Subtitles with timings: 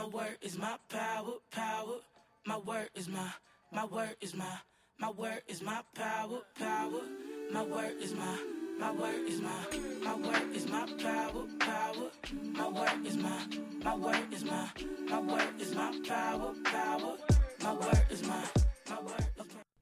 [0.00, 1.96] my word is my power, power.
[2.46, 3.28] My word is my,
[3.70, 4.56] my word is my,
[4.98, 7.02] my word is my power, power.
[7.52, 8.38] My word is my,
[8.78, 9.66] my word is my,
[10.02, 12.10] my word is my power, power.
[12.32, 13.46] My word is my,
[13.84, 14.70] my word is my,
[15.06, 17.16] my word is my power, power.
[17.62, 18.44] My word is my,
[18.88, 19.26] my word.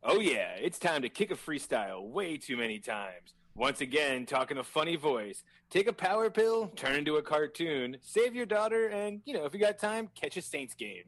[0.03, 3.35] Oh yeah, it's time to kick a freestyle way too many times.
[3.59, 5.43] Once again, talking a funny voice.
[5.69, 9.53] Take a power pill, turn into a cartoon, save your daughter, and, you know, if
[9.53, 11.03] you got time, catch a Saints game.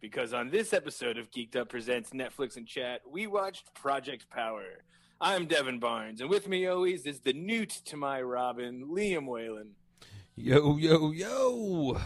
[0.00, 4.84] Because on this episode of Geeked Up Presents Netflix and Chat, we watched Project Power.
[5.20, 9.70] I'm Devin Barnes, and with me always is the newt to my Robin, Liam Whalen.
[10.36, 12.00] Yo, yo, yo.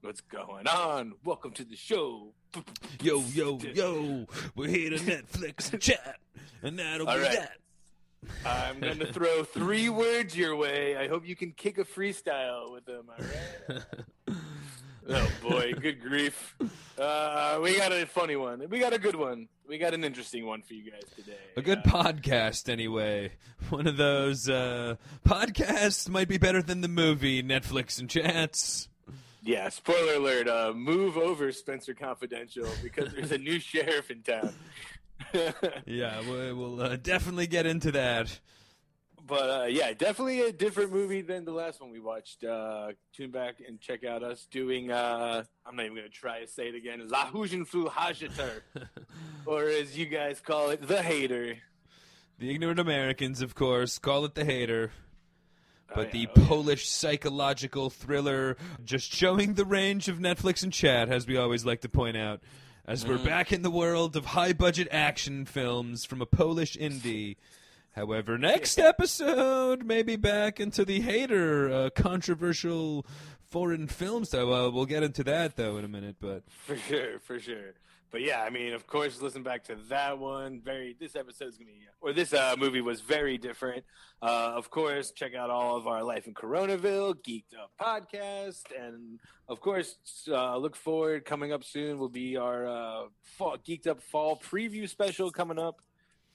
[0.00, 1.14] What's going on?
[1.24, 2.34] Welcome to the show.
[3.02, 4.26] Yo, yo, yo.
[4.54, 6.20] We're here to Netflix and chat.
[6.62, 7.32] And that'll All be right.
[7.32, 7.56] that.
[8.44, 10.96] I'm going to throw three words your way.
[10.96, 13.04] I hope you can kick a freestyle with them.
[13.08, 13.24] All
[13.76, 13.82] right.
[15.08, 16.56] oh boy, good grief.
[16.98, 18.62] Uh, we got a funny one.
[18.68, 19.48] We got a good one.
[19.68, 21.36] We got an interesting one for you guys today.
[21.56, 23.32] A good Uh, podcast, anyway.
[23.70, 24.96] One of those uh,
[25.26, 28.88] podcasts might be better than the movie Netflix and chats.
[29.42, 29.68] yeah.
[29.68, 30.48] Spoiler alert.
[30.48, 34.54] Uh, move over, Spencer Confidential, because there's a new sheriff in town.
[35.86, 38.40] Yeah, we- we'll uh, definitely get into that.
[39.26, 42.44] But uh, yeah, definitely a different movie than the last one we watched.
[42.44, 44.90] Uh, tune back and check out us doing.
[44.90, 47.06] Uh, I'm not even gonna try to say it again.
[47.08, 48.62] La Hugenflu Hajater,
[49.46, 51.58] or as you guys call it, the Hater.
[52.38, 54.92] The ignorant Americans, of course, call it the hater.
[55.94, 56.46] But Oh, the yeah, oh, yeah.
[56.46, 61.80] Polish psychological thriller, just showing the range of Netflix and chat, as we always like
[61.82, 62.40] to point out,
[62.88, 63.24] as we're Mm-hmm.
[63.26, 67.36] back in the world of high budget action films from a Polish indie.
[67.94, 73.04] However, next episode, maybe back into the hater, uh, controversial
[73.50, 74.30] foreign films.
[74.30, 76.16] So uh, we'll get into that, though, in a minute.
[76.18, 77.74] But For sure, for sure.
[78.10, 80.60] But yeah, I mean, of course, listen back to that one.
[80.64, 83.84] Very, this episode is gonna be, or this uh, movie was very different.
[84.22, 89.20] Uh, of course, check out all of our Life in Coronaville, Geeked Up podcast, and
[89.48, 89.96] of course,
[90.28, 91.24] uh, look forward.
[91.26, 95.80] Coming up soon will be our uh, fall, Geeked Up Fall preview special coming up,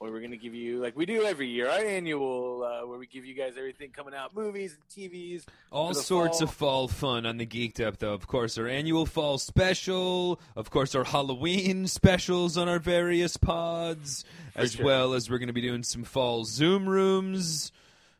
[0.03, 3.07] where we're gonna give you, like we do every year, our annual, uh, where we
[3.07, 5.45] give you guys everything coming out, movies and TVs.
[5.71, 6.47] all sorts fall.
[6.49, 8.13] of fall fun on the Geeked Up, though.
[8.13, 10.41] Of course, our annual fall special.
[10.57, 14.25] Of course, our Halloween specials on our various pods,
[14.55, 14.85] as sure.
[14.85, 17.71] well as we're going to be doing some fall Zoom rooms,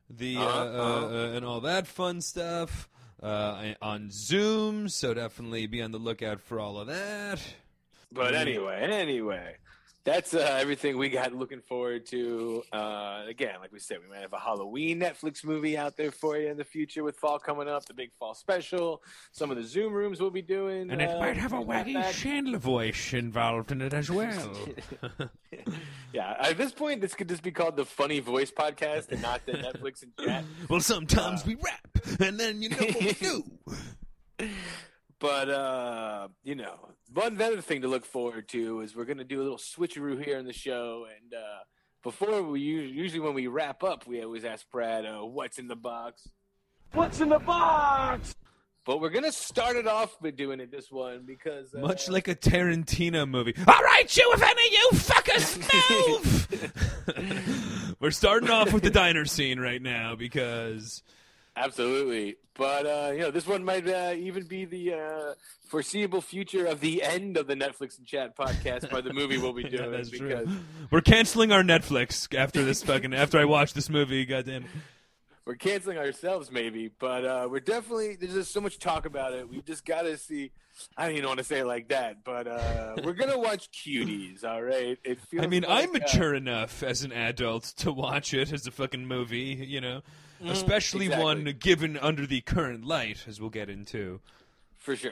[0.10, 2.88] the uh, Uh-huh, uh, uh, and all that fun stuff
[3.22, 4.88] uh, on Zoom.
[4.88, 7.42] So definitely be on the lookout for all of that.
[8.10, 9.56] But anyway, anyway,
[10.06, 12.64] that's uh, everything we got looking forward to.
[12.72, 16.38] Uh, again, like we said, we might have a Halloween Netflix movie out there for
[16.38, 19.02] you in the future with fall coming up, the big fall special.
[19.32, 20.92] Some of the Zoom rooms we'll be doing.
[20.92, 22.14] And it uh, might have a wacky back.
[22.14, 24.58] Chandler voice involved in it as well.
[26.14, 29.44] Yeah, at this point, this could just be called the Funny Voice Podcast and not
[29.48, 30.46] the Netflix and chat.
[30.70, 33.14] well, sometimes we rap, and then you know what we
[34.40, 34.48] do.
[35.24, 36.76] But uh, you know,
[37.14, 40.38] one other thing to look forward to is we're gonna do a little switcheroo here
[40.38, 41.08] in the show.
[41.10, 41.60] And uh,
[42.04, 45.78] before we usually when we wrap up, we always ask Brad, uh, "What's in the
[45.78, 46.28] box?"
[46.92, 48.36] What's in the box?
[48.86, 52.28] But we're gonna start it off by doing it this one because uh, Much like
[52.28, 53.56] a Tarantino movie.
[53.66, 55.58] All right, you, if any of you fuckers
[57.16, 57.96] move.
[58.02, 61.02] We're starting off with the diner scene right now because
[61.56, 62.36] absolutely.
[62.56, 65.34] But uh, you know, this one might uh, even be the uh,
[65.70, 69.54] foreseeable future of the end of the Netflix and Chat podcast by the movie we'll
[69.54, 70.58] be Yeah, doing that's because true.
[70.92, 74.26] We're canceling our Netflix after this fucking after I watch this movie.
[74.26, 74.66] Goddamn.
[75.46, 79.50] we're canceling ourselves maybe but uh we're definitely there's just so much talk about it
[79.50, 80.52] we just gotta see
[80.96, 84.46] i don't even want to say it like that but uh we're gonna watch cuties
[84.46, 87.92] all right it feels I mean, like, I'm uh, mature enough as an adult to
[87.92, 90.00] watch it as a fucking movie, you know,
[90.46, 91.24] especially exactly.
[91.24, 94.20] one given under the current light, as we'll get into.
[94.78, 95.12] for sure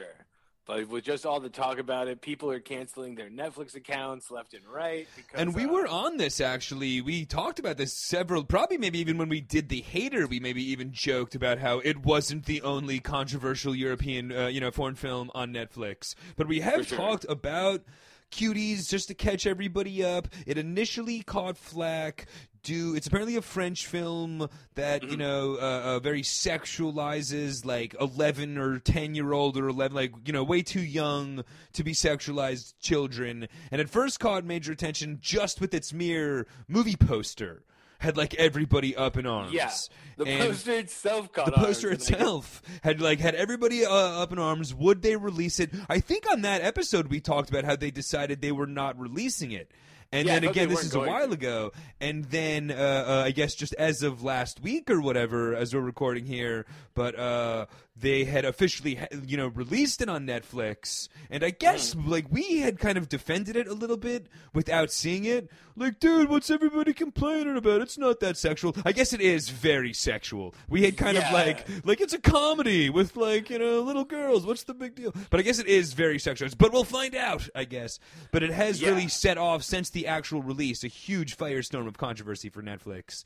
[0.66, 4.54] but with just all the talk about it people are canceling their netflix accounts left
[4.54, 7.00] and right because, And we uh, were on this actually.
[7.00, 10.62] We talked about this several, probably maybe even when we did the hater, we maybe
[10.70, 15.30] even joked about how it wasn't the only controversial European, uh, you know, foreign film
[15.34, 16.14] on Netflix.
[16.36, 16.98] But we have sure.
[16.98, 17.82] talked about
[18.30, 20.28] cuties just to catch everybody up.
[20.46, 22.26] It initially caught flack.
[22.62, 28.56] Do it's apparently a French film that you know uh, uh, very sexualizes like eleven
[28.58, 32.74] or ten year old or eleven like you know way too young to be sexualized
[32.80, 37.62] children, and at first caught major attention just with its mere movie poster.
[37.98, 39.52] had like everybody up in arms.
[39.52, 39.70] Yeah,
[40.16, 44.32] the And poster itself caught the poster arms, itself had like had everybody uh, up
[44.32, 44.74] in arms.
[44.74, 45.70] Would they release it?
[45.88, 49.50] I think on that episode we talked about how they decided they were not releasing
[49.52, 49.70] it.
[50.12, 51.32] And Yeah, then again, this is a while to.
[51.32, 51.72] ago.
[52.00, 55.80] And then uh, uh, I guess just as of last week or whatever, as we're
[55.80, 61.08] recording here, but uh, they had officially, you know, released it on Netflix.
[61.30, 62.08] And I guess Hmm.
[62.10, 65.50] like we had kind of defended it a little bit without seeing it.
[65.76, 67.82] Like, dude, what's everybody complaining about?
[67.82, 68.74] It's not that sexual.
[68.84, 70.54] I guess it is very sexual.
[70.68, 74.46] We had kind of like like it's a comedy with like you know little girls.
[74.46, 75.14] What's the big deal?
[75.30, 76.48] But I guess it is very sexual.
[76.56, 77.48] But we'll find out.
[77.54, 77.98] I guess.
[78.30, 78.88] But it has Yeah.
[78.88, 83.24] really set off since the actual release a huge firestorm of controversy for Netflix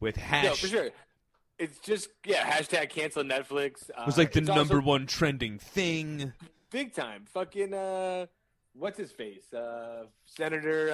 [0.00, 0.44] with hash.
[0.44, 0.90] No, for sure.
[1.58, 2.48] It's just yeah.
[2.50, 3.88] Hashtag cancel Netflix.
[3.90, 6.32] Uh, It was like the it's also number one trending thing.
[6.70, 7.24] big time.
[7.32, 8.26] Fucking uh,
[8.74, 9.52] what's his face?
[9.52, 10.92] Uh, Senator.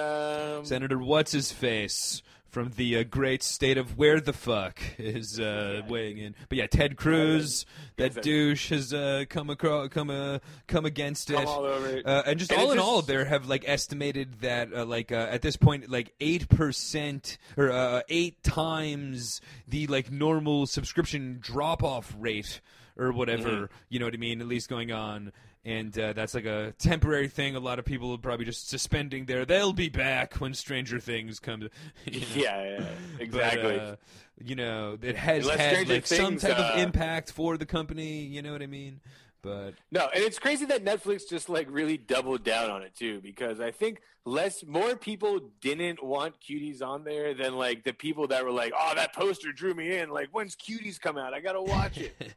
[0.59, 2.21] Um, Senator What's His Face
[2.53, 6.35] from the uh, great state of where the fuck is uh, weighing in.
[6.49, 7.65] But yeah, Ted Cruz,
[7.97, 11.37] that douche has uh, come across, come uh, come against it.
[11.37, 12.05] Come all over it.
[12.05, 15.11] Uh, and just And all in just- all, there have like estimated that uh, like
[15.11, 21.39] uh, at this point, like eight percent or uh, eight times the like normal subscription
[21.41, 22.61] drop off rate
[22.95, 23.49] or whatever.
[23.49, 23.73] Mm-hmm.
[23.89, 24.41] You know what I mean?
[24.41, 25.31] At least going on.
[25.65, 27.55] And uh, that's like a temporary thing.
[27.55, 29.45] A lot of people are probably just suspending there.
[29.45, 31.61] They'll be back when Stranger Things come.
[31.61, 31.69] To,
[32.05, 32.27] you know.
[32.35, 32.85] yeah, yeah,
[33.17, 33.79] But, exactly.
[33.79, 33.95] uh,
[34.43, 37.57] you know, it has Unless had Stranger like some Things, type of uh, impact for
[37.57, 38.23] the company.
[38.23, 38.99] You know what I mean?
[39.41, 43.19] But No, and it's crazy that Netflix just like really doubled down on it too,
[43.21, 48.27] because I think less more people didn't want cuties on there than like the people
[48.27, 51.33] that were like, "Oh, that poster drew me in." Like, when's cuties come out?
[51.33, 52.15] I gotta watch it.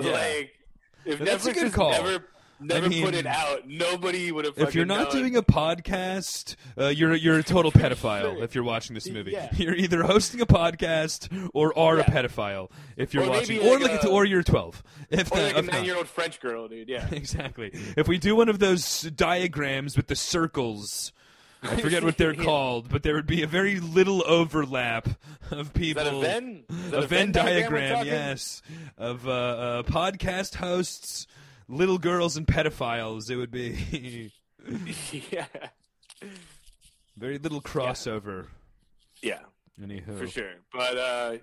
[0.00, 0.12] Yeah.
[0.12, 0.52] Like,
[1.04, 1.92] if But Netflix good just call.
[2.62, 4.58] Never never mean, put it out, nobody would have.
[4.58, 5.22] if you're not known.
[5.22, 8.34] doing a podcast, uh, you're you're a total pedophile.
[8.34, 8.44] sure.
[8.44, 9.48] If you're watching this movie, Yeah.
[9.56, 12.70] you're either hosting a podcast or are a pedophile.
[12.96, 14.82] If you're Or watching, or like like a- or you're 12.
[15.10, 16.88] If or not- like a nine-year-old French girl, dude.
[16.88, 17.70] Yeah, exactly.
[17.96, 21.12] If we do one of those diagrams with the circles.
[21.64, 22.42] I forget what they're Yeah.
[22.44, 25.08] called, but there would be a very little overlap
[25.52, 26.02] of is people.
[26.02, 26.64] that a Venn?
[26.68, 28.62] Is that a Venn diagram diagram, yes,
[28.98, 31.28] of uh, uh, podcast hosts,
[31.68, 33.30] little girls, and pedophiles.
[33.30, 34.32] It would be
[35.30, 35.46] yeah,
[37.16, 38.46] very little crossover.
[39.22, 39.40] yeah,
[39.80, 40.52] Anywho, for sure.
[40.72, 41.36] But uh,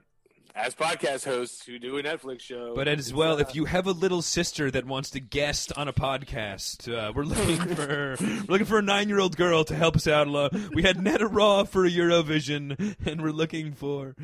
[0.56, 3.88] as podcast hosts who do a Netflix show, But as well, uh, if you have
[3.88, 8.44] a little sister that wants to guest on a podcast, uh, we're looking for we're
[8.48, 10.28] looking for a nine-year-old girl to help us out.
[10.28, 10.54] a lot.
[10.74, 14.16] We had Netta Raw for Eurovision, and we're looking for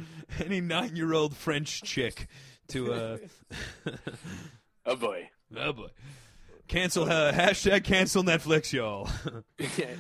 [0.44, 2.28] any nine-year-old French chick
[2.70, 2.94] to.
[2.94, 3.18] Uh,
[4.86, 5.30] oh boy.
[5.58, 5.88] Oh boy,
[6.68, 9.10] cancel uh, hashtag cancel Netflix, y'all.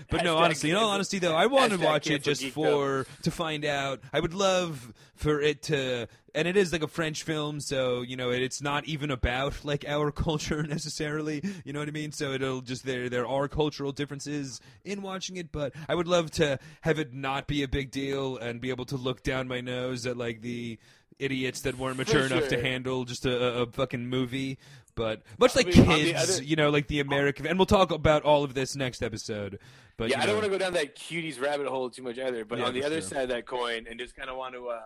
[0.10, 3.32] But no, honestly, in all honesty, though, I want to watch it just for to
[3.32, 4.02] find out.
[4.14, 8.16] I would love for it to, and it is like a French film, so you
[8.16, 11.42] know, it, it's not even about like our culture necessarily.
[11.64, 12.12] You know what I mean?
[12.12, 16.32] So it'll just there there are cultural differences in watching it, but I would love
[16.32, 19.62] to have it not be a big deal and be able to look down my
[19.62, 20.78] nose at like the
[21.18, 24.58] idiots that weren't mature For enough to handle just a, a fucking movie.
[24.96, 27.66] But much like mean, on the kids, other- you know, like the American, and we'll
[27.66, 29.60] talk about all of this next episode.
[29.98, 32.18] But yeah, you I don't want to go down that cuties rabbit hole too much
[32.18, 32.46] either.
[32.46, 33.10] But Yeah, on the other sure.
[33.10, 34.82] side of that coin, and just kind of want to uh,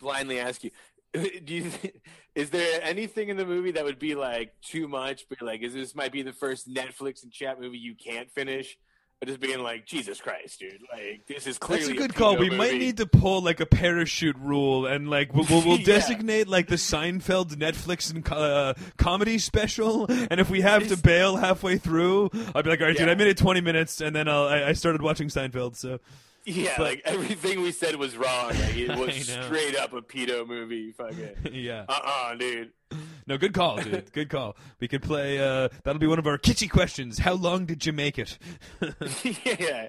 [0.00, 0.70] blindly ask you,
[1.12, 1.70] do you
[2.34, 5.26] is there anything in the movie that would be like too much?
[5.28, 8.76] But like, is this might be the first Netflix and chat movie you can't finish?
[9.20, 10.80] But just being like, Jesus Christ, dude!
[10.92, 12.36] Like, this is clearly That's a good pedo call.
[12.36, 15.86] We might need to pull like a parachute rule, and like we'll, we'll, we'll Yeah.
[15.86, 20.06] designate like the Seinfeld Netflix and uh, comedy special.
[20.08, 23.16] And if we have to bail halfway through, I'll be like, all right, dude, I
[23.16, 25.74] made it twenty minutes, and then I'll, I, I started watching Seinfeld.
[25.74, 25.98] So
[26.44, 28.50] Yeah, but- like everything we said was wrong.
[28.50, 30.92] Like, it was straight up a pedo movie.
[30.92, 32.70] Fucking yeah, uh uh dude.
[33.28, 34.10] No, good call, dude.
[34.12, 34.56] Good call.
[34.80, 35.38] We could play.
[35.38, 37.18] Uh, that'll be one of our kitschy questions.
[37.18, 38.38] How long did you make it?
[39.44, 39.88] yeah,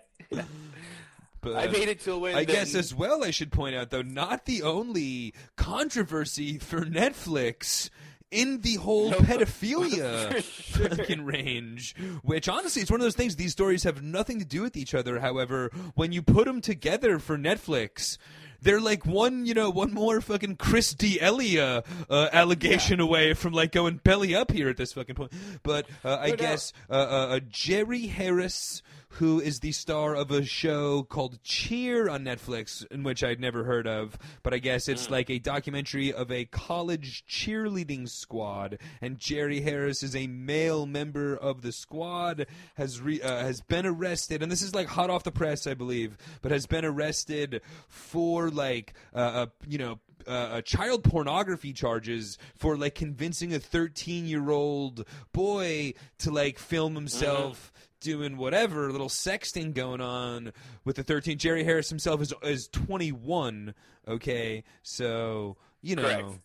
[1.42, 3.90] But, I made it till when I the- guess as well, I should point out
[3.90, 7.90] though, not the only controversy for Netflix
[8.30, 10.90] in the whole pedophilia sure.
[10.90, 11.96] fucking range.
[12.24, 13.38] Which honestly, it's one of those things.
[13.38, 15.20] These stories have nothing to do with each other.
[15.20, 18.18] However, when you put them together for Netflix.
[18.62, 23.72] They're like one, you know, one more fucking Chris D'Elia uh, allegation away from like
[23.72, 25.32] going belly up here at this fucking point.
[25.64, 26.98] But uh, I No guess uh, uh,
[27.36, 28.82] uh, Jerry Harris,
[29.14, 33.64] who is the star of a show called Cheer on Netflix, in which I'd never
[33.64, 39.18] heard of, but I guess it's like a documentary of a college cheerleading squad, and
[39.18, 44.44] Jerry Harris is a male member of the squad, has re- uh, has been arrested,
[44.44, 48.50] and this is like hot off the press, I believe, but has been arrested for
[48.50, 54.28] like uh, uh you know uh, uh, child pornography charges for like convincing a 13
[54.28, 60.52] year old boy to like film himself doing whatever a little sexting going on
[60.86, 63.74] with the 13 jerry harris himself is is 21
[64.08, 66.40] okay so you know a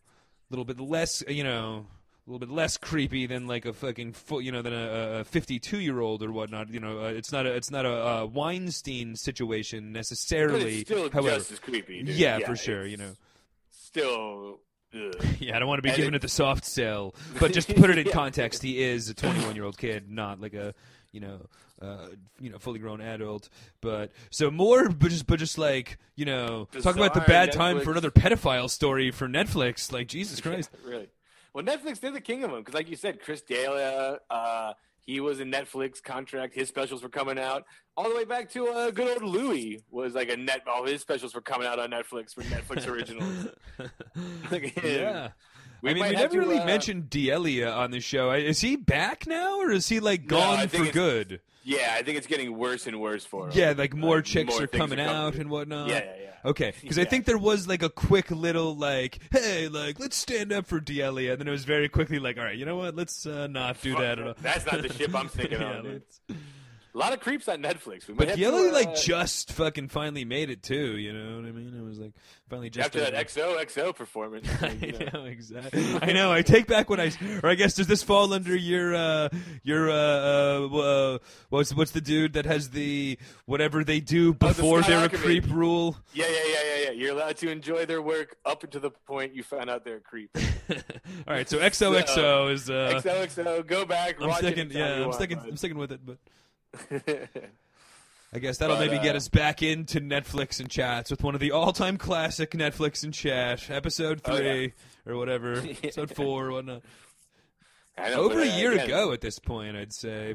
[0.50, 1.86] little bit less you know
[2.26, 5.24] a little bit less creepy than like a fucking fo- you know than a, a
[5.24, 8.24] 52 year old or whatnot you know uh, it's not a it's not a, uh
[8.26, 12.02] Weinstein situation necessarily still however just as creepy.
[12.02, 12.16] Dude.
[12.16, 13.12] yeah, for sure you know
[13.70, 14.60] Still.
[15.40, 17.68] yeah I don't want to be And giving it- it the soft sell but just
[17.68, 18.12] to put it in Yeah.
[18.12, 20.72] context he is a 21 year old kid not like a
[21.14, 21.46] you know
[21.80, 22.08] uh,
[22.40, 23.48] you know fully grown adult
[23.80, 27.52] but so more but just but just like you know talk about the Bizarre bad
[27.52, 31.08] time for another pedophile story for Netflix like Jesus Christ really.
[31.54, 34.72] Well, Netflix, they're the king of them because, like you said, Chris D'Elia, uh,
[35.06, 36.52] he was in Netflix contract.
[36.52, 37.64] His specials were coming out
[37.96, 40.62] all the way back to uh, good old Louis was like a net.
[40.66, 43.48] All his specials were coming out on Netflix for Netflix originals.
[44.50, 45.53] Like, yeah we
[45.90, 48.30] I mean, we never really uh, mentioned D'Elia on the show.
[48.32, 51.40] Is he back now, or is he like gone think for good?
[51.64, 53.52] Yeah, I think it's getting worse and worse for him.
[53.54, 55.40] Yeah, like more Like, chicks more are coming out coming.
[55.42, 55.88] and whatnot.
[55.88, 56.30] Yeah, yeah, yeah.
[56.50, 60.52] Okay, because I think there was like a quick little like, hey, like let's stand
[60.52, 62.94] up for D'Elia, and then it was very quickly like, all right, you know what?
[62.94, 64.34] Let's uh, not do Fuck that at all.
[64.42, 66.20] That's not the ship I'm thinking Yeah, it's-
[66.94, 68.06] A lot of creeps on Netflix.
[68.06, 70.96] We But D'Elia to, uh, like just fucking finally made it too.
[70.96, 71.74] You know what I mean?
[71.76, 72.12] It was like
[72.48, 73.24] finally just after that over.
[73.24, 74.46] XOXO performance.
[74.62, 74.98] like, you know.
[75.00, 75.98] I know exactly.
[76.00, 76.32] I know.
[76.32, 77.10] I take back what I.
[77.42, 79.28] Or I guess does this fall under your uh
[79.64, 84.46] your uh, uh, uh what's what's the dude that has the whatever they do Oh,
[84.48, 85.96] the before they're a creep rule?
[86.12, 86.90] Yeah, yeah, yeah, yeah, yeah.
[86.92, 90.00] You're allowed to enjoy their work up until the point you find out they're a
[90.00, 90.30] creep.
[90.70, 90.76] All
[91.26, 92.70] right, so XOXO is.
[92.70, 94.70] Uh, XOXO, go back, I'm sticking.
[94.70, 94.76] it.
[94.76, 95.38] Yeah, I'm sticking.
[95.40, 96.18] I'm sticking with it, but.
[98.32, 101.34] I guess that'll But, maybe get uh, us back into Netflix and chats with one
[101.34, 104.38] of the all-time classic Netflix and chat, episode Oh, yeah.
[104.38, 104.72] three
[105.06, 105.52] or whatever,
[105.82, 106.82] episode four or whatnot.
[107.96, 110.34] Know, Over but, a uh, year ago at this point, I'd say.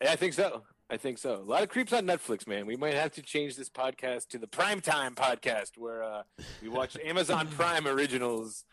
[0.00, 0.62] Yeah, I think so.
[0.88, 1.36] I think so.
[1.36, 2.66] A lot of creeps on Netflix, man.
[2.66, 6.22] We might have to change this podcast to the Primetime podcast, where uh,
[6.60, 8.64] we watch Amazon Prime originals.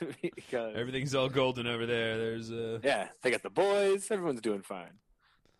[0.52, 2.18] Everything's all golden over there.
[2.18, 4.10] There's uh yeah, they got the boys.
[4.10, 4.90] Everyone's doing fine.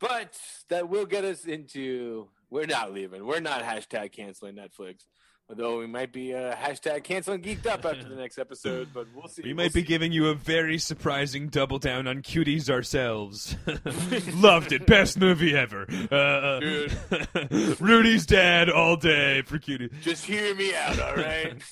[0.01, 0.39] But
[0.69, 2.29] that will get us into.
[2.51, 3.27] We're not leaving.
[3.27, 5.07] We're not hashtag canceling Netflix.
[5.49, 9.29] Although we might be uh, hashtag canceling geeked up after the next episode, but we'll
[9.29, 9.43] see.
[9.43, 13.57] we We'll might be giving you a very surprising double down on cuties ourselves.
[14.35, 14.87] Loved it.
[14.87, 15.87] Best movie ever.
[16.11, 17.81] Uh, Dude.
[17.81, 19.93] Rudy's dad all day for cuties.
[20.01, 21.63] Just hear me out, all right?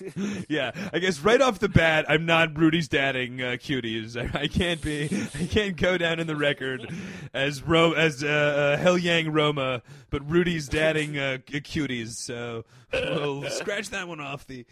[0.49, 4.17] yeah, I guess right off the bat, I'm not Rudy's dadding uh, cuties.
[4.17, 5.07] I, I can't be.
[5.35, 6.89] I can't go down in the record
[7.33, 12.11] as Ro as uh, uh, Hell Yang Roma, but Rudy's dadding uh, cuties.
[12.11, 12.65] So
[13.03, 14.67] we'll scratch that one off the.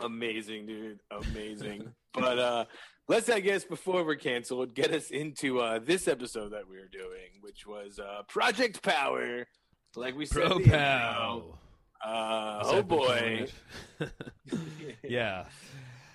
[0.00, 1.00] Amazing, dude.
[1.10, 1.92] Amazing.
[2.14, 2.64] but uh
[3.08, 6.88] let's I guess before we're canceled, get us into uh this episode that we were
[6.90, 9.46] doing, which was uh Project Power.
[9.96, 10.46] Like we said.
[10.46, 11.58] Pro the pow.
[12.04, 13.46] Uh oh boy.
[15.02, 15.44] yeah.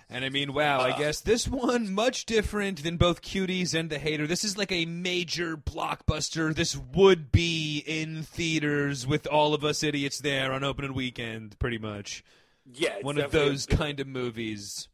[0.08, 3.98] And I mean, wow, I guess this one much different than both Cuties and The
[3.98, 4.28] Hater.
[4.28, 6.54] This is like a major blockbuster.
[6.54, 11.78] This would be in theaters with all of us idiots there on opening weekend, pretty
[11.78, 12.22] much.
[12.72, 14.88] Yeah, one of those kind of movies.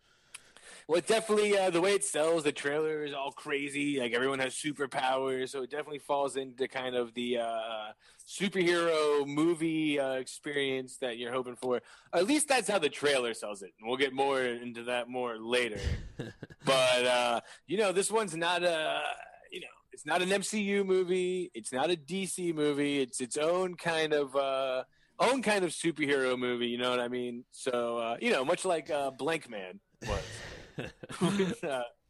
[0.88, 4.00] Well, it definitely uh, the way it sells, the trailer is all crazy.
[4.00, 7.92] Like everyone has superpowers, so it definitely falls into kind of the uh,
[8.32, 11.82] superhero movie uh, experience that you're hoping for.
[12.14, 13.72] At least that's how the trailer sells it.
[13.78, 15.80] And we'll get more into that more later.
[16.64, 19.02] but uh, you know, this one's not a
[19.50, 21.50] you know, it's not an MCU movie.
[21.54, 23.00] It's not a DC movie.
[23.00, 24.34] It's its own kind of.
[24.34, 24.84] Uh,
[25.20, 27.44] own kind of superhero movie, you know what I mean?
[27.52, 30.90] So, uh, you know, much like uh, Blank Man was.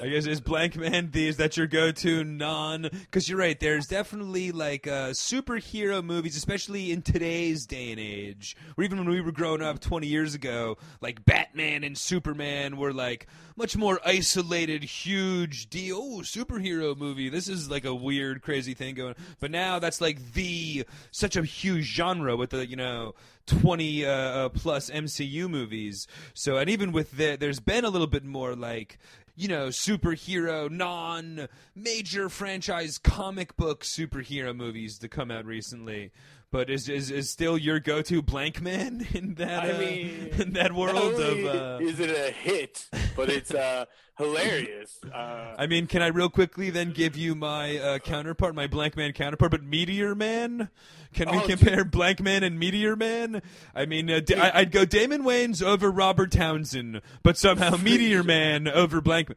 [0.00, 2.82] I guess is Blank Man the is that your go to non?
[2.82, 3.58] Because you're right.
[3.58, 9.08] There's definitely like uh, superhero movies, especially in today's day and age, or even when
[9.08, 10.78] we were growing up 20 years ago.
[11.00, 13.26] Like Batman and Superman were like
[13.56, 15.98] much more isolated, huge deal.
[16.00, 17.28] Oh, superhero movie.
[17.28, 19.16] This is like a weird, crazy thing going.
[19.40, 23.14] But now that's like the such a huge genre with the you know
[23.46, 26.06] 20 uh, uh, plus MCU movies.
[26.34, 28.98] So, and even with the, there's been a little bit more like,
[29.38, 36.10] you know, superhero, non major franchise comic book superhero movies to come out recently.
[36.50, 40.52] but is is, is still your go-to blank man in that I uh, mean, in
[40.54, 43.84] that world of uh, is it a hit, but it's uh,
[44.18, 44.98] hilarious.
[45.12, 48.96] Uh, I mean, can I real quickly then give you my uh, counterpart, my Blank
[48.96, 50.68] Man counterpart, but Meteor Man?
[51.14, 53.40] Can we Oh, compare Blank Man and Meteor Man?
[53.74, 58.22] I mean, uh, Da- I- I'd go Damon Wayans over Robert Townsend, but somehow Meteor
[58.22, 59.30] Man over Blank.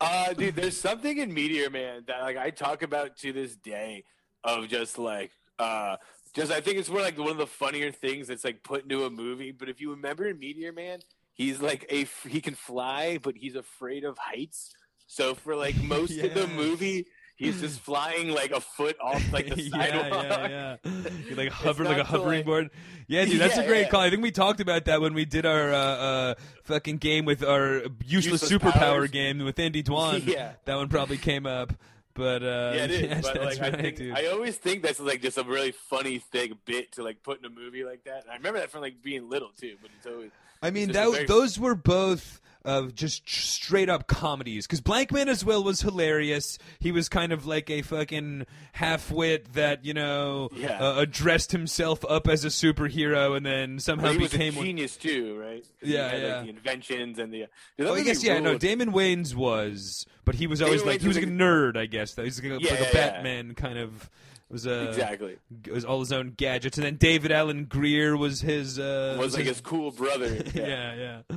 [0.00, 4.04] Uh, dude, there's something in Meteor Man that like I talk about to this day
[4.42, 5.96] of just like uh
[6.34, 9.04] just I think it's more like one of the funnier things that's like put into
[9.04, 9.52] a movie.
[9.52, 10.98] But if you remember in Meteor Man,
[11.34, 14.72] he's like a he can fly, but he's afraid of heights.
[15.06, 19.48] So for like most of the movie, he's just flying like a foot off like
[19.54, 20.24] the yeah, sidewalk.
[20.24, 21.10] yeah, yeah.
[21.28, 22.70] You like hover like a hovering like- board.
[23.06, 23.88] Yeah, dude, that's a great yeah.
[23.90, 24.00] call.
[24.00, 27.44] I think we talked about that when we did our uh, uh, fucking game with
[27.44, 29.10] our useless, Useless superpower powers.
[29.10, 30.26] game with Andy Dwan.
[30.26, 30.52] Yeah.
[30.64, 31.74] that one probably came up.
[32.14, 33.00] But uh, Yeah, it is.
[33.02, 34.00] yes, but like, right, I, think.
[34.16, 37.44] I always think that's like just a really funny thing bit to like put in
[37.44, 38.22] a movie like that.
[38.22, 39.74] And I remember that from like being little too.
[39.82, 40.30] But it's always
[40.64, 44.66] I mean, that, very- those were both uh, just straight up comedies.
[44.66, 46.58] Because Blankman as well was hilarious.
[46.78, 50.78] He was kind of like a fucking half wit that you know Yeah.
[50.82, 54.54] uh, addressed himself up as a superhero and then somehow Well, he was became.
[54.54, 55.62] a one- genius too, right?
[55.82, 56.34] Yeah, had, yeah.
[56.36, 57.46] Like, the inventions and the.
[57.80, 58.38] Oh, I guess yeah.
[58.40, 58.56] No.
[58.56, 61.36] Damon Wayans was, but he was always Damon like Wayans he was was like a
[61.36, 61.76] nerd.
[61.76, 62.92] I guess that he's like a, Yeah, like a yeah.
[62.92, 64.08] Batman kind of.
[64.54, 65.36] Was a exactly
[65.68, 69.46] was all his own gadgets, and then David Alan Grier was his uh, was like
[69.46, 70.44] his cool brother.
[70.54, 70.66] Yeah.
[70.66, 70.94] yeah,
[71.28, 71.36] yeah.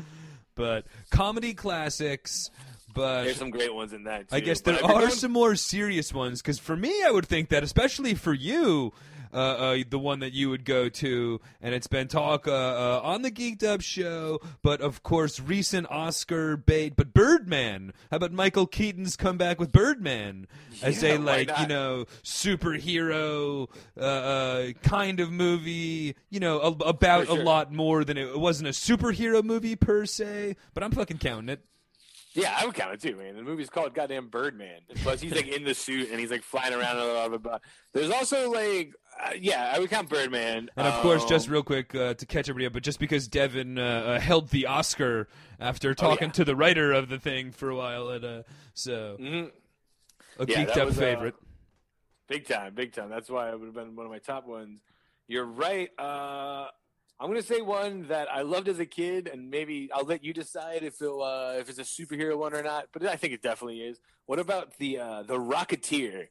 [0.53, 2.51] But comedy classics,
[2.93, 4.29] but There's some great ones in that.
[4.29, 4.35] Too.
[4.35, 6.43] I guess there are some more serious ones.
[6.43, 8.93] Because for me, I would think that, especially for you,
[9.33, 13.01] uh, uh, the one that you would go to, and it's been talk uh, uh,
[13.03, 17.93] on the Geeked Up show, but of course, recent Oscar bait, but Birdman.
[18.11, 20.47] How about Michael Keaton's comeback with Birdman
[20.81, 26.15] as Yeah, a like you know superhero uh, uh, kind of movie?
[26.29, 27.39] You know, a, about sure.
[27.39, 31.17] a lot more than it, it wasn't a superhero movie per se, but I'm fucking
[31.17, 31.63] counting it.
[32.37, 33.35] Yeah, I would count it too, man.
[33.35, 34.81] The movie's called Goddamn Birdman.
[34.89, 36.97] And plus, he's like in the suit and he's like flying around.
[36.97, 37.57] Blah, blah, blah.
[37.93, 38.93] There's also like,
[39.23, 40.69] uh, yeah, I would count Birdman.
[40.75, 43.27] And of course, Um, just real quick uh, to catch everybody up, but just because
[43.27, 45.27] Devin uh, uh, held the Oscar
[45.59, 46.31] after talking Oh, yeah.
[46.33, 48.43] to the writer of the thing for a while, at, uh,
[48.73, 49.51] so mhm.
[50.39, 51.35] a Yeah, geeked up was, favorite.
[52.27, 53.09] Big time, big time.
[53.09, 54.81] That's why it would have been one of my top ones.
[55.27, 55.89] You're right.
[55.97, 56.67] Uh,
[57.19, 60.33] I'm gonna say one that I loved as a kid, and maybe I'll let you
[60.33, 62.89] decide if it uh, if it's a superhero one or not.
[62.91, 63.99] But I think it definitely is.
[64.27, 66.27] What about the uh, the Rocketeer?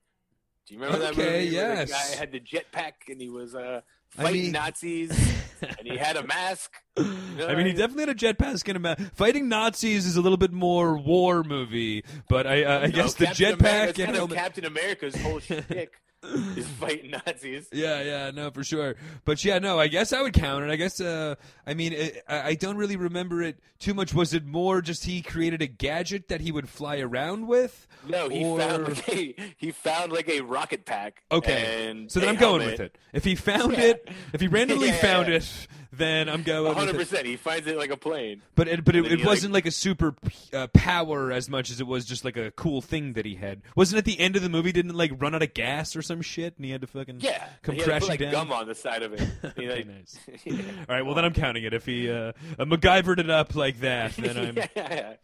[0.66, 1.56] Do you remember that Okay, movie?
[1.56, 1.88] where yes.
[1.88, 3.82] The guy had the jetpack and he was uh,
[4.18, 5.10] I fighting mean- Nazis,
[5.62, 6.72] and he had a mask.
[6.96, 7.04] You
[7.38, 10.20] know I mean, he definitely had a jetpack and a ma- fighting Nazis is a
[10.22, 14.16] little bit more war movie, but I, uh, I No, guess the jetpack and kind
[14.16, 15.92] of Captain America's whole shtick
[16.56, 17.68] is fighting Nazis.
[17.72, 18.96] Yeah, yeah, no, for sure.
[19.24, 20.70] But yeah, no, I guess I would count it.
[20.70, 21.34] I guess, uh,
[21.66, 24.14] I mean, it, I I don't really remember it too much.
[24.14, 27.86] Was it more just he created a gadget that he would fly around with?
[28.08, 31.22] No, he Or- found like a, he found like a rocket pack.
[31.30, 32.96] Okay, and so then I'm going with it.
[33.12, 33.80] If he found Yeah.
[33.80, 36.94] it, if he randomly Yeah, yeah, found it, then I'm going 100.
[36.96, 38.42] percent He finds it like a plane.
[38.54, 40.14] But it, but it, it wasn't like, a super
[40.52, 43.62] uh, power as much as it was just like a cool thing that he had.
[43.74, 46.22] Wasn't at the end of the movie didn't like run out of gas or some
[46.22, 48.32] shit, and he had to fucking Yeah, come he had to crashing like, down.
[48.32, 49.26] gum on the side of it.
[49.44, 50.18] Okay, like- nice.
[50.44, 50.54] yeah.
[50.88, 51.72] All right, well then I'm counting it.
[51.72, 54.56] If he uh, uh, MacGyvered it up like that, then I'm.
[54.76, 55.14] yeah.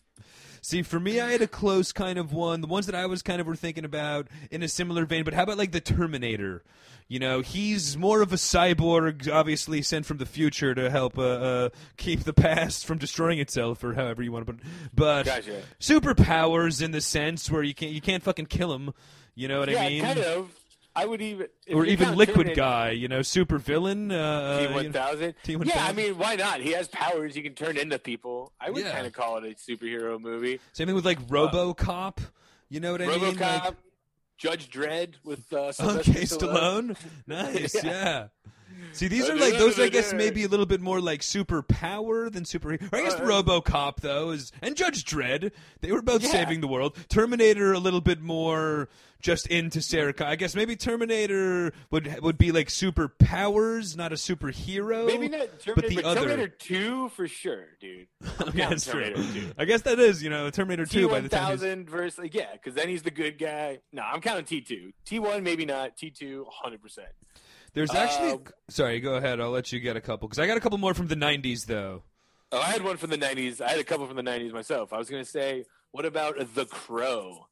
[0.64, 2.60] See, for me, I had a close kind of one.
[2.60, 5.24] The ones that I was kind of were thinking about in a similar vein.
[5.24, 6.62] But how about like the Terminator?
[7.08, 11.22] You know, he's more of a cyborg, obviously sent from the future to help uh,
[11.22, 14.66] uh, keep the past from destroying itself, or however you want to put it.
[14.94, 15.62] But Gotcha.
[15.80, 18.94] superpowers in the sense where you can't you can't fucking kill him.
[19.34, 20.02] You know what yeah, I mean?
[20.02, 20.61] kind of.
[20.94, 24.12] I would even Or even Liquid Terminator- Guy, you know, super villain.
[24.12, 25.34] Uh, T you one thousand.
[25.44, 25.64] T1000?
[25.66, 26.60] Yeah, I mean, why not?
[26.60, 27.34] He has powers.
[27.34, 28.52] He can turn into people.
[28.60, 28.92] I would Yeah.
[28.92, 30.60] kind of call it a superhero movie.
[30.74, 32.18] Same thing with like RoboCop.
[32.68, 33.20] You know what I mean?
[33.36, 33.74] RoboCop, Like,
[34.36, 36.96] Judge Dredd with uh, Sylvester Okay, Stallone.
[37.26, 37.82] Nice, yeah.
[37.84, 38.26] Yeah.
[38.92, 39.78] See, these Uh, are like those.
[39.78, 42.72] I guess maybe a little bit more like superpower than super.
[42.74, 45.52] Or I guess Uh, RoboCop though is and Judge Dredd.
[45.80, 46.30] They were both Yeah.
[46.30, 46.96] saving the world.
[47.08, 48.88] Terminator a little bit more
[49.22, 50.12] just into Sarah.
[50.20, 55.06] I guess maybe Terminator would would be like superpowers, not a superhero.
[55.06, 56.20] Maybe not Terminator, but the but other.
[56.22, 58.08] Terminator Two for sure, dude.
[58.42, 59.14] Okay, that's true.
[59.14, 59.52] 2.
[59.56, 61.46] I guess that is you know Terminator T Two by the time.
[61.46, 63.78] thousand versus like, yeah, because then he's the good guy.
[63.92, 64.92] No, I'm counting T two.
[65.04, 65.96] T one maybe not.
[65.96, 67.08] T two, hundred percent.
[67.74, 68.32] There's actually.
[68.32, 69.40] Uh, sorry, go ahead.
[69.40, 71.66] I'll let you get a couple because I got a couple more from the '90s
[71.66, 72.02] though.
[72.50, 73.60] Oh, I had one from the '90s.
[73.60, 74.92] I had a couple from the '90s myself.
[74.92, 77.46] I was gonna say, what about The Crow?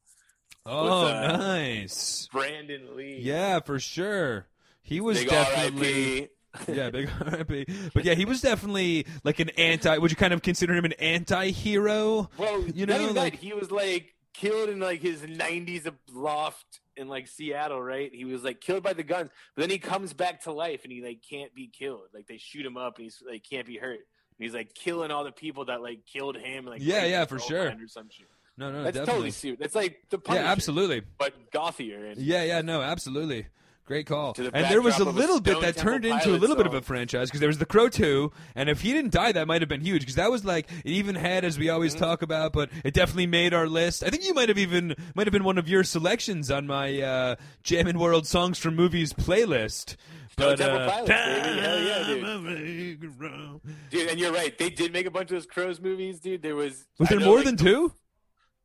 [0.65, 2.27] Oh, uh, nice.
[2.31, 3.19] Brandon Lee.
[3.21, 4.47] Yeah, for sure.
[4.83, 6.29] He was Big definitely
[6.67, 7.65] yeah, big R.I.P.
[7.93, 9.97] But yeah, he was definitely like an anti.
[9.97, 12.29] Would you kind of consider him an anti-hero?
[12.37, 17.07] Well, You know, like- that, he was like killed in like his '90s loft in
[17.07, 18.13] like Seattle, right?
[18.13, 20.91] He was like killed by the guns, but then he comes back to life and
[20.91, 22.07] he like can't be killed.
[22.13, 23.99] Like they shoot him up and he's like can't be hurt.
[23.99, 26.65] And he's like killing all the people that like killed him.
[26.65, 27.67] Like Yeah, yeah, for sure.
[27.67, 28.27] Or some shit.
[28.61, 29.11] No, no, That's definitely.
[29.13, 29.59] totally suit.
[29.59, 31.01] That's like the yeah, absolutely.
[31.17, 32.11] but gothier.
[32.11, 33.47] And Yeah, yeah, no, absolutely.
[33.87, 34.33] Great call.
[34.33, 36.55] The And there was a of a little bit that Temple turned into a little
[36.55, 39.31] bit of a franchise because there was The Crow 2, and if he didn't die,
[39.33, 41.95] that might have been huge because that was like it even had, as we always
[41.95, 42.03] Mm-hmm.
[42.05, 44.03] talk about, but it definitely made our list.
[44.03, 47.01] I think you might have even might have been one of your selections on my
[47.01, 49.97] uh, Jammin' World Songs from Movies playlist.
[50.31, 51.59] Stone But Temple uh, Pilots, baby.
[51.59, 52.23] Hell yeah, dude.
[52.23, 53.61] Time I make.
[53.89, 54.57] Dude, and you're right.
[54.57, 56.41] They did make a bunch of those Crows movies, dude.
[56.41, 57.91] There was Was I there know, more like, than two?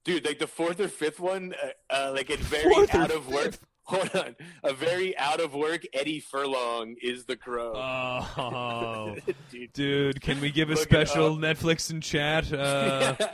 [0.07, 3.29] Dude, like the fourth or fifth one, uh, uh, like it's very Fourth out of
[3.29, 3.45] work.
[3.45, 3.67] fifth?
[3.87, 7.73] Hold on, a very out of work Eddie Furlong is the crow.
[7.77, 9.17] Oh,
[9.51, 9.73] Dude.
[9.73, 11.37] dude, can we give a Look special.
[11.37, 12.53] Netflix and chat?
[12.53, 13.15] Uh,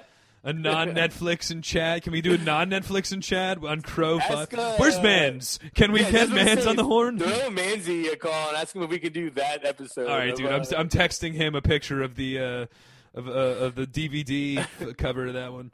[0.45, 2.03] A non-Netflix and chat.
[2.03, 4.19] Can we do a non-Netflix and chat on Crow?
[4.19, 5.61] Ask, uh, Where's Mans?
[5.77, 7.17] Can we Yeah, get Mans on the horn?
[7.17, 10.09] Throw Manzi a call and ask him if we could do that episode.
[10.09, 10.47] All right, dude.
[10.51, 12.67] I'm, uh, I'm texting him a picture of the uh,
[13.15, 14.67] of uh, of the DVD
[14.99, 15.71] cover of that one.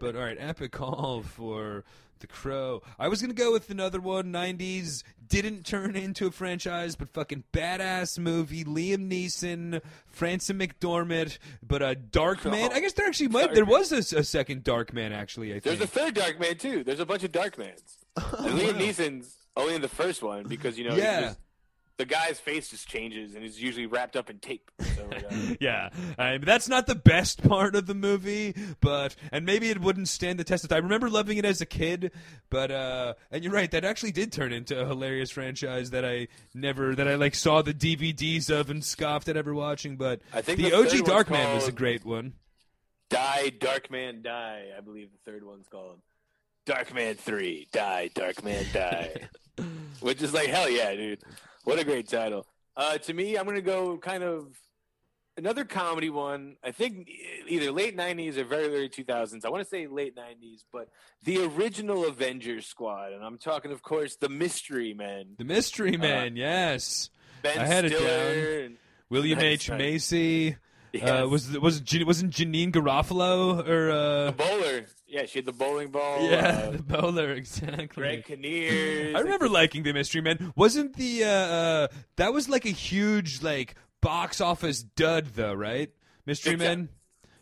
[0.00, 1.84] But all right, epic call for
[2.20, 2.82] the Crow.
[2.98, 4.32] I was gonna go with another one.
[4.32, 8.64] '90s didn't turn into a franchise, but fucking badass movie.
[8.64, 12.72] Liam Neeson, Frances McDormand, but a Dark Man.
[12.72, 13.54] I guess there actually might.
[13.54, 15.50] There was a second Dark Man actually.
[15.50, 15.64] I think.
[15.64, 16.84] There's a third Dark Man too.
[16.84, 17.98] There's a bunch of Dark Mans.
[18.16, 21.34] and Liam Neeson's only in the first one because you know Yeah.
[21.98, 24.70] The guy's face just changes and he's usually wrapped up in tape.
[24.94, 29.68] So, uh, yeah, I, that's not the best part of the movie, but and maybe
[29.68, 30.76] it wouldn't stand the test of time.
[30.76, 32.12] I remember loving it as a kid,
[32.50, 36.28] but uh, and you're right, that actually did turn into a hilarious franchise that I
[36.54, 39.96] never that I like saw the DVDs of and scoffed at ever watching.
[39.96, 42.34] But I think the the OG Darkman was a great one.
[43.10, 44.64] Die, Dark Man, Die.
[44.76, 45.98] I believe the third one's called
[46.64, 47.66] Dark Man Three.
[47.72, 49.28] Die, Dark Man, Die.
[50.00, 51.24] Which is like hell yeah, dude.
[51.68, 52.46] What a great title.
[52.74, 54.56] Uh, to me, I'm gonna go kind of
[55.36, 56.56] another comedy one.
[56.64, 57.10] I think
[57.46, 59.44] either late '90s or very early 2000s.
[59.44, 60.88] I want to say late '90s, but
[61.24, 65.34] the original Avengers Squad, and I'm talking, of course, the Mystery Men.
[65.36, 67.10] The Mystery Man, yes.
[67.42, 68.60] Ben I had it Stiller.
[68.60, 68.76] and-
[69.10, 69.70] William Nice, H.
[69.70, 70.56] Macy.
[71.02, 74.86] Uh, was was wasn't Janeane Garofalo or uh, the bowler.
[75.10, 76.28] Yeah, she had the bowling ball.
[76.30, 77.86] yeah uh, the bowler exactly.
[77.86, 79.16] Greg Kinnear.
[79.16, 80.52] I remember liking the Mystery Men.
[80.54, 85.90] Wasn't the uh, uh that was like a huge like box office dud though, right?
[86.26, 86.58] Mystery time.
[86.58, 86.88] Men.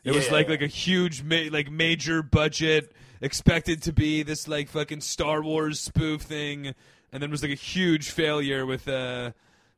[0.04, 0.52] It Yeah, was like yeah.
[0.52, 5.80] like a huge ma- like major budget expected to be this like fucking Star Wars
[5.80, 6.72] spoof thing
[7.10, 9.32] and then was like a huge failure with uh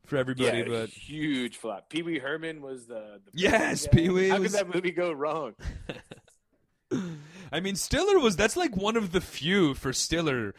[0.04, 1.88] for everybody yeah, but huge flop.
[1.88, 3.86] Pee Wee Herman was the, the Yes.
[3.90, 5.54] Pee-wee How was- could that movie go wrong?
[7.52, 10.54] I mean, Stiller was that's like one of the few for Stiller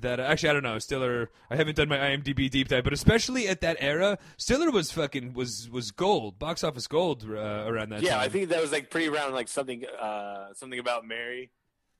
[0.00, 1.30] that actually I don't know Stiller.
[1.50, 5.32] I haven't done my IMDb deep dive, but especially at that era, Stiller was fucking
[5.32, 8.20] was was gold, box office gold uh, around that yeah, time.
[8.20, 11.50] I think that was like pretty around like something uh something about Mary,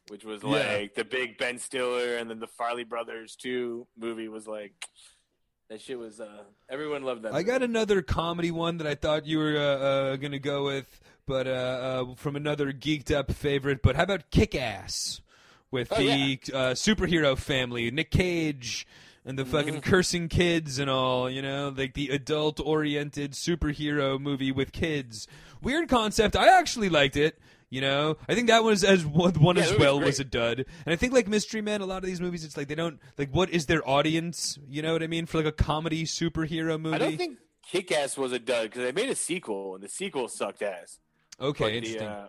[0.08, 0.48] which was Yeah.
[0.50, 4.72] like the big Ben Stiller and then the Farrelly Brothers two movie was like
[5.70, 7.34] that shit was uh everyone loved that.
[7.34, 11.00] I got another comedy one that I thought you were uh, uh, gonna go with,
[11.28, 13.82] but uh, uh, from another geeked up favorite.
[13.82, 15.20] But how about Kick Ass
[15.70, 18.86] with Oh, the uh, superhero family, Nick Cage
[19.24, 24.50] and the fucking cursing kids and all, you know, like the adult oriented superhero movie
[24.50, 25.28] with kids.
[25.62, 26.34] Weird concept.
[26.34, 27.38] I actually liked it.
[27.70, 30.06] You know, I think that was as one, one Yeah, as was well great.
[30.06, 30.64] was a dud.
[30.86, 32.98] And I think like Mystery Men, a lot of these movies, it's like they don't
[33.18, 34.58] like what is their audience?
[34.66, 36.94] You know what I mean for like a comedy superhero movie.
[36.96, 37.36] I don't think
[37.70, 40.98] Kick Ass was a dud because they made a sequel and the sequel sucked ass.
[41.40, 42.08] Okay, But the, interesting.
[42.08, 42.28] uh,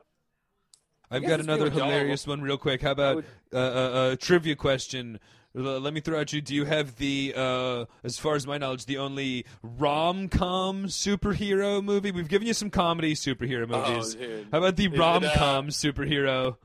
[1.12, 2.82] I've got another hilarious one, real quick.
[2.82, 5.20] How about a uh, uh, uh, trivia question?
[5.58, 6.42] L- let me throw at you.
[6.42, 11.84] Do you have the, uh, as far as my knowledge, the only rom com superhero
[11.84, 12.12] movie?
[12.12, 14.16] We've given you some comedy superhero movies.
[14.22, 14.46] Oh.
[14.52, 16.58] How about the rom uh, com superhero?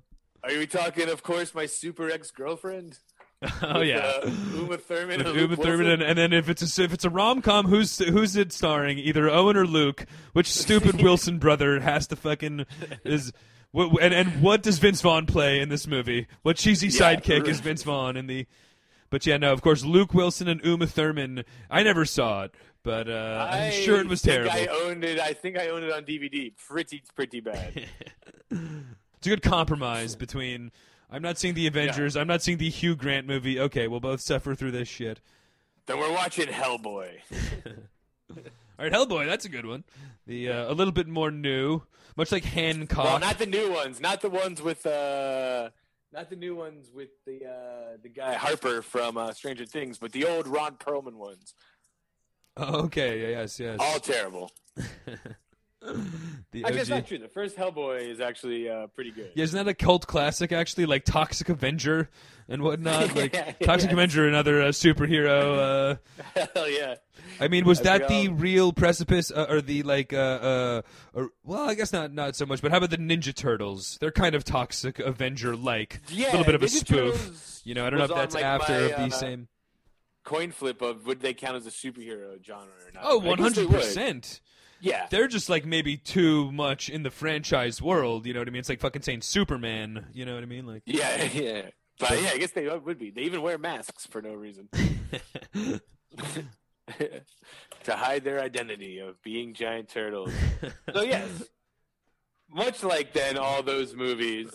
[0.42, 2.98] are we talking, of course, my super ex girlfriend?
[3.62, 3.98] Oh yeah.
[4.22, 5.20] uh, Uma Thurman.
[5.20, 7.66] And Uma Luke Thurman, and, and then if it's a, if it's a rom com,
[7.66, 8.98] who's who's it starring?
[8.98, 10.06] Either Owen or Luke.
[10.32, 12.64] Which stupid Wilson brother has to fucking
[13.04, 13.32] is?
[13.72, 16.26] What, and and what does Vince Vaughn play in this movie?
[16.42, 18.46] What cheesy Yeah, sidekick is Vince Vaughn in the?
[19.10, 21.44] But yeah, no, of course, Luke Wilson and Uma Thurman.
[21.70, 24.52] I never saw it, but uh, I'm sure it was terrible.
[24.52, 25.20] I owned it.
[25.20, 26.52] I think I owned it on DVD.
[26.56, 27.86] Pretty, pretty bad.
[28.50, 30.70] It's a good compromise between.
[31.14, 32.16] I'm not seeing the Avengers.
[32.16, 33.60] I'm not seeing the Hugh Grant movie.
[33.60, 35.20] Okay, we'll both suffer through this shit.
[35.86, 37.18] Then we're watching Hellboy.
[38.36, 38.36] All
[38.80, 39.84] right, Hellboy, that's a good one.
[40.26, 41.82] The uh, a little bit more new,
[42.16, 43.04] much like Hancock.
[43.04, 45.70] Well, not the new ones, not the ones with uh,
[46.12, 50.10] not the new ones with the uh, the guy Harper from uh, Stranger Things, but
[50.10, 51.54] the old Ron Perlman ones.
[52.56, 53.76] Oh, okay, yes, yes.
[53.78, 54.50] All terrible.
[56.52, 57.18] the I guess not true.
[57.18, 59.32] The first Hellboy is actually uh, pretty good.
[59.34, 60.86] Yeah, isn't that a cult classic actually?
[60.86, 62.08] Like Toxic Avenger
[62.48, 63.14] and whatnot.
[63.14, 63.92] Like Yeah, Toxic yes.
[63.92, 65.98] Avenger, another uh, superhero.
[66.36, 66.94] Uh, Hell yeah.
[67.40, 70.12] I mean, was I that the real precipice, uh, or the like?
[70.12, 72.62] Uh, uh, or, well, I guess not, not so much.
[72.62, 73.98] But how about the Ninja Turtles?
[74.00, 76.00] They're kind of Toxic Avenger like.
[76.08, 77.14] Yeah, a little bit of a spoof.
[77.14, 79.48] Turtles You know, I don't know if on, that's like, after my, the same.
[80.24, 83.02] Coin flip of would they count as a superhero genre or not?
[83.04, 84.40] Oh, one hundred percent.
[84.84, 85.06] Yeah.
[85.08, 88.26] They're just like maybe too much in the franchise world.
[88.26, 88.60] You know what I mean?
[88.60, 90.06] It's like fucking saying Superman.
[90.12, 90.66] You know what I mean?
[90.66, 90.82] Like.
[90.84, 91.62] Yeah, yeah.
[91.98, 93.10] But yeah, I guess they would be.
[93.10, 94.68] They even wear masks for no reason.
[97.84, 100.32] to hide their identity of being giant turtles.
[100.92, 101.28] so yes,
[102.50, 104.50] much like then all those movies.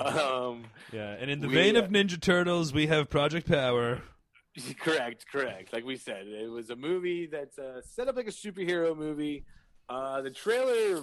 [0.00, 4.00] Um, Yeah, and in the We, vein uh, of Ninja Turtles, we have Project Power.
[4.80, 5.72] correct, correct.
[5.74, 9.44] Like we said, it was a movie that's uh, set up like a superhero movie.
[9.88, 11.02] Uh, the trailer,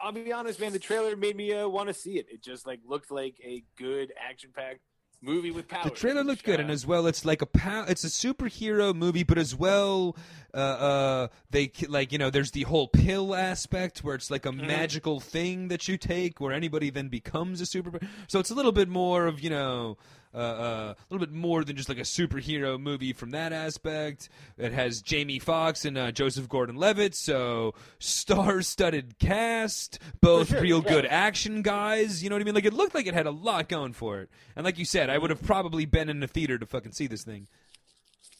[0.00, 2.26] I'll be honest, man, the trailer made me uh, want to see it.
[2.30, 4.80] It just like looked like a good action-packed
[5.20, 5.84] movie with power.
[5.84, 9.24] The trailer looked good, and as well, it's like a pow- it's a superhero movie,
[9.24, 10.16] but as well,
[10.54, 14.52] uh, uh, they like you know, there's the whole pill aspect where it's like a
[14.52, 17.98] magical thing that you take, where anybody then becomes a super.
[18.28, 19.98] So it's a little bit more of you know.
[20.34, 24.28] Uh, uh, a little bit more than just like a superhero movie from that aspect.
[24.58, 30.90] It has Jamie Foxx and uh, Joseph Gordon-Levitt, so star-studded cast, both sure, real yeah.
[30.90, 32.22] good action guys.
[32.22, 32.54] You know what I mean?
[32.54, 34.28] Like it looked like it had a lot going for it.
[34.54, 37.06] And like you said, I would have probably been in the theater to fucking see
[37.06, 37.46] this thing.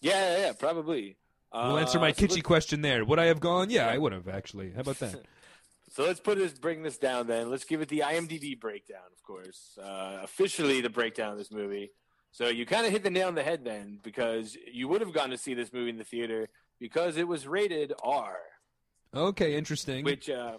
[0.00, 1.16] Yeah, yeah, yeah, probably.
[1.52, 3.04] We'll answer my Uh, so kitschy question there.
[3.04, 3.70] Would I have gone?
[3.70, 4.72] Yeah, I would have actually.
[4.72, 5.16] How about that?
[5.90, 7.50] So let's put this, bring this down then.
[7.50, 9.78] Let's give it the IMDb breakdown, of course.
[9.82, 11.90] Uh, officially, the breakdown of this movie.
[12.30, 15.12] So you kind of hit the nail on the head then, because you would have
[15.14, 16.48] gone to see this movie in the theater
[16.78, 18.36] because it was rated R,
[19.14, 20.04] Okay, interesting.
[20.04, 20.58] which uh,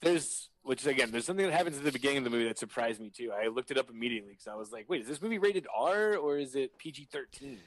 [0.00, 3.00] there's, which again, there's something that happens at the beginning of the movie that surprised
[3.00, 3.30] me too.
[3.32, 6.16] I looked it up immediately because I was like, wait, is this movie rated R
[6.16, 7.58] or is it PG-13?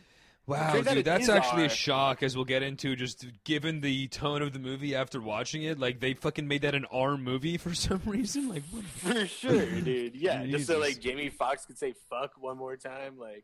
[0.47, 2.23] Wow, dude, that's actually a shock.
[2.23, 5.99] As we'll get into, just given the tone of the movie after watching it, like
[5.99, 8.47] they fucking made that an R movie for some reason.
[8.47, 8.86] Like, what?
[8.86, 10.15] For sure, dude.
[10.15, 13.17] Yeah, just so like Jamie Foxx could say "fuck" one more time.
[13.19, 13.43] Like,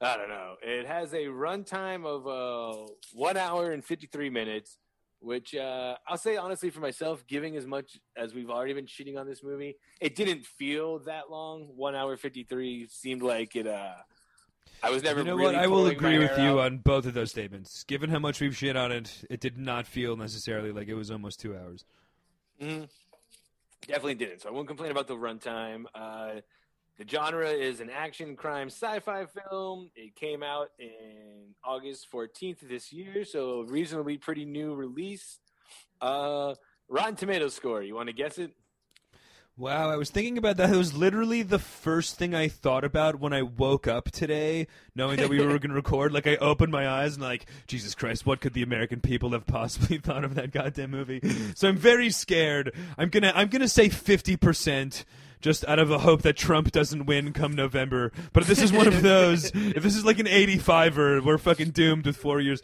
[0.00, 0.54] I don't know.
[0.62, 4.78] It has a runtime of uh, one hour and fifty three minutes,
[5.20, 9.18] which uh, I'll say honestly for myself, giving as much as we've already been cheating
[9.18, 11.68] on this movie, it didn't feel that long.
[11.76, 13.66] One hour fifty three seemed like it.
[13.66, 13.92] Uh,
[14.82, 15.20] I was never.
[15.20, 15.62] You know really what?
[15.64, 16.66] I will agree with you out.
[16.66, 17.84] on both of those statements.
[17.84, 21.10] Given how much we've shit on it, it did not feel necessarily like it was
[21.10, 21.84] almost two hours.
[22.60, 22.88] Mhm.
[23.86, 24.42] Definitely didn't.
[24.42, 25.84] So I won't complain about the runtime.
[25.94, 26.40] Uh,
[26.96, 29.90] the genre is an action crime sci-fi film.
[29.94, 35.38] It came out in August 14th this year, so reasonably pretty new release.
[36.00, 36.54] Uh,
[36.88, 37.82] Rotten Tomatoes score.
[37.82, 38.52] You want to guess it?
[39.58, 40.70] Wow, I was thinking about that.
[40.70, 45.16] It was literally the first thing I thought about when I woke up today, knowing
[45.16, 46.12] that we were going to record.
[46.12, 49.48] Like, I opened my eyes and, like, Jesus Christ, what could the American people have
[49.48, 51.20] possibly thought of that goddamn movie?
[51.56, 52.72] So I'm very scared.
[52.96, 55.04] I'm gonna, I'm gonna say fifty percent,
[55.40, 58.12] just out of a hope that Trump doesn't win come November.
[58.32, 61.70] But if this is one of those, if this is like an 85er, we're fucking
[61.70, 62.62] doomed with four years.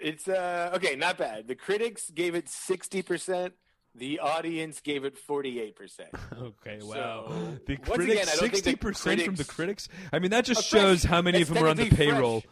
[0.00, 1.48] It's uh, okay, not bad.
[1.48, 3.50] The critics gave it 60%.
[3.94, 5.74] The audience gave it 48%.
[6.40, 7.24] Okay, wow.
[7.28, 10.10] So, the critics, again, I don't think the sixty percent from the critics- critics.
[10.12, 10.82] I mean, that just Uh, fresh.
[10.82, 12.42] shows how many of them are on the payroll.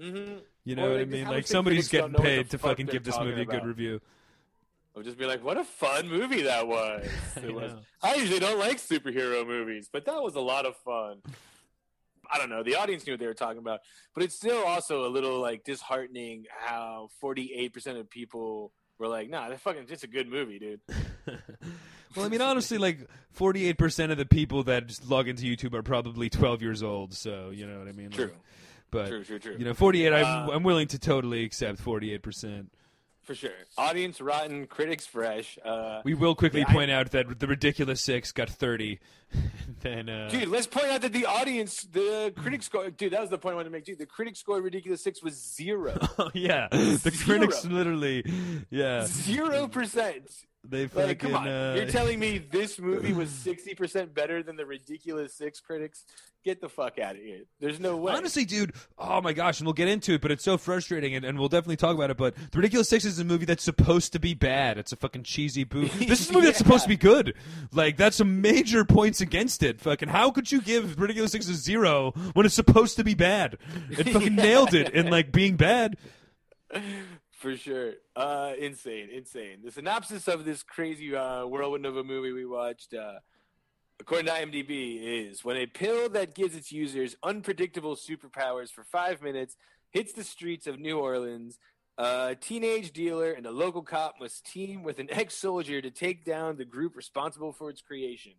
[0.00, 0.38] Mm-hmm.
[0.64, 1.26] You Or know what I mean?
[1.26, 4.00] Like somebody's getting don't know what paid to fucking give this movie a good review.
[4.96, 7.08] I'll just be like, what a fun movie that was.
[7.36, 7.72] I It was.
[8.02, 11.22] I usually don't like superhero movies, but that was a lot of fun.
[12.30, 12.62] I don't know.
[12.62, 13.80] The audience knew what they were talking about,
[14.14, 19.48] but it's still also a little like disheartening how 48% of people were like, nah,
[19.48, 20.80] that fucking just a good movie, dude.
[22.16, 22.98] well, I mean, honestly, like
[23.32, 27.14] forty-eight percent of the people that just log into YouTube are probably twelve years old.
[27.14, 28.06] So you know what I mean?
[28.10, 28.30] Like, True.
[28.90, 29.56] but True, true, true.
[29.58, 30.12] you know, forty-eight.
[30.12, 32.72] I'm, Uh, I'm willing to totally accept forty-eight percent.
[33.28, 33.50] For sure.
[33.76, 35.58] Audience rotten, critics fresh.
[35.62, 39.00] Uh, We will quickly Yeah, I- point out that the ridiculous six got thirty.
[39.82, 43.28] then, uh, Dude, let's point out that the audience, the critics score, dude, that was
[43.28, 43.96] the point I wanted to make too.
[43.96, 45.94] The critics score, ridiculous six, was zero.
[46.32, 47.38] yeah, the Zero.
[47.38, 48.24] critics literally,
[48.70, 49.04] yeah.
[49.04, 50.24] Zero percent.
[50.64, 51.08] They fucking.
[51.08, 51.48] Like, come on.
[51.48, 56.04] uh, You're telling me this movie was 60% better than the ridiculous six critics?
[56.44, 57.42] Get the fuck out of here.
[57.60, 58.12] There's no way.
[58.12, 61.24] Honestly, dude, oh my gosh, and we'll get into it, but it's so frustrating, and,
[61.24, 62.16] and we'll definitely talk about it.
[62.16, 64.78] But The Ridiculous Six is a movie that's supposed to be bad.
[64.78, 65.88] It's a fucking cheesy boo.
[65.98, 67.34] This is a movie that's supposed to be good.
[67.72, 69.80] Like, that's some major points against it.
[69.80, 73.58] Fucking, how could you give Ridiculous Six a zero when it's supposed to be bad?
[73.90, 75.96] It fucking nailed it in, like, being bad.
[77.38, 77.92] For sure.
[78.16, 79.60] Uh, insane, insane.
[79.64, 83.20] The synopsis of this crazy uh, whirlwind of a movie we watched, uh,
[84.00, 89.22] according to IMDb, is when a pill that gives its users unpredictable superpowers for five
[89.22, 89.56] minutes
[89.90, 91.60] hits the streets of New Orleans,
[91.96, 96.24] a teenage dealer and a local cop must team with an ex soldier to take
[96.24, 98.32] down the group responsible for its creation.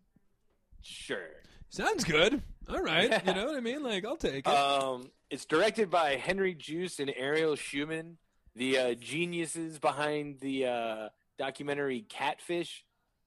[0.82, 1.30] Sure.
[1.70, 2.42] Sounds good.
[2.68, 3.24] All right.
[3.26, 3.82] You know what I mean?
[3.82, 4.50] Like, I'll take it.
[4.50, 8.16] Um, it's directed by Henry Joost and Ariel Schulman,
[8.56, 11.08] the uh, geniuses behind the uh,
[11.38, 12.84] documentary Catfish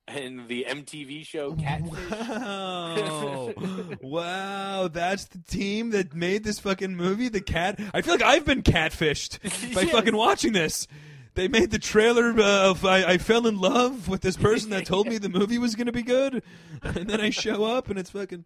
[0.07, 2.12] and the MTV show Catfish.
[2.12, 3.53] Wow.
[4.01, 7.79] wow, that's the team that made this fucking movie, The Cat.
[7.93, 9.41] I feel like I've been catfished
[9.73, 9.91] by Yes.
[9.91, 10.88] fucking watching this.
[11.36, 14.86] They made the trailer uh, of I, I fell in love with this person that
[14.86, 16.43] told me the movie was going to be good.
[16.83, 18.43] And then I show up and it's fucking.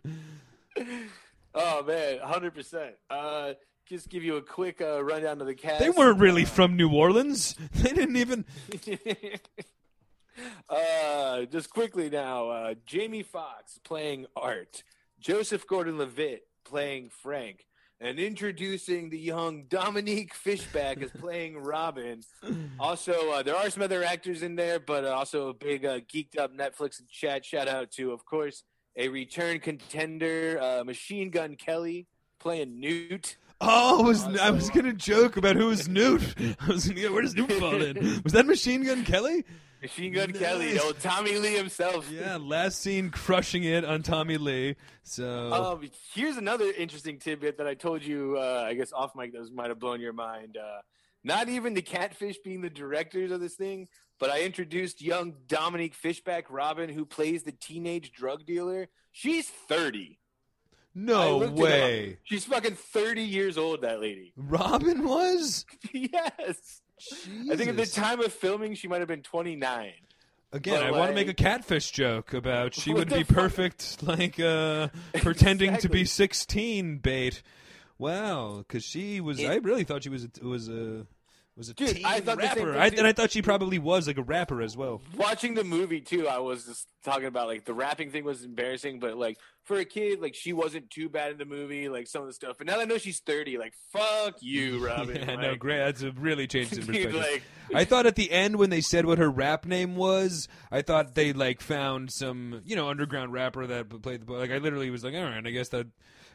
[1.55, 2.93] Oh man, hundred percent.
[3.89, 5.79] Just give you a quick uh, rundown of the cast.
[5.79, 7.55] They weren't really from New Orleans.
[7.73, 8.43] They didn't even.
[10.69, 14.83] uh, just quickly now, uh, Jamie Foxx playing Art,
[15.19, 17.65] Joseph Gordon-Levitt playing Frank,
[18.01, 22.21] and introducing the young Dominique Fishback as playing Robin.
[22.79, 25.99] Also, uh, there are some other actors in there, but uh, also a big uh,
[25.99, 28.63] geeked up Netflix chat shout out to, of course,
[28.97, 32.07] a return contender, uh, Machine Gun Kelly
[32.39, 33.37] playing Newt.
[33.59, 36.21] Oh, I was, I was to joke about who was Newt.
[36.59, 38.21] I was gonna, where does Newt fall in?
[38.23, 39.45] Was that Machine Gun Kelly?
[39.81, 40.39] Machine Gun Nice.
[40.39, 42.09] Kelly, old Tommy Lee himself.
[42.11, 44.75] Yeah, last scene crushing it on Tommy Lee.
[45.03, 45.53] So.
[45.53, 49.51] Um, here's another interesting tidbit that I told you, uh, I guess off mic, that
[49.53, 50.57] might have blown your mind.
[50.57, 50.81] Uh,
[51.23, 53.87] not even the Catfish being the directors of this thing,
[54.19, 58.87] but I introduced young Dominique Fishback Robin, who plays the teenage drug dealer.
[59.11, 60.19] She's 30.
[60.99, 62.17] No way.
[62.23, 64.33] She's fucking 30 years old, that lady.
[64.35, 65.63] Robin was?
[65.93, 66.81] yes.
[67.51, 69.91] I think at the time of filming, she might have been 29.
[70.53, 73.35] Again, but I want to make a catfish joke about she would be fuck?
[73.35, 77.43] perfect, like uh, pretending to be sixteen bait.
[77.97, 79.41] Wow, because she was.
[79.41, 81.05] It- I really thought she was a, was a
[81.57, 82.97] was a Dude, teen I thought the same rapper, thing, I, too.
[82.99, 85.01] and I thought she probably was like a rapper as well.
[85.15, 88.99] watching the movie too, I was just talking about like the rapping thing was embarrassing,
[88.99, 92.21] but like for a kid, like she wasn't too bad in the movie, like some
[92.21, 92.57] of the stuff.
[92.57, 95.15] But now that I know she's thirty, like fuck you, Robin.
[95.17, 95.77] yeah, like, no, great.
[95.79, 97.15] That's a really changed in perspective.
[97.15, 97.43] like
[97.73, 101.15] I thought at the end when they said what her rap name was, I thought
[101.15, 104.51] they like found some you know underground rapper that played the like.
[104.51, 105.87] I literally was like, all right, I guess that,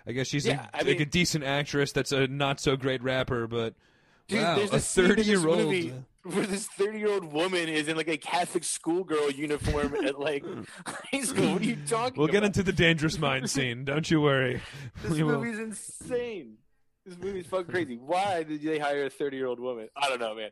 [0.06, 1.92] I guess she's Yeah, a, I like a decent actress.
[1.92, 3.74] That's a not so great rapper, but
[4.32, 5.58] dude, wow, there's a a scene in this thirty-year-old.
[5.58, 5.92] movie
[6.24, 10.44] where this thirty-year-old woman is in like a Catholic schoolgirl uniform at like
[10.86, 11.52] high school.
[11.52, 11.94] What are you talking?
[11.96, 12.16] About?
[12.16, 12.46] We'll get about?
[12.46, 13.84] into the dangerous mind scene.
[13.92, 14.60] Don't you worry.
[15.02, 15.40] This We will.
[15.40, 16.54] movie's insane.
[17.04, 17.96] This movie's fucking crazy.
[17.96, 19.88] Why did they hire a 30 year old woman?
[19.96, 20.50] I don't know, man.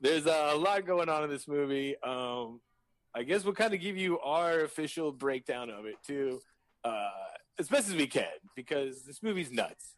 [0.00, 1.94] There's a lot going on in this movie.
[2.02, 2.60] Um,
[3.14, 6.40] I guess we'll kind of give you our official breakdown of it too,
[6.82, 7.08] uh,
[7.58, 8.24] as best as we can,
[8.56, 9.90] because this movie's nuts.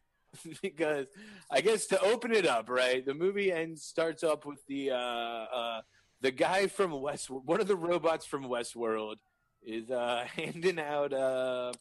[0.62, 1.06] because
[1.50, 4.96] I guess to open it up, right, the movie ends starts up with the uh,
[4.96, 5.80] uh,
[6.20, 9.16] the guy from West, one of the robots from Westworld,
[9.62, 11.72] is uh, handing out uh,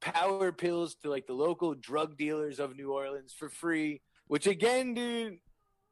[0.00, 4.00] power pills to like the local drug dealers of New Orleans for free.
[4.26, 5.38] Which again, dude,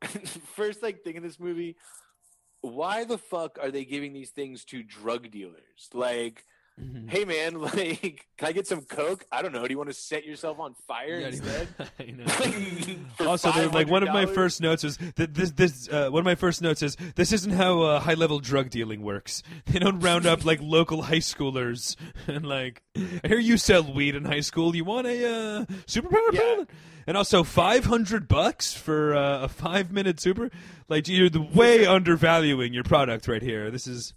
[0.56, 1.76] first like thing in this movie,
[2.60, 5.88] why the fuck are they giving these things to drug dealers?
[5.92, 6.44] Like.
[7.08, 9.24] Hey man, like, can I get some coke?
[9.30, 9.66] I don't know.
[9.66, 11.68] Do you want to set yourself on fire Yeah, instead?
[13.18, 13.28] Know.
[13.28, 16.34] Also, like one of my first notes is that this this uh, one of my
[16.34, 19.42] first notes is this isn't how uh, high level drug dealing works.
[19.66, 24.14] They don't round up like local high schoolers and like I hear you sell weed
[24.16, 24.74] in high school.
[24.76, 26.40] You want a uh, superpower Yeah.
[26.40, 26.66] pill?
[27.06, 30.50] And also five hundred bucks for uh, a five minute super.
[30.88, 33.70] Like you're the way undervaluing your product right here.
[33.70, 34.12] This is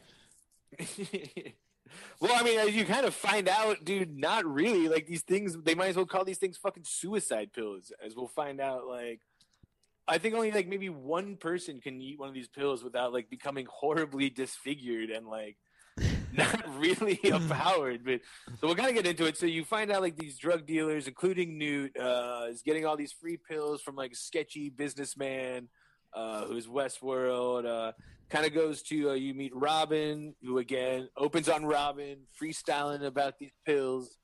[2.19, 4.87] well, I mean, as you kind of find out, dude, not really.
[4.87, 7.91] Like these things, they might as well call these things fucking suicide pills.
[8.03, 9.21] As we'll find out, like,
[10.07, 13.29] I think only like maybe one person can eat one of these pills without like
[13.29, 15.57] becoming horribly disfigured and like
[16.33, 18.05] not really empowered.
[18.05, 18.21] But
[18.59, 19.37] so we'll kind of get into it.
[19.37, 23.11] So you find out like these drug dealers, including Newt, uh, is getting all these
[23.11, 25.67] free pills from like a sketchy businessman
[26.13, 27.65] uh, who's Westworld.
[27.65, 27.91] Uh,
[28.29, 33.39] kind of goes to uh, you meet Robin, who again opens on Robin, freestyling about
[33.39, 34.17] these pills.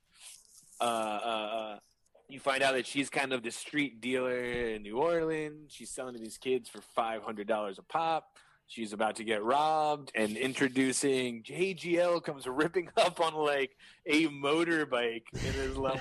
[0.80, 1.80] Uh, uh, uh,
[2.28, 5.72] you find out that she's kind of the street dealer in New Orleans.
[5.74, 8.26] She's selling to these kids for five hundred dollars a pop.
[8.68, 13.76] She's about to get robbed, and introducing JGL comes ripping up on like
[14.08, 16.00] a motorbike and is like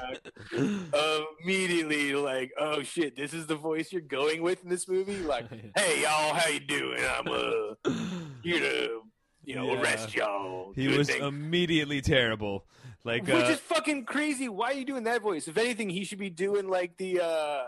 [1.44, 5.46] immediately like, "Oh shit, this is the voice you're going with in this movie." Like,
[5.76, 7.02] "Hey y'all, how you doing?
[7.04, 7.90] I'm uh
[8.42, 9.02] here to
[9.44, 9.80] you know Yeah.
[9.82, 12.64] arrest y'all." He was thing." immediately terrible.
[13.04, 14.48] Like Which uh, is fucking crazy.
[14.48, 15.48] Why are you doing that voice?
[15.48, 17.62] If anything, he should be doing like the uh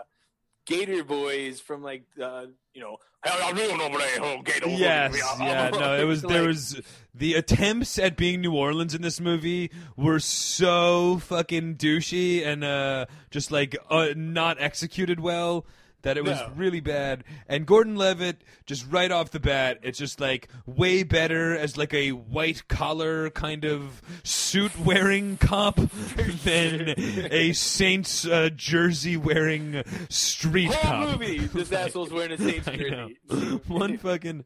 [0.65, 5.17] Gator Boys from like uh you know how y'all doing over there, oh, Gator Yes,
[5.39, 6.79] yeah, no, it was there was
[7.13, 13.05] the attempts at being New Orleans in this movie were so fucking douchey and uh
[13.31, 15.65] just like uh, not executed well
[16.05, 16.51] that it was No.
[16.55, 17.23] really bad.
[17.49, 21.93] And Gordon Levitt just right off the bat, it's just like way better as like
[21.93, 25.75] a white collar kind of suit wearing cop
[26.43, 26.93] than
[27.31, 31.19] a Saints uh, jersey wearing street whole cop.
[31.19, 31.37] movie.
[31.53, 33.17] This asshole's wearing a Saints jersey.
[33.67, 34.45] One fucking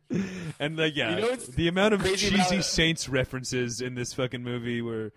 [0.60, 4.82] and like yeah, You know the amount of cheesy Saints references in this fucking movie
[4.82, 5.12] were.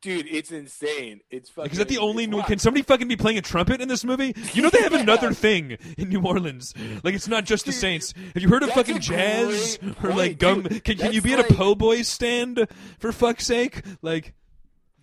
[0.00, 1.20] Dude, it's insane.
[1.28, 1.72] It's fucking.
[1.72, 2.28] Is that the only?
[2.28, 4.32] New, can somebody fucking be playing a trumpet in this movie?
[4.52, 6.72] You know they have another thing in New Orleans.
[7.02, 8.14] Like it's not just the Saints.
[8.34, 10.62] Have you heard of fucking jazz or like gum?
[10.62, 10.84] dude.
[10.84, 12.68] Can, can you be at a po' boy stand
[13.00, 13.82] for fuck's sake?
[14.00, 14.34] Like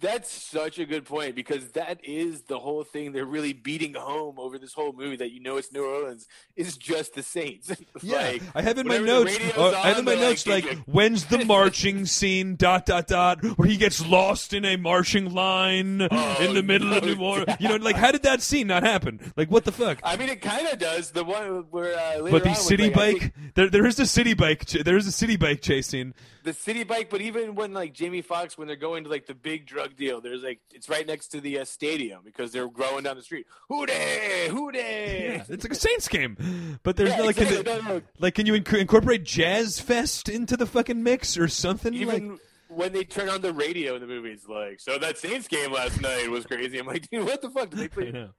[0.02, 4.36] That's such a good point because that is the whole thing they're really beating home
[4.38, 6.28] over this whole movie that you know it's New Orleans
[6.58, 7.72] is just the Saints.
[8.04, 9.38] like, I have in my notes.
[9.58, 12.58] uh, I have in my notes like, like, when's the marching scene?
[12.58, 13.41] Dot dot dot.
[13.58, 17.22] Where he gets lost in a marching line Oh, in the middle of no New
[17.24, 17.56] Orleans.
[17.62, 19.20] You know, like how did that scene not happen?
[19.38, 20.00] Like what the fuck?
[20.04, 21.12] I mean, it kind of does.
[21.12, 23.86] The one where uh, later But the on was, city like, bike, think there, there
[23.86, 24.66] is a city bike.
[24.66, 26.14] ch- There is a city bike chase scene.
[26.46, 27.10] The city bike.
[27.10, 30.22] But even when like Jamie Foxx, when they're going to like the big drug deal,
[30.22, 33.48] there's like it's right next to the uh, stadium because they're growing down the street.
[33.88, 34.48] Day?
[34.50, 35.43] Who day?
[35.50, 37.64] It's like a Saints game, but there's Yeah, no, like, exactly.
[37.66, 38.02] can, No, no.
[38.20, 41.93] like, can you inc- incorporate Jazz Fest into the fucking mix or something?
[41.93, 45.48] Even like, when they turn on the radio in the movies, like, so that Saints
[45.48, 46.78] game last night was crazy.
[46.80, 48.30] I'm like, dude, what the fuck did they play?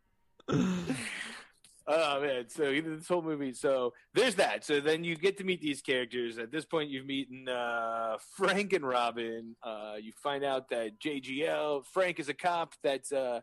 [1.88, 2.48] Oh man!
[2.48, 3.52] So this whole movie.
[3.52, 4.64] So there's that.
[4.64, 6.36] So then you get to meet these characters.
[6.38, 9.54] At this point, you've meeting uh, Frank and Robin.
[9.62, 13.40] Uh, you find out that JGL Frank is a cop that's uh,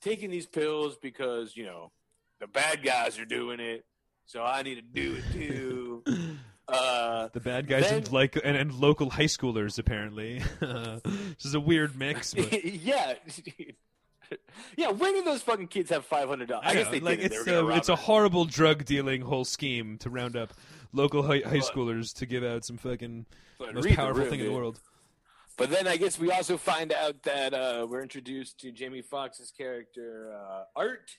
[0.00, 1.92] taking these pills because you know
[2.40, 3.84] the bad guys are doing it.
[4.24, 6.04] So I need to do it too.
[6.68, 10.42] Uh, The bad guys Then- and like and, and local high schoolers apparently.
[10.60, 12.34] this is a weird mix.
[12.34, 13.14] But, yeah.
[14.76, 16.66] yeah, when did those fucking kids have five hundred dollars?
[16.66, 17.32] I, guess they like did.
[17.32, 20.52] It's gonna a, it's a horrible drug dealing whole scheme to round up
[20.92, 23.26] local high, high schoolers to give out some fucking
[23.58, 24.80] But most powerful room, thing in the world.
[25.56, 29.50] But then I guess we also find out that uh, we're introduced to Jamie Foxx's
[29.50, 31.10] character uh, Art,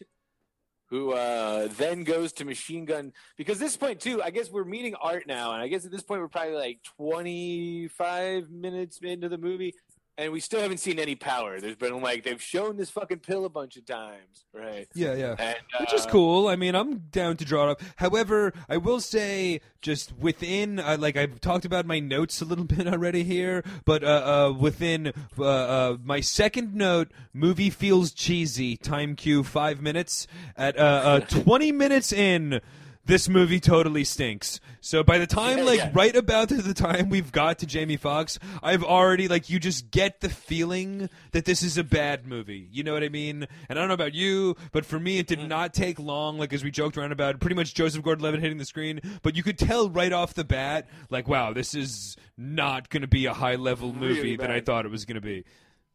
[0.90, 4.22] who uh, then goes to Machine Gun because this point too.
[4.22, 6.80] I guess we're meeting Art now, and I guess at this point we're probably like
[6.84, 9.74] twenty five minutes into the movie,
[10.18, 11.60] and we still haven't seen any power.
[11.60, 14.88] There's been like they've shown this fucking pill a bunch of times, right?
[14.96, 15.36] Yeah, yeah.
[15.38, 16.48] And, Which is uh, cool.
[16.48, 17.82] I mean, I'm down to draw it up.
[17.98, 22.64] However, I will say, just within, uh, like I've talked about my notes a little
[22.66, 24.08] bit already here, but uh,
[24.48, 28.76] uh, within uh, uh, my second note, movie feels cheesy.
[28.76, 30.28] Time cue five minutes.
[30.56, 32.60] At uh, uh, 20 minutes in.
[33.08, 34.60] This movie totally stinks.
[34.82, 35.92] So by the time, Yeah, like, yeah.
[35.94, 40.20] right about the time we've got to Jamie Foxx, I've already, like, you just get
[40.20, 42.68] the feeling that this is a bad movie.
[42.70, 43.48] You know what I mean?
[43.70, 45.48] And I don't know about you, but for me, it did Mm.
[45.48, 48.58] not take long, like, as we joked around about, pretty much Joseph Gordon Levitt hitting
[48.58, 52.90] the screen, but you could tell right off the bat, like, wow, this is not
[52.90, 55.22] going to be a high level movie Really that I thought it was going to
[55.22, 55.46] be.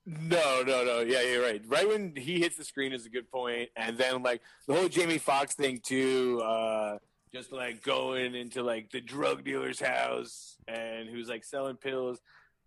[0.05, 1.01] No, no, no.
[1.01, 1.63] Yeah, you're right.
[1.67, 4.89] Right when he hits the screen is a good point, and then like the whole
[4.89, 6.41] Jamie Foxx thing too.
[6.45, 6.99] Uh,
[7.33, 12.21] just like going into like the drug dealer's house and who's like selling pills,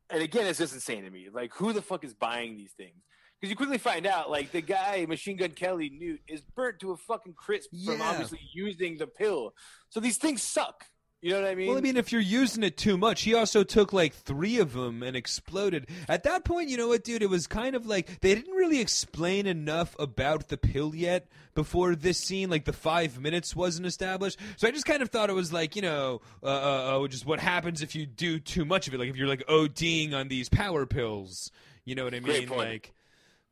[0.09, 1.27] and again, it's just insane to me.
[1.31, 3.03] Like, who the fuck is buying these things?
[3.39, 6.91] Because you quickly find out, like the guy Machine Gun Kelly Newt is burnt to
[6.91, 9.53] a fucking crisp from obviously using the pill.
[9.89, 10.85] So these things suck.
[11.21, 11.69] You know what I mean?
[11.69, 14.73] Well, I mean, if you're using it too much, he also took like three of
[14.73, 15.87] them and exploded.
[16.07, 17.23] At that point, you know what, dude?
[17.23, 21.95] It was kind of like they didn't really explain enough about the pill yet before
[21.95, 22.51] this scene.
[22.51, 25.75] Like the five minutes wasn't established, so I just kind of thought it was like
[25.75, 28.99] you know, uh, uh, uh, just what happens if you do too much of it.
[28.99, 31.49] Like if you're like ODing on these power pills,
[31.85, 32.49] you know what I Great mean?
[32.49, 32.69] point.
[32.69, 32.93] Like.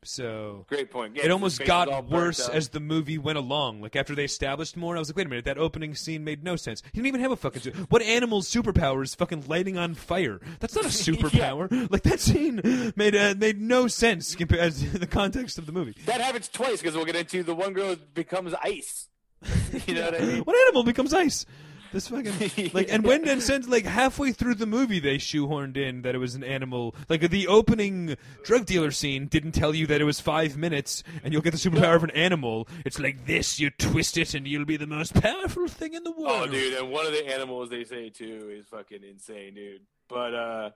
[0.03, 1.15] So Great point.
[1.15, 3.81] Yeah, it almost his face is all got worse as the movie went along.
[3.81, 6.43] Like after they established more, I was like, wait a minute, that opening scene made
[6.43, 6.81] no sense.
[6.91, 7.61] He didn't even have a fucking.
[7.61, 10.39] su- What animal's superpower is fucking lighting on fire?
[10.59, 11.91] That's not a superpower.
[11.91, 12.61] Like that scene
[12.95, 15.95] made uh, made no sense compared to the context of the movie.
[16.05, 19.09] that happens twice because we'll get into the one girl becomes ice.
[19.87, 20.39] you know what I mean?
[20.43, 21.45] What animal becomes ice?
[21.93, 26.01] This fucking like, and when and since like halfway through the movie, they shoehorned in
[26.01, 26.95] that it was an animal.
[27.07, 31.31] Like the opening drug dealer scene didn't tell you that it was five minutes, and
[31.31, 32.67] you'll get the superpower of an animal.
[32.83, 36.11] It's like this: you twist it, and you'll be the most powerful thing in the
[36.11, 36.49] world.
[36.49, 39.81] Oh, dude, and one of the animals they say too is fucking insane, dude.
[40.09, 40.69] But uh,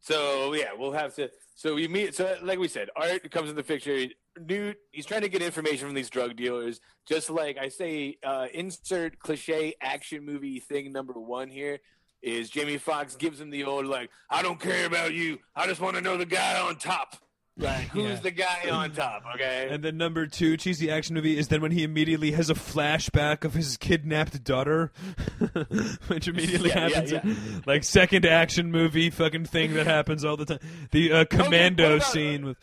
[0.00, 1.30] so yeah, we'll have to.
[1.54, 2.14] So we meet.
[2.14, 4.06] So like we said, Art comes in the picture.
[4.38, 6.80] Newt, he's trying to get information from these drug dealers.
[7.06, 11.80] Just like I say, uh, insert cliche action movie thing number one here
[12.22, 15.38] is Jamie Foxx gives him the old like, I don't care about you.
[15.54, 17.16] I just want to know the guy on top.
[17.58, 18.14] Like, who's Yeah.
[18.16, 19.24] the guy on top?
[19.34, 19.68] Okay.
[19.70, 23.44] And then number two, cheesy action movie, is then when he immediately has a flashback
[23.44, 24.92] of his kidnapped daughter,
[26.08, 27.12] which immediately Yeah, happens.
[27.12, 27.22] yeah.
[27.66, 30.58] Like second action movie fucking thing that happens all the time.
[30.90, 32.56] The uh, commando what about- scene with.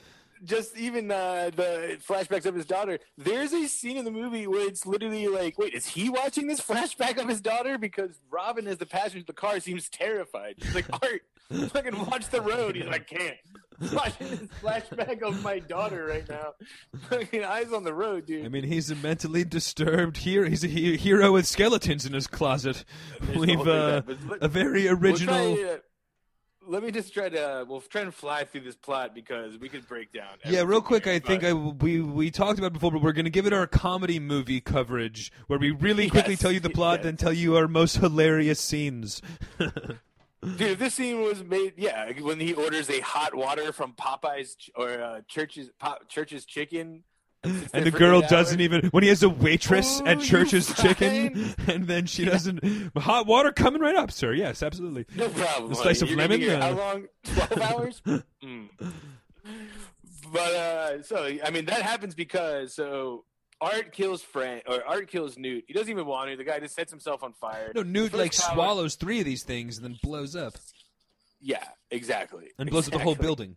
[0.44, 3.00] just even uh, the flashbacks of his daughter.
[3.18, 6.60] There's a scene in the movie where it's literally like, wait, is he watching this
[6.70, 7.78] flashback of his daughter?
[7.78, 10.56] Because Robin, as the passenger of the car, seems terrified.
[10.62, 11.22] She's like, Art,
[11.70, 12.76] fucking watch the road.
[12.76, 13.38] He's like, I can't.
[13.94, 16.54] Watching this flashback of my daughter right now.
[17.10, 18.46] Fucking eyes on the road, dude.
[18.46, 20.48] I mean, he's a mentally disturbed hero.
[20.48, 22.86] He's a he- hero with skeletons in his closet.
[23.20, 25.56] There's We've uh, let- a very we'll original.
[25.56, 25.78] try, uh,
[26.68, 27.66] let me just try to.
[27.68, 30.38] We'll try and fly through this plot because we could break down.
[30.46, 33.12] Yeah, real quick, here, I think I we we talked about it before, but we're
[33.12, 36.70] going to give it our comedy movie coverage, where we really quickly tell you the
[36.70, 37.06] plot, yes.
[37.06, 39.22] then tell you our most hilarious scenes.
[40.58, 44.70] Dude, this scene was made, yeah, when he orders a hot water from Popeyes ch-
[44.76, 47.04] or uh, Church's Pop, Church's Chicken,
[47.44, 50.74] and the girl doesn't even when he has a waitress Oh, at Church's?
[50.82, 52.62] Chicken, and then she doesn't
[52.98, 54.34] hot water coming right up, sir.
[54.34, 55.06] Yes, absolutely.
[55.16, 55.72] No problem.
[55.72, 57.06] A slice of You're lemon, uh, How long?
[57.26, 58.02] Twelve hours.
[58.44, 58.70] Mm.
[60.32, 63.26] But uh, so I mean that happens because so
[63.64, 65.64] Art kills Frank or Art kills Newt.
[65.68, 66.36] He doesn't even want to.
[66.38, 67.72] The guy just sets himself on fire.
[67.74, 70.54] No, Newt like power- swallows three of these things and then blows up
[71.42, 72.52] Yeah, exactly.
[72.60, 73.56] and blows up the whole building.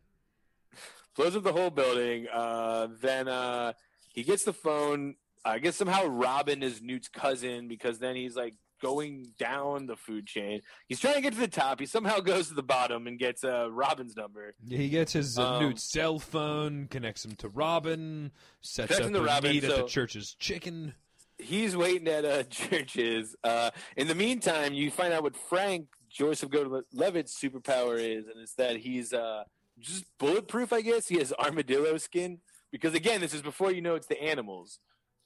[1.17, 2.27] blows up the whole building.
[2.33, 3.73] Uh, then uh,
[4.15, 5.17] he gets the phone.
[5.45, 10.27] I guess somehow Robin is Newt's cousin because then he's like going down the food
[10.27, 10.61] chain.
[10.89, 11.81] He's trying to get to the top.
[11.81, 14.55] He somehow goes to the bottom and gets uh, Robin's number.
[14.65, 19.13] Yeah, he gets his uh, Um, Newt's cell phone, connects him to Robin, sets up
[19.13, 20.95] a Robin, meet at the Church's Chicken.
[21.39, 23.37] He's waiting at uh, churches.
[23.45, 28.55] Uh, in the meantime, you find out what Frank Joseph Gordon-Levitt's superpower is, and it's
[28.55, 29.45] that he's uh,
[29.79, 30.73] just bulletproof.
[30.73, 32.39] I guess he has armadillo skin
[32.73, 34.79] because again, this is before you know it's the animals,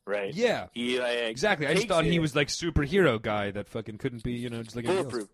[0.07, 0.33] right?
[0.35, 1.67] Yeah, He like exactly.
[1.67, 4.63] I just thought he it- was like superhero guy that fucking couldn't be, you know,
[4.63, 5.29] just like bulletproof.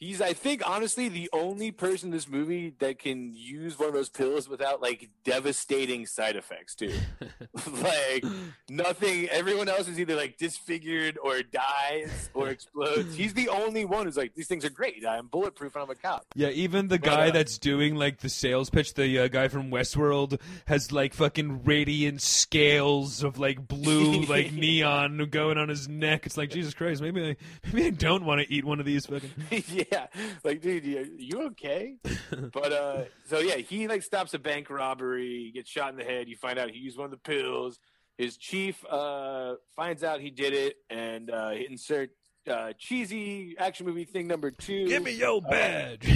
[0.00, 3.94] He's, I think, honestly, the only person in this movie that can use one of
[3.94, 6.94] those pills without like devastating side effects, too.
[7.82, 8.24] like
[8.68, 9.28] nothing.
[9.28, 13.14] Everyone else is either like disfigured or dies or explodes.
[13.14, 15.04] He's the only one who's like, these things are great.
[15.06, 16.24] I'm bulletproof and I'm a cop.
[16.34, 19.48] Yeah, even the But, guy uh, that's doing like the sales pitch, the uh, guy
[19.48, 25.88] from Westworld, has like fucking radiant scales of like blue, like neon going on his
[25.88, 26.24] neck.
[26.26, 27.36] It's like Jesus Christ, maybe I
[27.72, 29.30] maybe I don't want to eat one of these fucking.
[29.68, 29.89] yeah,
[30.44, 31.96] like, dude, you, you okay?
[32.52, 36.28] but uh, so yeah, he like stops a bank robbery, gets shot in the head.
[36.28, 37.78] You find out he used one of the pills.
[38.18, 42.10] His chief uh finds out he did it, and uh, insert
[42.48, 44.86] uh, cheesy action movie thing number two.
[44.86, 46.08] Give me your badge.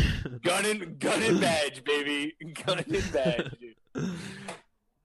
[0.42, 2.34] gun and gun and badge, baby,
[2.66, 3.52] gun and badge.
[3.60, 4.10] Dude.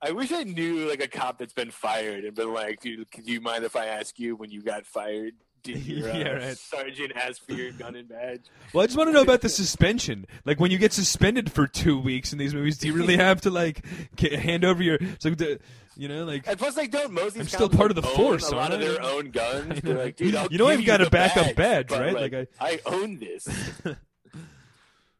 [0.01, 3.25] I wish I knew like a cop that's been fired and been like, dude, can
[3.25, 5.33] you mind if I ask you when you got fired?
[5.63, 6.57] Did your uh, Yeah, right.
[6.57, 8.41] sergeant ask for your gun and badge?
[8.73, 10.25] Well, I just want to know about the suspension.
[10.45, 13.41] Like when you get suspended for two weeks in these movies, do you really have
[13.41, 13.83] to like
[14.15, 14.95] get, hand over your?
[14.99, 15.59] It's like the,
[15.97, 18.49] you know, like And plus, like, don't most of I'm still part of the force,
[18.51, 18.83] A lot of I?
[18.85, 19.81] their own guns.
[19.81, 22.13] They're like, dude, I'll You know I've got a backup badge, badge, right?
[22.13, 23.47] Like, Like, I own this.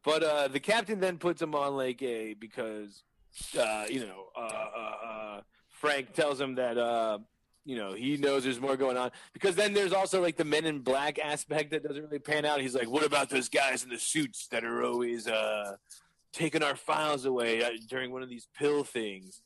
[0.04, 3.02] but uh, the captain then puts him on like a because
[3.58, 7.18] uh, you know uh, uh, uh, Frank tells him that uh,
[7.64, 10.64] you know he knows there's more going on because then there's also like the Men
[10.64, 12.60] in Black aspect that doesn't really pan out.
[12.60, 15.76] He's like, what about those guys in the suits that are always uh,
[16.32, 19.42] taking our files away uh, during one of these pill things?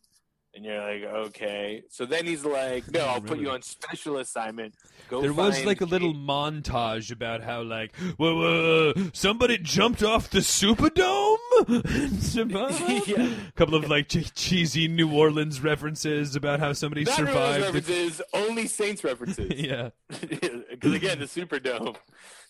[0.57, 1.83] And you're like, okay.
[1.91, 4.75] So then he's like, no, I'll put you on special assignment.
[5.09, 10.31] Go there was like a little montage about how like, well, uh, somebody jumped off
[10.31, 11.39] the Superdome.
[13.07, 13.29] Yeah.
[13.49, 17.65] A couple of like che- cheesy New Orleans references about how somebody Not survived.
[17.65, 19.51] references, only Saints references.
[19.57, 19.91] yeah.
[20.09, 21.97] Because again, the Superdome.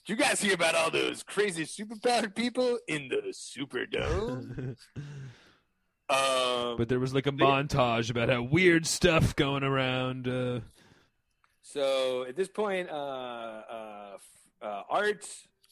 [0.06, 4.76] Did you guys hear about all those crazy superpowered people in the Superdome?
[6.08, 10.28] Um, But there was like a montage about how weird stuff going around.
[10.28, 10.60] Uh,
[11.62, 14.18] so at this point, uh, uh,
[14.62, 15.26] uh, Art,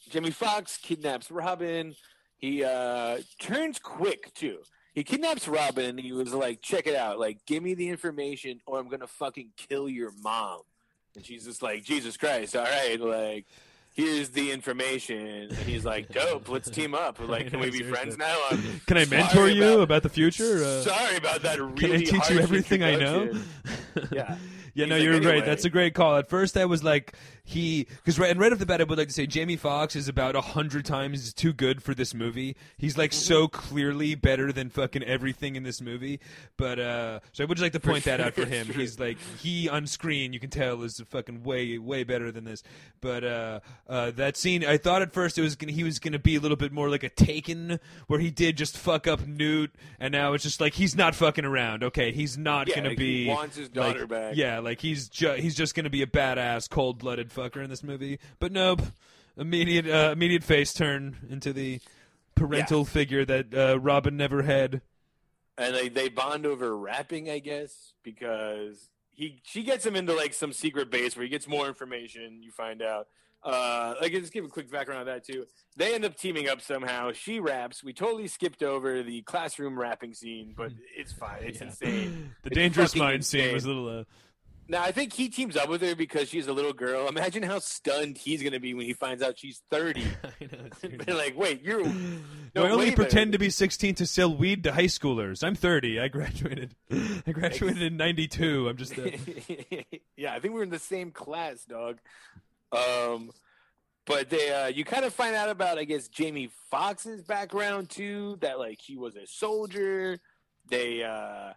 [0.09, 1.95] Jimmy Fox kidnaps Robin.
[2.37, 4.59] He uh, turns quick too.
[4.93, 7.19] He kidnaps Robin and he was like, "Check it out!
[7.19, 10.61] Like, give me the information, or I'm gonna fucking kill your mom."
[11.15, 12.55] And she's just like, "Jesus Christ!
[12.55, 13.45] All right, like."
[13.93, 15.17] Here's the information,
[15.49, 17.19] and he's like, "Dope, let's team up.
[17.33, 20.09] Like, can we be friends now?" I'm can I sorry mentor you about- about, the
[20.09, 20.63] future?
[20.63, 21.59] Uh, Sorry about that.
[21.61, 23.31] Really can I teach you everything I know?
[24.11, 24.37] Yeah.
[24.75, 25.45] Yeah, He's no, like, you're "Anyway." right.
[25.45, 26.15] That's a great call.
[26.15, 27.13] At first, I was like,
[27.43, 29.95] he because right and right off the bat, I would like to say Jamie Foxx
[29.95, 32.55] is about a hundred times too good for this movie.
[32.77, 33.55] He's like so Mm-hmm.
[33.67, 36.19] clearly better than fucking everything in this movie.
[36.57, 38.65] But uh so I would just like to point that out for him.
[38.67, 42.63] He's like he on screen, you can tell is fucking way way better than this.
[42.99, 46.19] But uh, uh that scene, I thought at first it was gonna he was gonna
[46.19, 49.71] be a little bit more like a Taken, where he did just fuck up Newt,
[49.99, 51.83] and now it's just like he's not fucking around.
[51.83, 54.35] Okay, he's not Yeah, gonna be he wants his daughter like, back.
[54.35, 57.83] Yeah, like he's ju- he's just gonna be a badass, cold blooded fucker in this
[57.83, 58.19] movie.
[58.39, 58.81] But nope,
[59.37, 61.79] immediate uh, immediate face turn into the
[62.35, 64.81] parental figure that uh, Robin never had.
[65.57, 70.33] and they they bond over rapping, I guess, because he she gets him into like
[70.33, 72.41] some secret base where he gets more information.
[72.41, 73.07] You find out.
[73.43, 75.45] Uh, like just give a quick background on that too.
[75.75, 77.11] They end up teaming up somehow.
[77.11, 77.83] She raps.
[77.83, 81.39] We totally skipped over the classroom rapping scene, but it's fine.
[81.43, 81.67] It's Yeah.
[81.67, 82.35] insane.
[82.43, 83.99] The It's dangerous mind scene was a little.
[83.99, 84.03] Uh,
[84.69, 87.09] Now I think he teams up with her because she's a little girl.
[87.09, 90.05] Imagine how stunned he's gonna be when he finds out she's thirty.
[90.23, 91.13] I know.
[91.15, 91.91] Like, wait, you're No,
[92.55, 93.39] no I only pretend there.
[93.39, 95.43] to be 16 to sell weed to high schoolers.
[95.43, 95.99] I'm 30.
[95.99, 96.75] I graduated.
[97.27, 98.69] I graduated in '92.
[98.69, 98.97] I'm just.
[98.97, 99.09] Uh,
[100.15, 101.97] yeah, I think we're in the same class, dog.
[102.73, 103.31] Um,
[104.05, 108.37] but they, uh, you kind of find out about, I guess, Jamie Foxx's background too.
[108.41, 110.19] That like he was a soldier.
[110.69, 111.53] They, uh,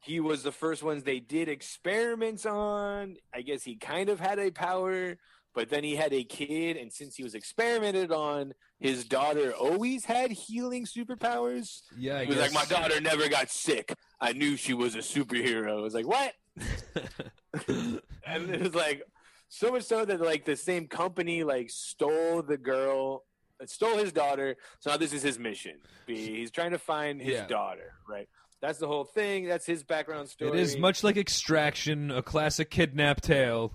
[0.00, 3.16] he was the first ones they did experiments on.
[3.34, 5.16] I guess he kind of had a power,
[5.54, 10.04] but then he had a kid, and since he was experimented on, his daughter always
[10.04, 11.80] had healing superpowers.
[11.96, 12.54] yeah, I He was guess.
[12.54, 13.92] like, my daughter never got sick.
[14.20, 15.78] I knew she was a superhero.
[15.78, 16.32] I was like, what?
[17.68, 19.02] and it was like
[19.48, 23.24] so much so that like the same company like stole the girl,
[23.66, 24.56] stole his daughter.
[24.80, 25.76] So now this is his mission.
[26.06, 27.46] He's trying to find his Yeah.
[27.46, 27.92] daughter.
[28.08, 28.28] Right.
[28.60, 29.46] That's the whole thing.
[29.46, 30.50] That's his background story.
[30.58, 33.74] It is much like Extraction, a classic kidnap tale.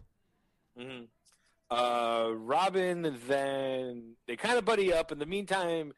[0.77, 1.07] Mhm.
[1.71, 5.11] Uh, Robin, then they kind of buddy up.
[5.11, 5.93] In the meantime,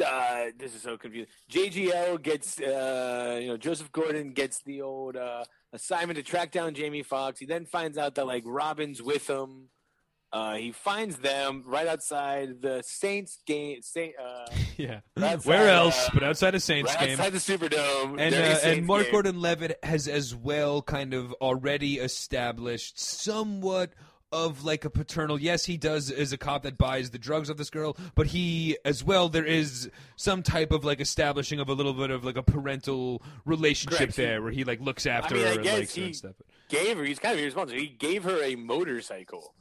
[0.00, 1.30] uh, this is so confusing.
[1.50, 6.74] JGL gets, uh, you know, Joseph Gordon gets the old uh, assignment to track down
[6.74, 7.40] Jamie Foxx.
[7.40, 9.68] He then finds out that like Robin's with him.
[10.30, 13.80] Uh, he finds them right outside the Saints game.
[13.80, 14.46] Saint, uh,
[14.76, 15.00] Yeah.
[15.16, 17.18] That's, Where uh, else but outside a Saints right game?
[17.18, 18.20] outside the Superdome.
[18.20, 19.12] And uh, and Mark game.
[19.12, 23.92] Gordon Levitt has as well kind of already established somewhat
[24.30, 27.56] of like a paternal yes he does is a cop that buys the drugs of
[27.56, 31.72] this girl but he as well there is some type of like establishing of a
[31.72, 34.16] little bit of like a parental relationship Correct.
[34.16, 36.16] there where he like looks after mean, I her and guess likes her he- and
[36.16, 36.34] stuff
[36.68, 37.04] gave her.
[37.04, 37.80] He's kind of irresponsible.
[37.80, 39.54] He gave her a motorcycle.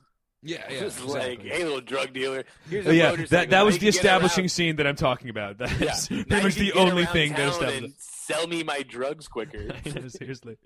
[0.44, 1.38] yeah yeah Just exactly.
[1.38, 2.44] like, hey, little drug dealer.
[2.70, 3.30] Here's a yeah, motorcycle.
[3.38, 5.58] that that was the establishing scene that I'm talking about.
[5.80, 6.24] That's Yeah.
[6.28, 7.96] Pretty much the only thing that established.
[8.28, 9.68] Sell me my drugs quicker.
[9.86, 10.58] Know, seriously.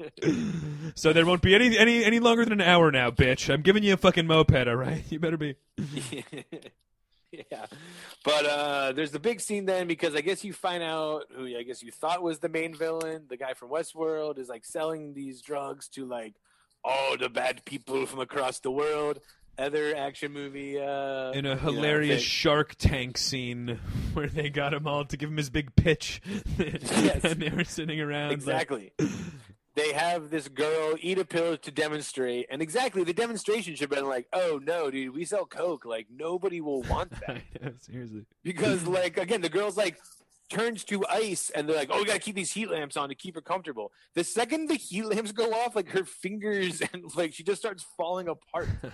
[0.96, 3.54] so there won't be any any any longer than an hour now, bitch.
[3.54, 5.04] I'm giving you a fucking moped, all right?
[5.12, 5.56] You better be.
[7.32, 7.68] yeah,
[8.24, 11.62] but uh, there's the big scene then because I guess you find out who I
[11.62, 15.42] guess you thought was the main villain, the guy from Westworld, is like selling these
[15.42, 16.34] drugs to like
[16.84, 19.20] all the bad people from across the world.
[19.62, 22.22] Other action movie uh, In a you know, hilarious.
[22.22, 23.80] Shark Tank scene
[24.14, 26.22] where they got him all to give him his big pitch,
[26.58, 28.30] and they were sitting around.
[28.30, 28.92] like- Exactly.
[29.76, 33.98] they have this girl eat a pill to demonstrate, and exactly the demonstration should have
[34.00, 35.86] been like, "Oh no, dude, we sell coke.
[35.86, 38.26] Like nobody will want that." Know, seriously.
[38.44, 39.98] because like again the girl's like
[40.52, 43.16] turns to ice and they're like oh we gotta keep these heat lamps on to
[43.16, 47.34] keep her comfortable the second the heat lamps go off like her fingers and like
[47.34, 48.68] she just starts falling apart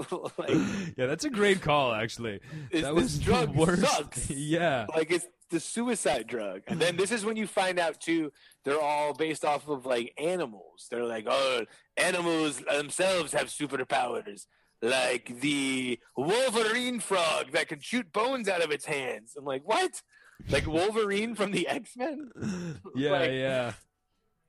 [0.38, 0.50] like,
[0.96, 2.40] Yeah, that's a great call, actually.
[2.72, 3.82] That this was drug worst.
[3.82, 4.30] sucks.
[4.30, 4.86] Yeah.
[4.94, 8.32] like it's the suicide drug and then this is when you find out too
[8.64, 11.62] they're all based off of like animals they're like oh
[11.96, 14.46] animals themselves have superpowers
[14.80, 20.00] like the wolverine frog that can shoot bones out of its hands i'm like what
[20.48, 22.30] like Wolverine from the X Men.
[22.94, 23.72] Yeah, Like, yeah.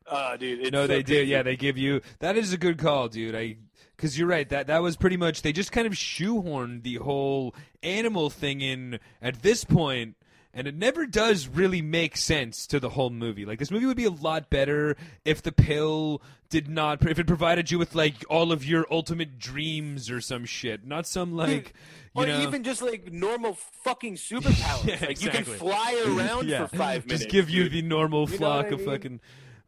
[0.07, 0.59] Oh, dude.
[0.59, 1.23] It's no, so they do.
[1.23, 2.01] Yeah, they give you.
[2.19, 3.35] That is a good call, dude.
[3.35, 3.57] I
[3.95, 4.49] because you're right.
[4.49, 5.41] That that was pretty much.
[5.41, 10.15] They just kind of shoehorned the whole animal thing in at this point,
[10.53, 13.45] and it never does really make sense to the whole movie.
[13.45, 17.05] Like this movie would be a lot better if the pill did not.
[17.05, 21.07] If it provided you with like all of your ultimate dreams or some shit, not
[21.07, 21.73] some like.
[22.15, 24.85] You or know, even just like normal fucking superpowers.
[24.85, 27.23] Yeah, like you can fly around yeah, for five minutes.
[27.23, 28.89] Just give you the normal You know flock I of mean?
[28.89, 29.19] fucking.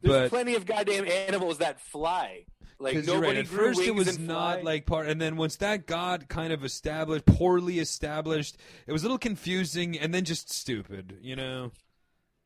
[0.01, 2.43] There's but plenty of goddamn animals that fly.
[2.83, 3.37] Like nobody right.
[3.37, 4.61] At first, it was not fly.
[4.61, 9.05] like part, and then once that got kind of established, poorly established, it was a
[9.05, 11.17] little confusing, and then just stupid.
[11.21, 11.71] You know?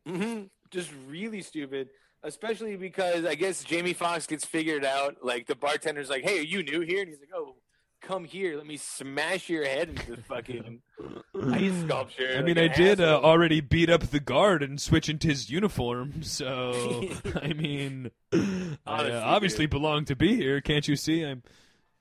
[0.08, 0.44] mm-hmm.
[0.70, 1.90] Just really stupid.
[2.24, 5.18] Especially because I guess Jamie Foxx gets figured out.
[5.24, 7.56] Like the bartender's like, "Hey, are you new here?" And he's like, "Oh,
[8.02, 8.58] come here.
[8.58, 10.82] Let me smash your head into the fucking
[11.52, 15.10] ice sculpture." I like mean, I did uh, already beat up the guard and switch
[15.10, 17.04] into his uniform, so
[17.42, 19.72] I mean, I uh, obviously dude.
[19.72, 20.62] belong to be here.
[20.62, 21.24] Can't you see?
[21.24, 21.44] I'm.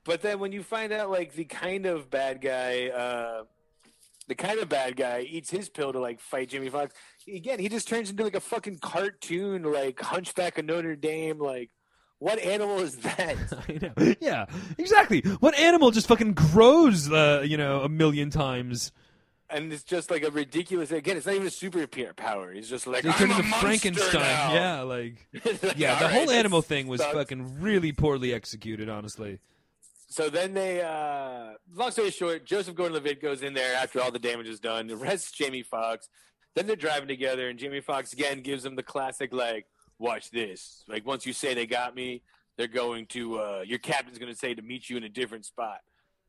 [0.04, 3.44] But then when you find out like the kind of bad guy, uh,
[4.28, 6.94] the kind of bad guy eats his pill to like fight Jimmy Fox,
[7.28, 11.38] again he just turns into like a fucking cartoon, like Hunchback of Notre Dame.
[11.38, 11.70] Like,
[12.18, 13.36] what animal is that?
[13.68, 13.72] I
[14.06, 14.14] know.
[14.20, 14.46] Yeah,
[14.78, 15.20] exactly.
[15.40, 18.92] What animal just fucking grows, uh, you know, a million times?
[19.48, 20.90] and it's just like a ridiculous.
[20.90, 22.52] Again, it's not even a super power.
[22.52, 24.20] He's just like They I'm a into monster Frankenstein.
[24.22, 27.14] now." Yeah, like Like, yeah, the all whole animal thing was sucks.
[27.14, 28.88] fucking really poorly executed.
[28.88, 29.38] Honestly,
[30.08, 34.18] So then they, uh, long story short, Joseph Gordon-Levitt goes in there after all the
[34.18, 36.08] damage is done, arrests Jamie Foxx.
[36.56, 39.66] Then they're driving together, and Jamie Foxx again gives him the classic, like,
[39.98, 40.84] "Watch this.
[40.88, 42.22] Like, once you say they got me,
[42.56, 45.44] they're going to, uh, your captain's going to say to meet you in a different
[45.46, 45.78] spot."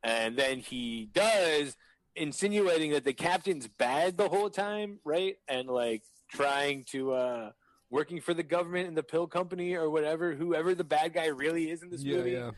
[0.02, 1.76] And then he does,
[2.16, 5.36] insinuating that the captain's bad the whole time, right?
[5.48, 7.50] And like trying to, uh,
[7.90, 11.70] working for the government and the pill company or whatever, whoever the bad guy really
[11.70, 12.32] is in this yeah, movie.
[12.32, 12.50] yeah.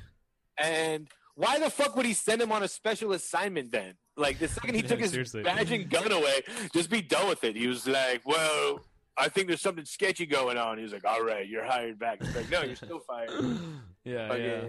[0.59, 3.95] And why the fuck would he send him on a special assignment then?
[4.17, 5.43] Like the second he Yeah, took his seriously.
[5.43, 6.43] badge and gun away,
[6.75, 7.57] just be done with it.
[7.57, 8.85] He was like, "Well,
[9.17, 12.35] I think there's something sketchy going on." He's like, "All right, you're hired back." It's
[12.35, 13.31] like, "No, you're still fired."
[14.05, 14.61] yeah, But, yeah.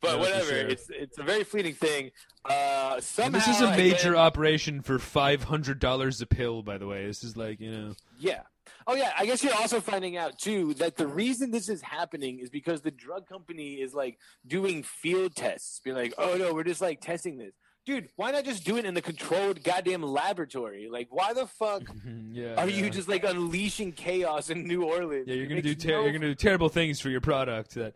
[0.00, 0.44] but No, whatever.
[0.50, 0.58] sure.
[0.68, 2.10] It's it's a very fleeting thing.
[2.44, 6.62] Uh, And somehow, this is a major again- operation for five hundred dollars a pill.
[6.62, 7.94] By the way, this is like you know.
[8.18, 8.42] Yeah.
[8.86, 12.40] Oh yeah, I guess you're also finding out too that the reason this is happening
[12.40, 16.64] is because the drug company is like doing field tests, being like, "Oh no, we're
[16.64, 20.88] just like testing this." Dude, why not just do it in the controlled goddamn laboratory?
[20.90, 21.82] Like, why the fuck
[22.32, 22.54] yeah.
[22.54, 22.84] are yeah.
[22.84, 25.26] you just like unleashing chaos in New Orleans?
[25.26, 27.74] Yeah, you're gonna do ter- no- you're gonna do terrible things for your product.
[27.74, 27.94] That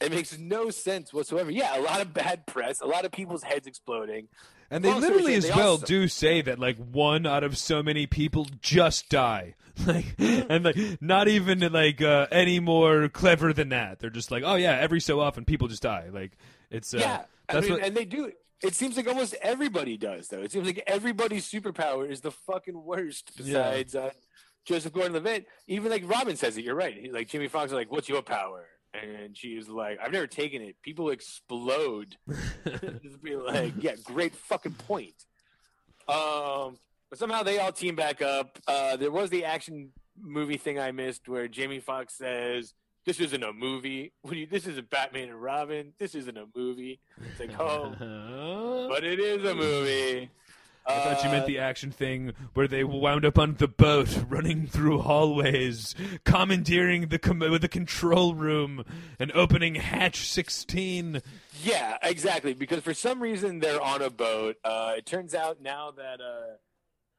[0.00, 1.50] It makes no sense whatsoever.
[1.52, 4.26] Yeah, a lot of bad press, a lot of people's heads exploding.
[4.72, 7.56] and they story literally as they well also- do say that like one out of
[7.56, 9.54] so many people just die.
[9.86, 13.98] Like and like not even like uh, any more clever than that.
[13.98, 16.06] They're just like, oh yeah, every so often people just die.
[16.10, 16.32] Like
[16.70, 18.32] it's uh, yeah, I that's mean, what and they do.
[18.62, 20.40] It seems like almost everybody does, though.
[20.40, 23.32] It seems like everybody's superpower is the fucking worst.
[23.36, 23.44] Yeah.
[23.44, 24.10] Besides uh,
[24.64, 26.64] Joseph Gordon-Levitt, even like Robin says it.
[26.64, 26.96] You're right.
[26.96, 30.26] He's like Jimmy Fox is like, "What's your power?" And she is like, "I've never
[30.26, 30.76] taken it.
[30.82, 32.16] People explode."
[33.02, 35.14] Just be like, "Yeah, great fucking point."
[36.08, 36.78] Um,
[37.10, 38.58] but somehow they all team back up.
[38.66, 42.74] Uh, there was the action movie thing I missed where Jamie Foxx says.
[43.06, 44.12] This isn't a movie.
[44.30, 45.92] You, this isn't Batman and Robin.
[45.98, 46.98] This isn't a movie.
[47.30, 50.28] It's like, oh, but it is a movie.
[50.88, 54.08] I thought you Uh, meant the action thing where they wound up on the boat,
[54.28, 58.84] running through hallways, commandeering the com- the control room,
[59.18, 61.22] and opening hatch sixteen.
[61.64, 62.54] Yeah, exactly.
[62.54, 64.56] Because for some reason they're on a boat.
[64.64, 66.54] Uh, it turns out now that uh,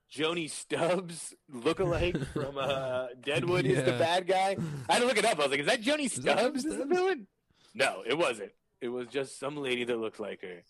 [0.10, 4.55] Joanie Stubbs, lookalike from uh, Deadwood, is the bad guy.
[4.88, 5.38] I had to look it up.
[5.39, 6.66] I was like, "Is that Joanie Stubbs?
[6.66, 7.28] Is the villain?"
[7.74, 8.51] No, it wasn't.
[8.80, 10.64] It was just some lady that looked like her.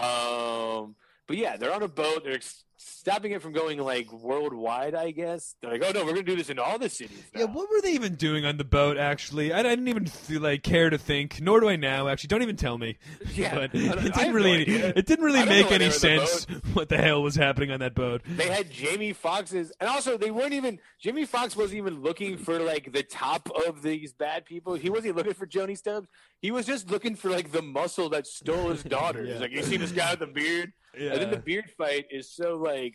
[0.00, 0.94] Um,
[1.28, 2.24] but yeah, they're on a boat.
[2.24, 2.40] They're
[2.78, 4.94] stopping it from going like worldwide.
[4.94, 7.44] I guess they're like, "Oh no, we're gonna do this in all the cities." Yeah,
[7.44, 8.96] what were they even doing on the boat?
[8.96, 11.40] Actually, I, I didn't even feel, like care to think.
[11.40, 12.08] Nor do I now.
[12.08, 12.96] Actually, don't even tell me.
[13.34, 14.62] Yeah, but it didn't have no really.
[14.64, 17.80] it didn't really I don't know make any sense what the hell was happening on
[17.80, 18.22] that boat.
[18.26, 20.80] they had Jamie Foxx's, and also they weren't even.
[21.00, 24.74] Jamie Foxx wasn't even looking for like the top of these bad people.
[24.74, 26.08] He wasn't looking for Joanie Stubbs.
[26.40, 29.24] He was just looking for like the muscle that stole his daughter.
[29.24, 29.32] Yeah.
[29.32, 31.12] He's like, you see this guy with the beard, Yeah.
[31.12, 32.94] and then the beard fight is so like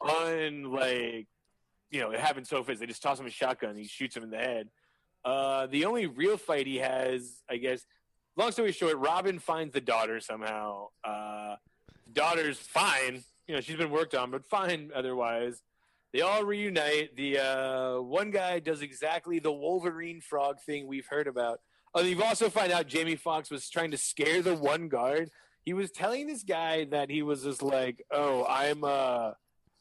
[0.00, 1.26] un like,
[1.90, 2.80] you know, it happens so fast.
[2.80, 4.68] They just toss him a shotgun, and he shoots him in the head.
[5.24, 7.84] Uh, the only real fight he has, I guess.
[8.36, 10.88] Long story short, Robin finds the daughter somehow.
[11.04, 11.56] Uh,
[12.12, 13.22] daughter's fine.
[13.46, 15.62] You know, she's been worked on, but fine otherwise.
[16.12, 17.16] They all reunite.
[17.16, 21.60] The uh, one guy does exactly the Wolverine frog thing we've heard about.
[21.94, 25.30] Oh, you've also find out Jamie Foxx was trying to scare the one guard.
[25.64, 29.32] He was telling this guy that he was just like, "Oh, I'm uh,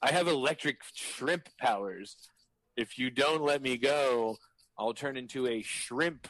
[0.01, 2.15] I have electric shrimp powers.
[2.77, 4.37] If you don't let me go,
[4.77, 6.27] I'll turn into a shrimp."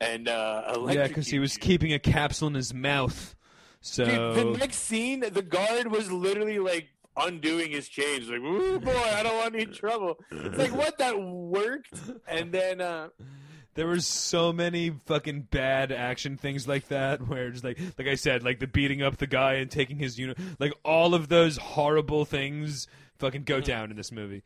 [0.00, 3.36] And uh, Yeah, because he was keeping a capsule in his mouth.
[3.82, 8.80] So Dude, the next scene, the guard was literally like undoing his chains, like, "Ooh
[8.80, 10.96] boy, I don't want any trouble." It's like, what?
[10.98, 11.92] That worked,
[12.26, 13.08] and then uh,
[13.74, 18.14] there were so many fucking bad action things like that where just like like I
[18.14, 21.56] said, like the beating up the guy and taking his unit like all of those
[21.56, 22.86] horrible things
[23.18, 24.42] fucking go down in this movie.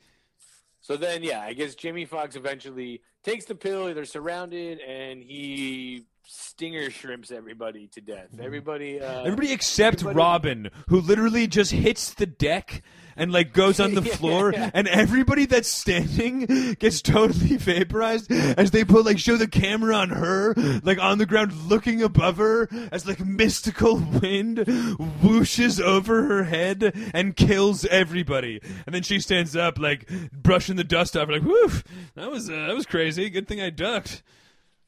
[0.81, 3.93] so then yeah, I guess Jimmy Fox eventually takes the pill.
[3.95, 8.29] They're surrounded, and he stinger shrimps everybody to death.
[8.41, 12.83] Everybody, uh, Everybody except everybody- Robin, who literally just hits the deck
[13.17, 14.15] and like goes on the Yeah.
[14.17, 19.95] floor, and everybody that's standing gets totally vaporized as they put like show the camera
[19.97, 26.25] on her, like on the ground, looking above her as like mystical wind whooshes over
[26.25, 31.29] her head and kills everybody, and then she stands up like brushing the dust off,
[31.29, 31.85] like woof,
[32.15, 33.31] that was uh, that was crazy.
[33.31, 34.23] Good thing I ducked.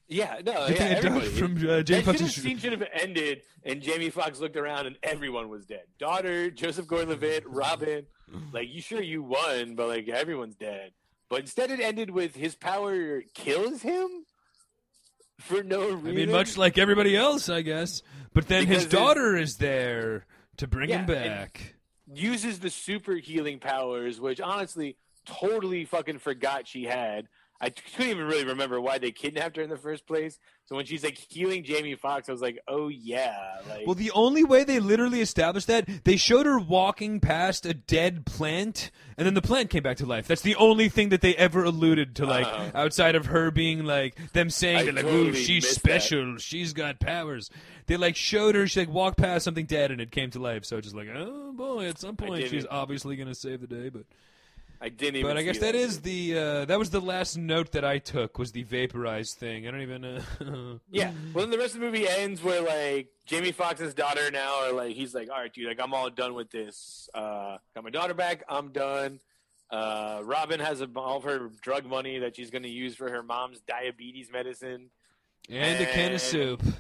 [0.08, 1.28] Yeah, no, yeah, thing I ducked everybody.
[1.30, 4.96] from uh, Jamie that should scene should have ended, and Jamie Foxx looked around, and
[5.02, 5.82] everyone was dead.
[5.98, 8.06] Daughter, Joseph Gordon-Levitt, Robin.
[8.52, 10.92] Like, you sure you won, but like everyone's dead.
[11.28, 14.24] But instead, it ended with his power kills him
[15.40, 16.08] for no reason.
[16.08, 18.02] I mean, much like everybody else, I guess.
[18.32, 20.26] But then Because his daughter is there
[20.58, 21.74] to bring him Yeah, and- back.
[22.12, 27.26] uses the super healing powers, which honestly, totally fucking forgot she had.
[27.60, 30.38] I couldn't even really remember why they kidnapped her in the first place.
[30.66, 33.34] So when she's like healing Jamie Foxx, I was like, oh yeah,
[33.68, 37.72] like Well, the only way they literally established that, they showed her walking past a
[37.72, 40.26] dead plant, and then the plant came back to life.
[40.26, 42.70] That's the only thing that they ever alluded to, like, Uh-huh.
[42.74, 46.72] outside of her being like, them saying I that, like, totally ooh, she's special, she's
[46.72, 47.48] got powers.
[47.86, 50.64] They, like, showed her, she, like, walked past something dead, and it came to life.
[50.64, 53.88] So just like, oh, boy, at some point she's obviously going to save the day,
[53.88, 54.02] but.
[54.80, 55.30] I didn't even.
[55.30, 57.98] But I guess see that is the uh, that was the last note that I
[57.98, 59.66] took was the vaporized thing.
[59.66, 60.04] I don't even.
[60.04, 61.12] Uh, Yeah.
[61.32, 64.72] Well, then the rest of the movie ends where like Jamie Foxx's daughter now, are
[64.72, 67.08] like he's like, all right, dude, like I'm all done with this.
[67.14, 68.44] Uh, got my daughter back.
[68.48, 69.20] I'm done.
[69.70, 73.10] Uh, Robin has a, all of her drug money that she's going to use for
[73.10, 74.90] her mom's diabetes medicine.
[75.50, 76.62] and a can of soup.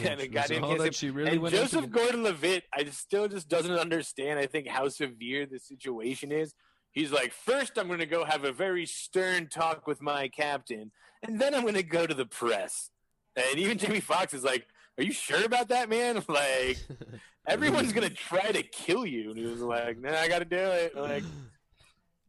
[0.00, 1.90] Yeah, and a Which was goddamn all that she really and Joseph.
[1.90, 4.38] Gordon-Levitt, I still just doesn't understand.
[4.38, 6.54] I think how severe the situation is.
[6.92, 10.92] He's like, first I'm going to go have a very stern talk with my captain,
[11.22, 12.90] and then I'm going to go to the press.
[13.34, 14.66] And even Jamie Foxx is like,
[14.98, 16.22] "Are you sure about that, man?
[16.28, 16.78] Like,
[17.46, 20.44] everyone's going to try to kill you." And he was like, "Nah, I got to
[20.44, 21.24] do it." Like,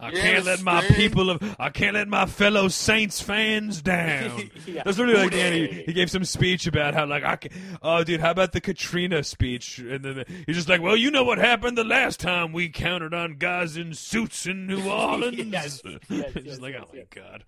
[0.03, 3.81] I You're can't let my stern- people of I can't let my fellow Saints fans
[3.81, 4.49] down.
[4.65, 4.83] Yeah.
[4.85, 7.51] That's literally like man, he, he gave some speech about how like I can,
[7.81, 9.77] oh dude, how about the Katrina speech?
[9.77, 13.13] And then he's just like, well, you know what happened the last time we counted
[13.13, 15.37] on guys in suits in New Orleans.
[15.37, 17.07] Yes, yes, He's yes, like, yes, oh my yes.
[17.13, 17.43] god.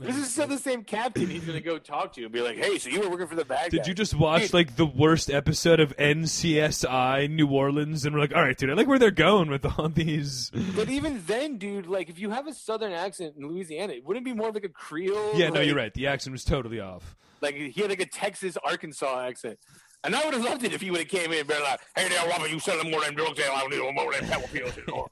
[0.00, 1.28] this is still the same captain.
[1.28, 3.34] He's going to go talk to and be like, "Hey, so you were working for
[3.36, 8.04] the bad Did guy?" you just watch like the worst episode of NCSI New Orleans
[8.04, 10.50] and we're like, all right, dude, I like where they're going with all these.
[10.76, 14.24] But even then, dude, like if you have a southern accent in Louisiana, it wouldn't
[14.24, 15.32] be more of like a Creole.
[15.34, 15.92] Yeah, no, like- you're right.
[15.94, 17.16] The accent was totally off.
[17.40, 19.58] Like he had like a Texas Arkansas accent.
[20.04, 21.78] And I would have loved it if he would have came in and been like,
[21.96, 23.38] "Hey there, Robert, you selling more than drugs?
[23.38, 25.06] Hey, I need more than pepper pills." you know."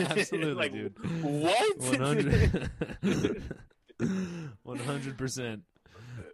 [0.00, 0.94] Absolutely, like, dude.
[1.22, 1.78] What?
[1.78, 2.70] 100
[5.18, 5.62] percent.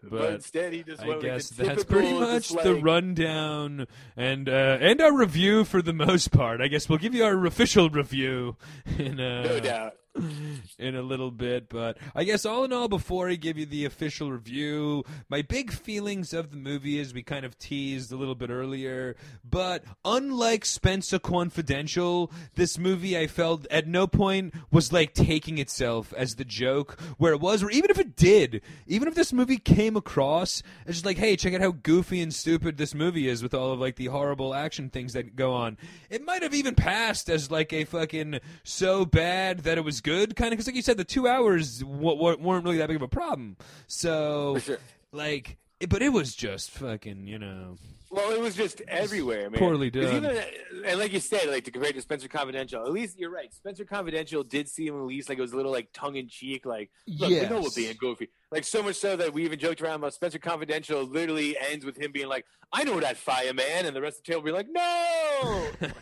[0.03, 5.01] But, But instead, he just I guess that's pretty much the rundown and uh, and
[5.01, 6.61] our review for the most part.
[6.61, 8.57] I guess we'll give you our official review
[8.99, 9.95] in uh, No doubt.
[10.79, 13.85] in a little bit, but I guess all in all, before I give you the
[13.85, 18.35] official review, my big feelings of the movie is we kind of teased a little
[18.35, 19.17] bit earlier,
[19.49, 26.13] but unlike Spencer Confidential, this movie I felt at no point was like taking itself
[26.17, 29.59] as the joke where it was, or even if it did, even if this movie
[29.59, 33.43] came across as just like, hey, check out how goofy and stupid this movie is
[33.43, 35.77] with all of like the horrible action things that go on,
[36.11, 40.37] it might have even passed as like a fucking so bad that it was good
[40.37, 42.97] kind of because like you said the two hours w- w- weren't really that big
[42.97, 43.57] of a problem
[43.87, 44.79] so sure.
[45.13, 45.57] like
[45.89, 47.77] but it was just fucking you know
[48.11, 49.59] Well, it was just everywhere, man.
[49.59, 50.17] Poorly done.
[50.17, 50.43] Even,
[50.87, 53.53] and like you said, like to compare it to Spencer Confidential, at least you're right.
[53.53, 56.65] Spencer Confidential did seem at least like it was a little like tongue in cheek.
[56.65, 57.75] Like, look, we know we're Yes.
[57.75, 58.29] being goofy.
[58.51, 61.03] Like so much so that we even joked around about Spencer Confidential.
[61.05, 64.33] Literally ends with him being like, "I know that fireman," and the rest of the
[64.33, 65.67] table be like, "No,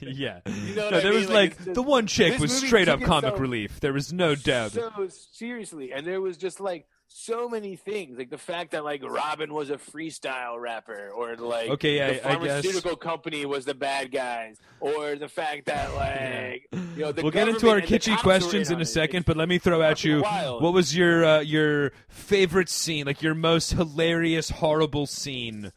[0.00, 0.40] yeah.
[0.46, 1.20] You know what no, I there mean?
[1.20, 3.80] was Like, like, just- the one chick was straight up comic so- relief.
[3.80, 4.72] There was no doubt.
[4.72, 4.90] So
[5.32, 9.52] seriously, and there was just like so many things, like the fact that like Robin
[9.54, 12.62] was a freestyle rapper, or like Okay, yeah, the I- I guess.
[12.62, 17.30] pharmaceutical company was the bad guys, or the fact that like you know the we'll
[17.30, 18.86] get into our kitschy questions in a it.
[18.86, 20.62] second, It's but let me throw at you wild.
[20.62, 25.72] what was your uh, your favorite scene, like your most hilarious, horrible scene?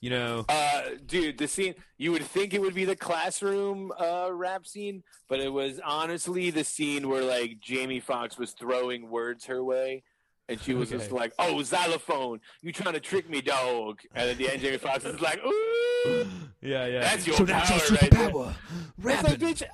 [0.00, 4.30] You know, Uh, dude, the scene you would think it would be the classroom uh,
[4.32, 9.44] rap scene, but it was honestly the scene where like Jamie Foxx was throwing words
[9.46, 10.02] her way.
[10.48, 14.38] And she was just like, "Oh, xylophone, you trying to trick me, dog?" And at
[14.38, 16.26] the end, Jamie Foxx is like, "Ooh,
[16.60, 17.00] yeah, yeah.
[17.00, 18.54] that's your so power that's your right there." superpower,
[19.04, 19.66] It's like, bitch, uh,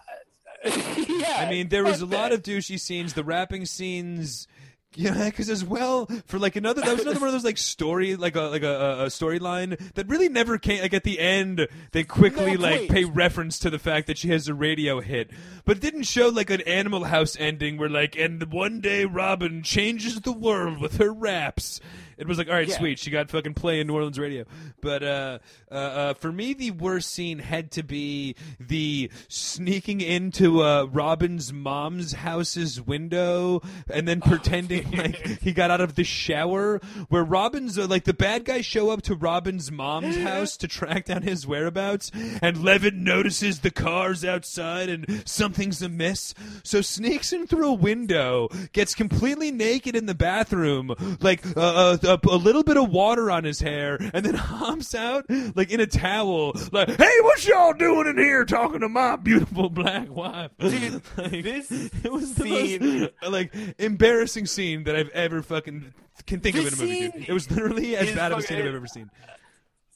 [1.08, 1.36] yeah.
[1.46, 3.14] I mean, there was a fuck lot of douchey scenes.
[3.14, 4.46] The rapping scenes,
[4.94, 8.16] yeah, because as well for like another that was another one of those like story
[8.16, 10.82] like a like a, a storyline that really never came.
[10.82, 14.28] Like at the end, they quickly No like pay reference to the fact that she
[14.28, 15.30] has a radio hit,
[15.64, 19.62] but it didn't show like an Animal House ending where like and one day Robin
[19.62, 21.80] changes the world with her raps.
[22.18, 22.76] It was like, all right, Yeah.
[22.76, 22.98] sweet.
[22.98, 24.44] She got fucking play in New Orleans radio.
[24.80, 25.38] But uh,
[25.70, 31.52] uh, uh, for me, the worst scene had to be the sneaking into uh, Robin's
[31.52, 36.80] mom's house's window and then pretending like he got out of the shower.
[37.08, 41.04] Where Robin's uh, like the bad guys show up to Robin's mom's house to track
[41.06, 42.10] down his whereabouts,
[42.42, 46.34] and Levitt notices the cars outside and something's amiss.
[46.64, 52.07] So sneaks in through a window, gets completely naked in the bathroom, like uh, uh,
[52.08, 55.80] a, a little bit of water on his hair, and then hops out like in
[55.80, 60.50] a towel, like, "Hey, what y'all doing in here talking to my beautiful black wife?"
[60.58, 65.92] Dude, Like, this it was the scene- most like embarrassing scene that I've ever fucking
[66.26, 67.10] can think of in a movie.
[67.18, 67.28] Dude.
[67.28, 69.10] It was literally as bad of a scene I've ever seen.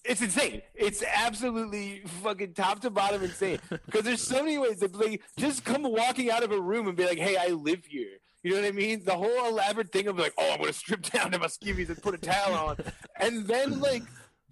[0.05, 0.63] it's insane.
[0.75, 3.59] It's absolutely fucking top to bottom insane.
[3.87, 6.97] Because there's so many ways that like just come walking out of a room and
[6.97, 9.05] be like, "Hey, I live here." You know what I mean?
[9.05, 12.03] The whole elaborate thing of like, "Oh, I'm gonna strip down to my skivvies and
[12.03, 12.76] put a towel on,"
[13.20, 14.03] and then like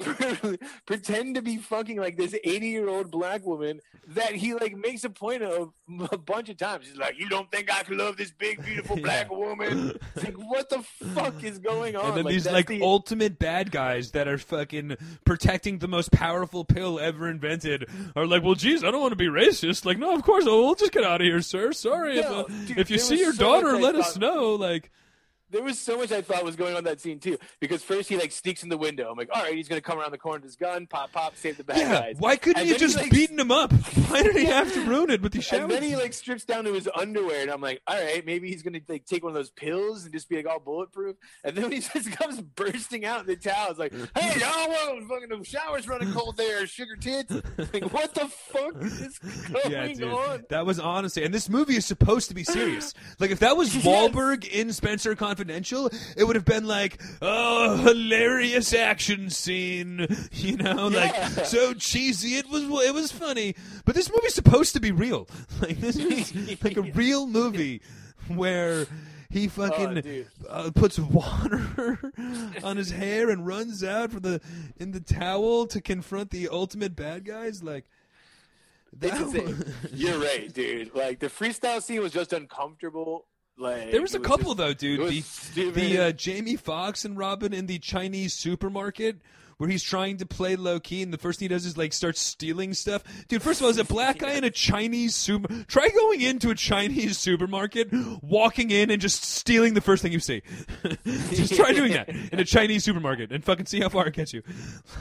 [0.87, 5.05] pretend to be fucking like this 80 year old black woman that he like makes
[5.05, 5.73] a point of
[6.11, 6.87] a bunch of times.
[6.87, 10.37] He's like, "You don't think I could love this big, beautiful black woman?" It's like,
[10.37, 10.83] what the
[11.15, 12.07] fuck is going on?
[12.07, 16.65] And then these like the- ultimate bad guys that are fucking protecting the most powerful
[16.65, 19.85] pill ever invented are like, well, geez, I don't want to be racist.
[19.85, 21.73] Like, no, of course, oh, we'll just get out of here, sir.
[21.73, 24.55] Sorry if, uh, dude, if you see your so daughter, let us know.
[24.55, 24.91] Like,
[25.51, 27.39] there was so much I thought was going on in that scene too.
[27.61, 29.11] Because first he like sneaks in the window.
[29.11, 31.37] I'm like, all right, he's gonna come around the corner with his gun, pop, pop,
[31.37, 32.17] save the bad yeah, guys.
[32.19, 33.73] why couldn't And you then he, just like, beaten him up?
[33.73, 35.63] Why did he have to ruin it with the shower?
[35.63, 38.49] And then he like strips down to his underwear, and I'm like, all right, maybe
[38.49, 41.17] he's gonna like take one of those pills and just be like all bulletproof.
[41.45, 44.69] And then when he just comes bursting out in the towel, it's like, hey, y'all,
[44.69, 47.33] whoa, fucking the shower's running cold there, sugar tits.
[47.73, 50.05] Like, what the fuck is going yeah, dude.
[50.05, 50.45] on?
[50.51, 52.95] That was honestly, and this movie is supposed to be serious.
[53.19, 53.71] Like, if that was.
[53.91, 60.89] Wahlberg in Spenser Confidential, it would have been like, oh, hilarious action scene, you know,
[60.89, 61.29] like Yeah.
[61.45, 62.35] so cheesy.
[62.37, 65.29] It was, it was funny, but this movie's supposed to be real.
[65.63, 67.81] Like, this is like a real movie
[68.29, 68.87] where.
[69.33, 72.11] He fucking Oh, uh, puts water
[72.65, 74.41] on his hair and runs out for the
[74.77, 77.63] in the towel to confront the ultimate bad guys.
[77.63, 77.85] Like
[79.01, 80.93] It's that was- You're right, dude.
[80.97, 83.27] Like the freestyle scene was just uncomfortable.
[83.61, 85.25] Like There was a couple just- though, dude.
[85.55, 89.19] The, the uh, Jamie Foxx and Robin in the Chinese supermarket
[89.61, 91.93] where he's trying to play low key, and the first thing he does is like
[91.93, 93.05] start stealing stuff.
[93.29, 96.49] Dude, first of all, as a black guy in a Chinese super, try going into
[96.49, 97.93] a Chinese supermarket,
[98.23, 100.41] walking in and just stealing the first thing you see.
[101.05, 104.33] just try doing that in a Chinese supermarket and fucking see how far it gets
[104.33, 104.43] you.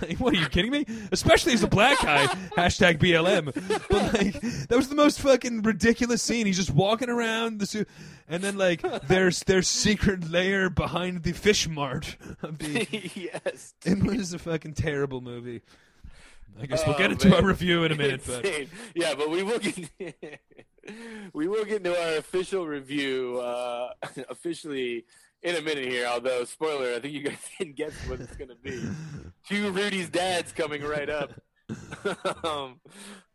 [0.02, 0.86] Like, what are you kidding me?
[1.12, 2.26] Especially as a black guy.
[2.58, 3.54] Hashtag BLM.
[3.90, 6.46] But like, that was the most fucking ridiculous scene.
[6.46, 7.86] He's just walking around the su-
[8.30, 13.74] and then like there's their secret lair behind the fish mart of the yes.
[13.84, 15.62] it was a fucking terrible movie.
[16.60, 17.42] I guess we'll Oh, get into man.
[17.44, 18.70] our review in a minute, but Insane.
[18.96, 19.78] yeah, but we will get
[21.34, 23.92] we will get into our official review uh,
[24.30, 25.06] officially
[25.44, 26.08] in a minute here.
[26.08, 28.82] Although spoiler, I think you guys can guess what it's going to be.
[29.48, 31.32] Two Rudy's dads coming right up.
[32.44, 32.80] um,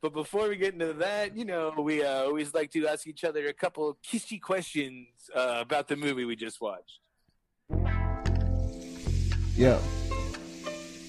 [0.02, 3.22] but before we get into that, you know, we uh, always like to ask each
[3.22, 6.98] other a couple of kissy questions uh, about the movie we just watched.
[9.56, 9.78] Yo,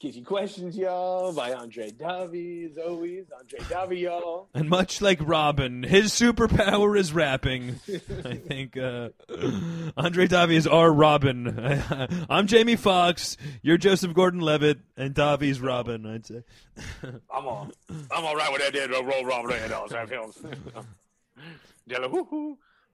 [0.00, 3.24] Kitty questions, y'all, by Andre Davi, as always.
[3.36, 4.48] Andre Davi, y'all.
[4.54, 7.80] And much like Robin, his superpower is rapping.
[8.24, 9.08] I think uh,
[9.96, 11.48] Andre Davi is our Robin.
[12.30, 13.36] I'm Jamie Foxx.
[13.60, 16.06] You're Joseph Gordon-Levitt, and Davi's Robin.
[16.06, 16.44] I'd say.
[17.02, 18.72] I'm all, I'm all right with that.
[18.72, 20.38] Did roll Robert and all that films.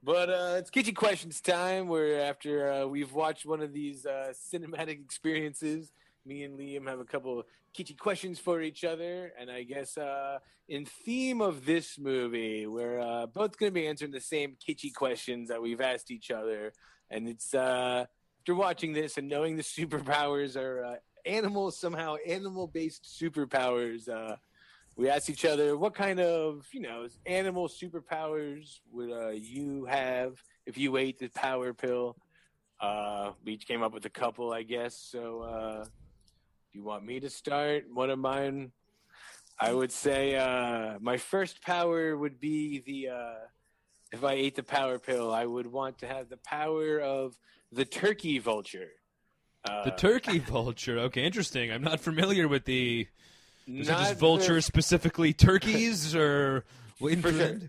[0.03, 1.89] But uh, it's Kitty questions time.
[1.89, 5.93] Where after uh, we've watched one of these uh, cinematic experiences,
[6.27, 9.33] me and Liam have a couple of kitty questions for each other.
[9.39, 13.87] And I guess uh, in theme of this movie, we're uh, both going to be
[13.87, 16.73] answering the same kitty questions that we've asked each other.
[17.11, 18.07] And it's uh,
[18.41, 20.95] after watching this and knowing the superpowers are uh,
[21.27, 24.09] animals, somehow animal based superpowers.
[24.09, 24.37] Uh,
[24.97, 30.41] we asked each other what kind of you know animal superpowers would uh, you have
[30.67, 32.17] if you ate the power pill
[33.45, 35.85] we each came up with a couple i guess so
[36.75, 38.73] you want me to start one of mine
[39.61, 43.35] i would say uh, my first power would be the uh,
[44.13, 47.39] if i ate the power pill i would want to have the power of
[47.73, 48.91] the turkey vulture
[49.65, 50.99] uh, The turkey vulture.
[50.99, 51.73] Okay, interesting.
[51.73, 53.07] I'm not familiar with the.
[53.67, 56.65] Is it not just the- vultures specifically turkeys or
[56.99, 57.61] for sure.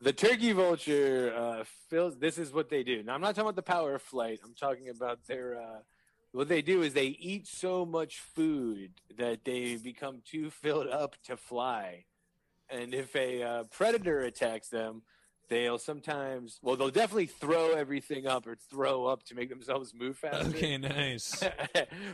[0.00, 2.18] The turkey vulture uh, fills.
[2.18, 3.04] This is what they do.
[3.04, 4.40] Now, I'm not talking about the power of flight.
[4.44, 5.60] I'm talking about their.
[5.60, 5.78] Uh,
[6.36, 11.16] what they do is they eat so much food that they become too filled up
[11.24, 12.04] to fly,
[12.68, 15.00] and if a uh, predator attacks them,
[15.48, 16.58] they'll sometimes.
[16.60, 20.48] Well, they'll definitely throw everything up or throw up to make themselves move faster.
[20.48, 21.42] Okay, nice.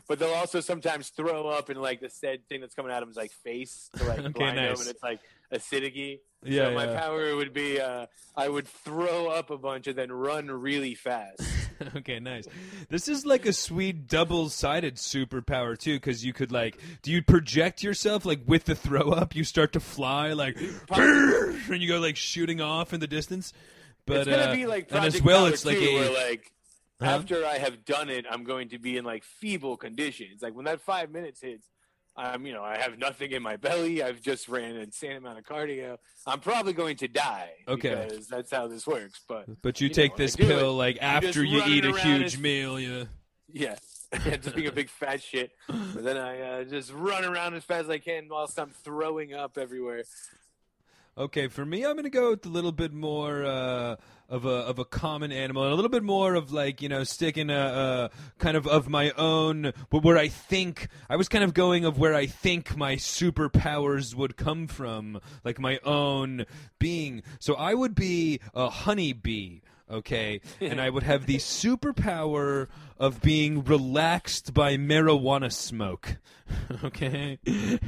[0.06, 3.10] but they'll also sometimes throw up and like the said thing that's coming at them
[3.10, 5.18] is like face to like Okay, blind them, and it's like
[5.52, 7.00] acidic Yeah, so my yeah.
[7.00, 8.06] power would be uh,
[8.36, 11.40] I would throw up a bunch and then run really fast.
[11.96, 12.46] okay, nice.
[12.88, 17.82] This is like a sweet double-sided superpower too, because you could like, do you project
[17.82, 19.34] yourself like with the throw up?
[19.34, 20.56] You start to fly like,
[20.90, 23.52] and you go like shooting off in the distance.
[24.04, 25.94] But it's gonna uh, be like and Project as well, Power it's like 2, a
[25.94, 26.52] where like
[27.02, 27.08] Huh?
[27.08, 30.40] after I have done it, I'm going to be in like feeble conditions.
[30.40, 31.66] Like when that five minutes hits,
[32.16, 34.02] I'm you know I have nothing in my belly.
[34.02, 35.96] I've just ran an insane amount of cardio.
[36.26, 37.50] I'm probably going to die.
[37.66, 38.06] Okay.
[38.08, 39.20] because that's how this works.
[39.26, 40.74] But But you you take know, this pill it.
[40.74, 42.78] like after you eat a huge as- meal.
[42.78, 43.04] Yeah.
[43.54, 43.76] Yeah.
[44.36, 45.52] just being a big fat shit.
[45.68, 49.32] But then I uh, just run around as fast as I can whilst I'm throwing
[49.32, 50.04] up everywhere.
[51.16, 53.96] Okay, for me, I'm gonna go with a little bit more uh,
[54.30, 57.04] of a of a common animal, and a little bit more of like you know
[57.04, 61.44] sticking a, a kind of of my own, but where I think I was kind
[61.44, 66.46] of going of where I think my superpowers would come from, like my own
[66.78, 67.22] being.
[67.40, 69.60] So I would be a honeybee.
[69.92, 72.68] Okay, and I would have the superpower
[72.98, 76.16] of being relaxed by marijuana smoke.
[76.84, 77.38] okay,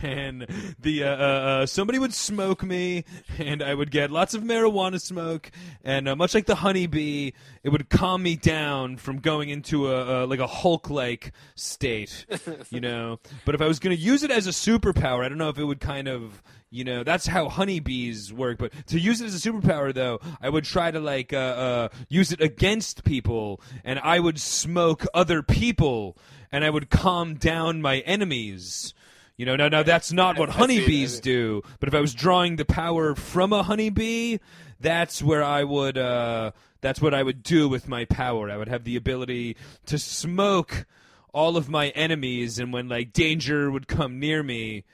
[0.02, 0.46] and
[0.78, 3.04] the uh, uh, uh, somebody would smoke me,
[3.38, 5.50] and I would get lots of marijuana smoke,
[5.82, 7.32] and uh, much like the honeybee,
[7.62, 12.26] it would calm me down from going into a, a like a Hulk-like state,
[12.70, 13.18] you know.
[13.44, 15.58] But if I was going to use it as a superpower, I don't know if
[15.58, 16.42] it would kind of
[16.74, 18.58] you know that's how honeybees work.
[18.58, 21.88] But to use it as a superpower though i would try to like uh, uh,
[22.08, 26.16] use it against people and i would smoke other people
[26.50, 28.92] and i would calm down my enemies.
[29.36, 32.00] You know now, now that's not what I see, I honeybees do but if i
[32.00, 34.38] was drawing the power from a honeybee
[34.80, 36.50] that's where i would uh,
[36.80, 38.50] that's what i would do with my power.
[38.50, 39.56] I would have the ability
[39.86, 40.86] to smoke
[41.32, 44.84] all of my enemies and when like danger would come near me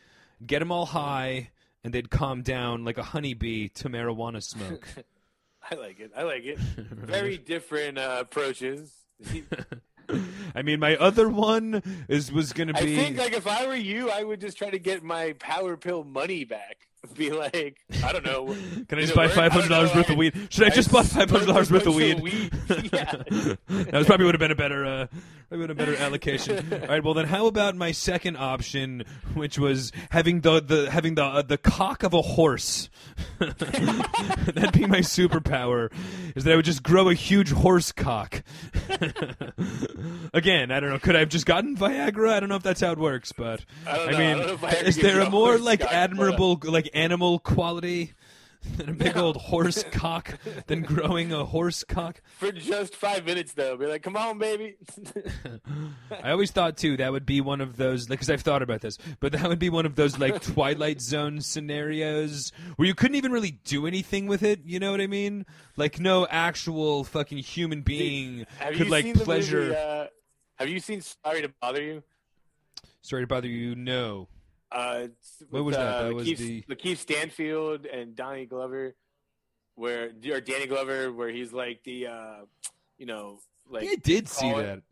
[0.47, 1.51] get them all high
[1.85, 4.89] and they'd calm down like a honeybee to marijuana smoke.
[5.71, 6.11] I like it.
[6.17, 6.59] I like it.
[6.79, 8.93] Very different uh, approaches.
[10.55, 12.81] I mean, my other one is was gonna be.
[12.81, 15.77] I think like if I were you, I would just try to get my power
[15.77, 16.89] pill money back.
[17.15, 18.47] Be like, I don't know.
[18.89, 20.49] Can I just buy five hundred dollars worth of weed?
[20.51, 22.21] Should I just buy five hundred dollars worth of weed?
[22.21, 22.51] weed.
[22.93, 23.23] Yeah.
[23.69, 25.07] that was probably would have been a better, uh,
[25.51, 26.73] probably been a better allocation.
[26.73, 29.05] All right, well then, how about my second option,
[29.35, 32.89] which was having the the having the uh, the cock of a horse?
[33.39, 35.91] That'd be my superpower.
[36.37, 38.43] Is that I would just grow a huge horse cock?
[40.33, 40.99] Again, I don't know.
[40.99, 42.33] Could I have just gotten Viagra?
[42.33, 43.91] I don't know if that's how it works, but I.
[43.91, 48.13] I mean, don't know if Viagra is there a more like admirable like animal quality
[48.77, 52.21] than a big old horse cock than growing a horse cock.
[52.39, 54.77] For just five minutes, though, be like, "Come on, baby."
[56.23, 58.81] I always thought too that would be one of those like because I've thought about
[58.81, 63.17] this, but that would be one of those like Twilight Zone scenarios where you couldn't
[63.17, 64.61] even really do anything with it.
[64.65, 65.47] You know what I mean?
[65.77, 69.61] Like no actual fucking human being could like pleasure.
[69.61, 70.07] movie, uh,
[70.57, 72.03] have you seen Sorry to Bother You?
[73.03, 73.75] Sorry to bother you.
[73.75, 74.29] No.
[74.73, 75.09] Uh,
[75.51, 75.87] What was that?
[75.87, 78.95] uh, That was Lakeith, the- Lakeith Stanfield and Donnie Glover,
[79.75, 82.37] where or Danny Glover, where he's like the, uh,
[82.99, 83.39] you know,
[83.69, 84.83] like I did see it- that.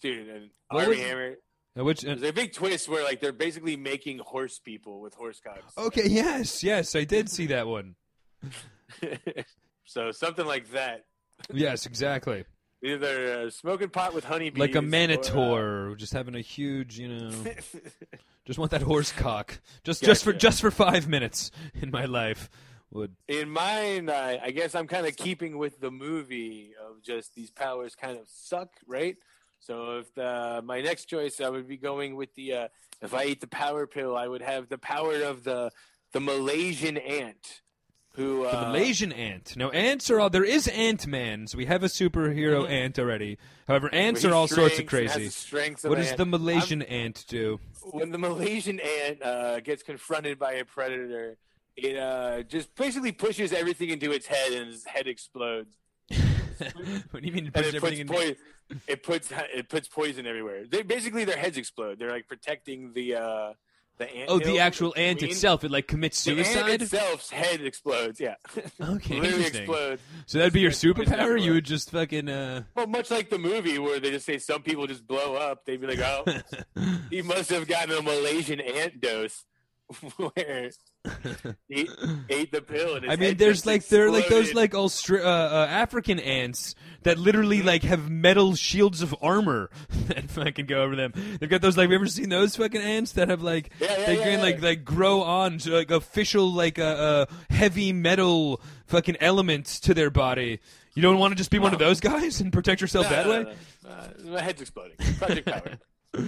[0.00, 1.34] dude and What Armie was- Hammer.
[1.74, 5.40] Which uh, There's a big twist where like they're basically making horse people with horse
[5.40, 5.72] cocks.
[5.78, 7.94] okay, yes, yes, I did see that one.
[9.84, 11.04] so something like that.
[11.52, 12.44] Yes, exactly.
[12.82, 14.82] Either uh, smoking pot with honeybees, Like a
[15.38, 17.30] or, uh, just having a huge, you know,
[18.44, 20.10] just want that horse cock, just Gotcha.
[20.10, 22.50] just for just for five minutes in my life
[22.90, 23.14] would.
[23.28, 27.50] In mine, I, I guess I'm kind of keeping with the movie of just these
[27.50, 29.16] powers kind of suck, right?
[29.60, 32.68] So if the, my next choice, I would be going with the uh,
[33.00, 35.70] if I eat the power pill, I would have the power of the
[36.12, 37.61] the Malaysian ant,
[38.14, 39.56] who The uh, Malaysian ant.
[39.56, 40.28] Now, ants are all.
[40.30, 42.70] There is Ant Man, so we have a superhero Mhm.
[42.70, 43.38] ant already.
[43.66, 45.80] However, ants are all sorts of shrinks and has crazy.
[45.80, 46.18] the of What does ant.
[46.18, 47.58] the Malaysian ant do?
[47.90, 51.38] when the Malaysian ant uh, gets confronted by a predator,
[51.76, 55.76] it uh, just basically pushes everything into its head, and its head explodes.
[57.10, 57.46] what do you mean?
[57.46, 58.36] And Push it puts, everything in...
[58.86, 60.64] it puts it puts poison everywhere.
[60.66, 61.98] They basically their heads explode.
[61.98, 63.52] They're like protecting the uh,
[64.06, 64.30] the ant.
[64.30, 65.64] Oh, the actual ant itself.
[65.64, 66.82] It like commits The ant suicide.
[66.82, 68.20] itself's head explodes.
[68.20, 68.34] Yeah,
[68.80, 70.02] Okay, literally explodes.
[70.26, 71.40] So that'd be your superpower.
[71.40, 72.28] You would just fucking.
[72.28, 75.64] uh Well, much like the movie where they just say some people just blow up.
[75.64, 76.24] They'd be like, "Oh,
[77.10, 79.44] he must have gotten a Malaysian ant dose."
[80.16, 80.70] Where
[81.68, 81.86] he
[82.30, 83.00] ate the pill.
[83.06, 86.74] I mean, there's like there are like those like Austra- uh, uh, African ants
[87.04, 89.70] that literally like have metal shields of armor
[90.08, 91.12] that fucking go over them.
[91.40, 91.84] They've got those like.
[91.84, 94.40] Have you ever seen those fucking ants that have like Yeah, yeah, they yeah, can
[94.40, 99.94] like like grow on to like official like uh, uh, heavy metal fucking elements to
[99.94, 100.60] their body.
[100.94, 103.26] You don't want to just be one of those guys and protect yourself No, that
[103.26, 103.42] no, way.
[103.44, 103.52] no,
[103.84, 103.90] no.
[103.90, 104.96] Uh, my head's exploding.
[105.18, 105.78] Project Power.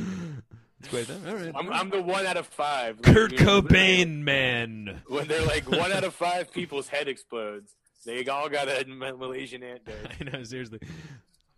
[1.26, 1.52] All right.
[1.54, 3.00] I'm, I'm the one out of five.
[3.02, 5.02] Kurt Cobain, man.
[5.08, 7.74] When they're like one out of five people's head explodes,
[8.04, 9.96] they all got a Malaysian ant dose.
[10.20, 10.78] I know, seriously.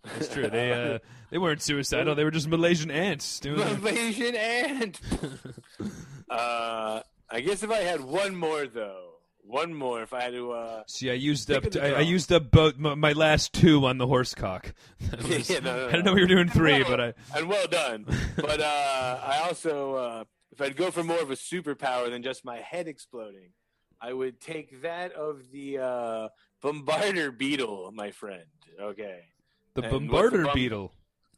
[0.05, 0.49] That's true.
[0.49, 0.99] They uh,
[1.31, 2.15] they weren't suicidal.
[2.15, 3.59] They were just Malaysian ants doing.
[3.59, 5.01] their- Malaysian ant.
[6.31, 9.11] uh, I guess if I had one more though,
[9.43, 10.03] one more.
[10.03, 11.65] If I had to, uh, See, I used up.
[11.77, 14.75] I, I used up both my, my last two on the horse cock.
[15.11, 16.11] That was- Yeah, no, no, I don't no.
[16.11, 17.15] know we were doing three, well, but I.
[17.37, 18.07] and well done.
[18.37, 22.45] But uh, I also, uh, if I'd go for more of a superpower than just
[22.45, 23.51] my head exploding,
[24.01, 26.29] I would take that of the uh,
[26.63, 28.45] bombardier beetle, my friend.
[28.81, 29.21] Okay.
[29.75, 30.93] The And what's the bombardier beetle.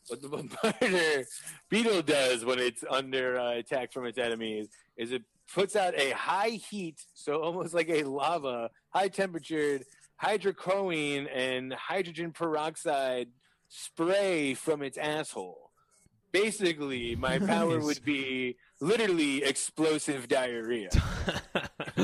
[0.09, 1.25] What the bombardier
[1.71, 5.23] beetle does when it's under uh, attack from its enemies is it
[5.53, 9.85] puts out a high heat, so almost like a lava, high temperatured
[10.23, 13.29] hydrochlorine and hydrogen peroxide
[13.69, 15.71] spray from its asshole.
[16.33, 20.91] Basically, my power would be literally explosive diarrhea.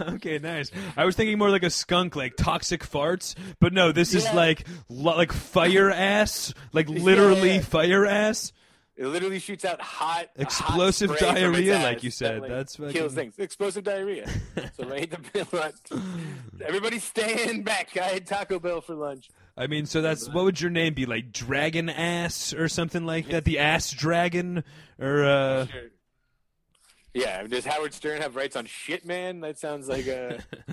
[0.00, 0.70] okay, nice.
[0.96, 4.66] I was thinking more like a skunk, like toxic farts, but no, this is like
[4.88, 7.60] lo- like fire ass, like literally Yeah.
[7.60, 8.52] fire ass.
[8.96, 12.34] It literally shoots out hot, Explosive hot spray from its diarrhea, like you said.
[12.36, 13.38] that, like, That's fucking- kills things.
[13.38, 14.28] Explosive diarrhea.
[14.76, 16.02] so right the pill.
[16.62, 17.96] Everybody stand back.
[17.96, 19.30] I had Taco Bell for lunch.
[19.60, 21.04] I mean, so that's what would your name be?
[21.04, 23.44] Like Dragon Ass or something like that?
[23.44, 24.64] The Ass Dragon
[24.98, 25.82] or uh Sure.
[27.12, 29.40] Yeah, does Howard Stern have rights on shit, man?
[29.40, 30.42] That sounds like a.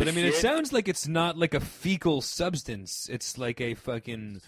[0.00, 3.06] But I mean, it sounds like it's not like a fecal substance.
[3.12, 4.40] It's like a fucking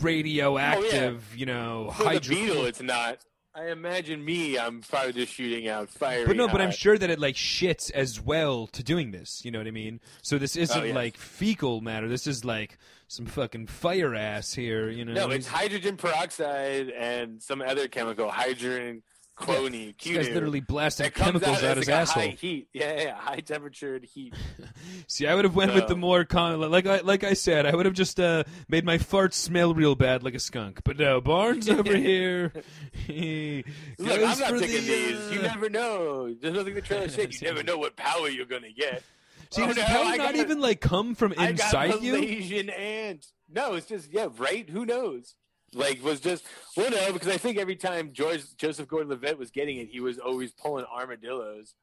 [0.00, 3.18] radioactive, you know, For the beetle, it's not.
[3.54, 4.58] I imagine me.
[4.58, 6.26] I'm probably just shooting out fire.
[6.26, 9.44] But no, but I'm sure that it like shits as well to doing this.
[9.44, 10.00] You know what I mean?
[10.22, 10.94] So this oh, isn't Oh, yeah.
[10.94, 12.08] like fecal matter.
[12.08, 14.88] This is like some fucking fire ass here.
[14.88, 15.12] You know?
[15.12, 19.02] No, it's hydrogen peroxide and some other chemical, hydrogen
[19.34, 19.72] clone.
[19.72, 22.22] This guy's literally blasting chemicals out, out his like asshole.
[22.22, 22.68] high heat.
[22.72, 24.34] Yeah, yeah, high temperatured heat.
[25.06, 27.74] See, I would have went with the more con- like I like I said, I
[27.74, 30.80] would have just uh, made my farts smell real bad like a skunk.
[30.84, 32.52] But no, Barnes over here.
[32.92, 33.64] He
[33.98, 35.30] Look, I'm not taking the, these.
[35.32, 36.32] You uh, never know.
[36.34, 37.32] There's nothing the trailer said.
[37.34, 39.02] You never know what power you're gonna get.
[39.50, 42.12] See, Oh, does no, not even like come from inside I got inside you?
[42.14, 43.26] Malaysian ant.
[43.52, 44.68] No, it's just yeah, right.
[44.68, 45.34] Who knows?
[45.74, 46.44] Like was just
[46.76, 50.18] well, no, because I think every time George Joseph Gordon-Levitt was getting it, he was
[50.18, 51.74] always pulling armadillos.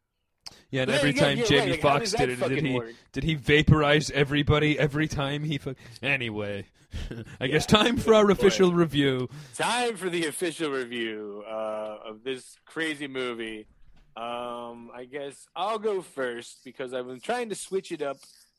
[0.72, 2.94] Yeah, and Yeah, every time Jamie right, like, Foxx does did it, did he work?
[3.11, 5.76] did he vaporize everybody every time he fuck?
[6.02, 6.66] Anyway,
[7.40, 9.30] I guess time for our official review.
[9.56, 13.68] Time for the official review uh, of this crazy movie.
[14.16, 18.18] Um, I guess I'll go first because I've been trying to switch it up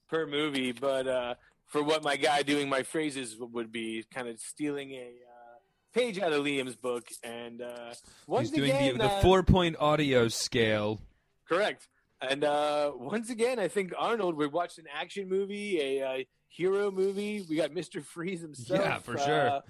[0.09, 1.35] per movie, but uh,
[1.71, 5.59] for what my guy doing my phrases would be, kind of stealing a uh,
[5.95, 7.09] page out of Liam's book.
[7.25, 7.95] And uh,
[8.27, 11.01] once He's doing again, the, the uh, four point audio scale.
[11.49, 11.89] Correct.
[12.21, 14.37] And uh, once again, I think Arnold.
[14.37, 17.47] We watched an action movie, a uh, hero movie.
[17.49, 18.81] We got Mister Freeze himself.
[18.81, 19.51] Yeah, for sure.
[19.51, 19.61] uh,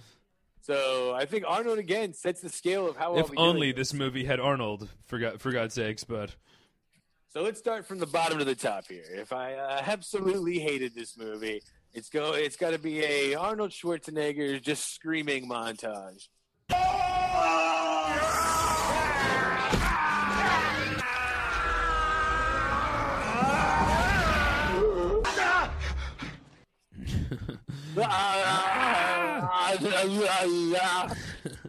[0.60, 3.16] so I think Arnold again sets the scale of how.
[3.16, 6.02] If well we doing only this movie had Arnold, for God, for God's sakes.
[6.02, 6.35] But
[7.32, 9.05] So let's start from the bottom to the top here.
[9.09, 11.62] If I uh, absolutely hated this movie,
[11.93, 12.33] it's go.
[12.33, 16.29] It's got to be a Arnold Schwarzenegger just screaming montage.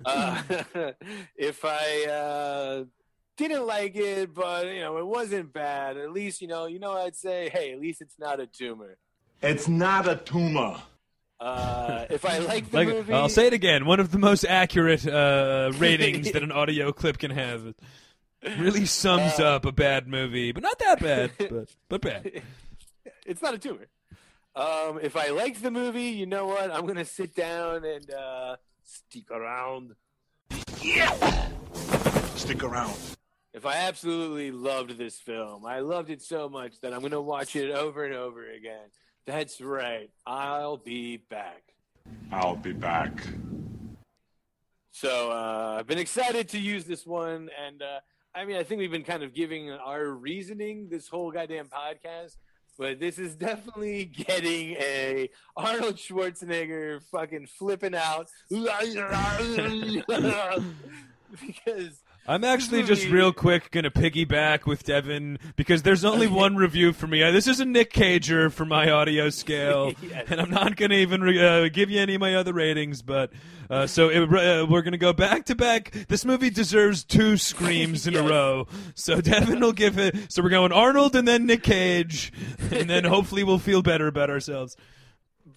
[0.05, 0.41] Uh,
[1.35, 2.83] if I uh,
[3.37, 5.97] didn't like it, but you know it wasn't bad.
[5.97, 8.97] At least you know, you know, I'd say, hey, at least it's not a tumor.
[9.41, 10.81] It's not a tumor.
[11.39, 14.43] Uh, if I like the like, movie, I'll say it again: one of the most
[14.45, 17.73] accurate uh, ratings that an audio clip can have.
[18.57, 22.41] Really sums Uh, up a bad movie, but not that bad, but but bad.
[23.25, 23.85] it's not a tumor.
[24.55, 26.71] Um, if I liked the movie, you know what?
[26.71, 29.95] I'm gonna sit down and uh, stick around.
[30.81, 31.47] Yeah,
[32.35, 32.95] Stick around.
[33.53, 37.21] If I absolutely loved this film, I loved it so much that I'm going to
[37.21, 38.89] watch it over and over again.
[39.25, 40.09] That's right.
[40.25, 41.63] I'll be back.
[42.31, 43.11] I'll be back.
[44.91, 47.99] So uh, I've been excited to use this one, and uh,
[48.35, 52.37] I mean, I think we've been kind of giving our reasoning this whole goddamn podcast,
[52.77, 58.67] but this is definitely getting a Arnold Schwarzenegger fucking flipping out because
[62.27, 67.07] I'm actually just real quick gonna piggyback with Devin because there's only one review for
[67.07, 67.23] me.
[67.23, 70.27] Uh, This is a Nick Cager for my audio scale, Yes.
[70.29, 73.01] and I'm not gonna even re- uh, give you any of my other ratings.
[73.01, 73.31] But
[73.69, 75.91] uh, so it, uh, we're gonna go back to back.
[76.09, 78.67] This movie deserves two screams in a row.
[78.93, 80.15] So Devin will give it.
[80.31, 82.31] So we're going Arnold and then Nick Cage,
[82.71, 84.77] and then hopefully we'll feel better about ourselves.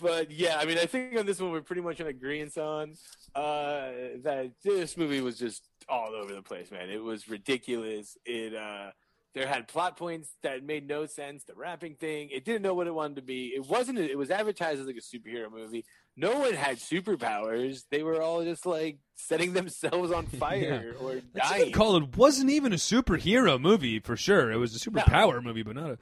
[0.00, 2.94] but yeah, I mean, I think on this one we're pretty much in agreement on
[3.34, 3.90] uh,
[4.22, 6.90] that this movie was just all over the place, man.
[6.90, 8.16] It was ridiculous.
[8.24, 8.90] It uh,
[9.34, 11.44] there had plot points that made no sense.
[11.44, 13.46] The rapping thing, it didn't know what it wanted to be.
[13.48, 13.98] It wasn't.
[13.98, 15.84] It was advertised as like a superhero movie.
[16.16, 17.82] No one had superpowers.
[17.90, 21.72] They were all just like setting themselves on fire or Let's dying.
[21.72, 24.52] call it wasn't even a superhero movie for sure.
[24.52, 25.98] It was a superpower movie, but not a.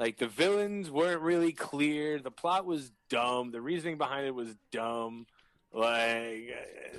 [0.00, 2.18] Like the villains weren't really clear.
[2.18, 3.52] The plot was dumb.
[3.52, 5.26] The reasoning behind it was dumb.
[5.72, 6.48] Like,
[6.94, 6.96] uh,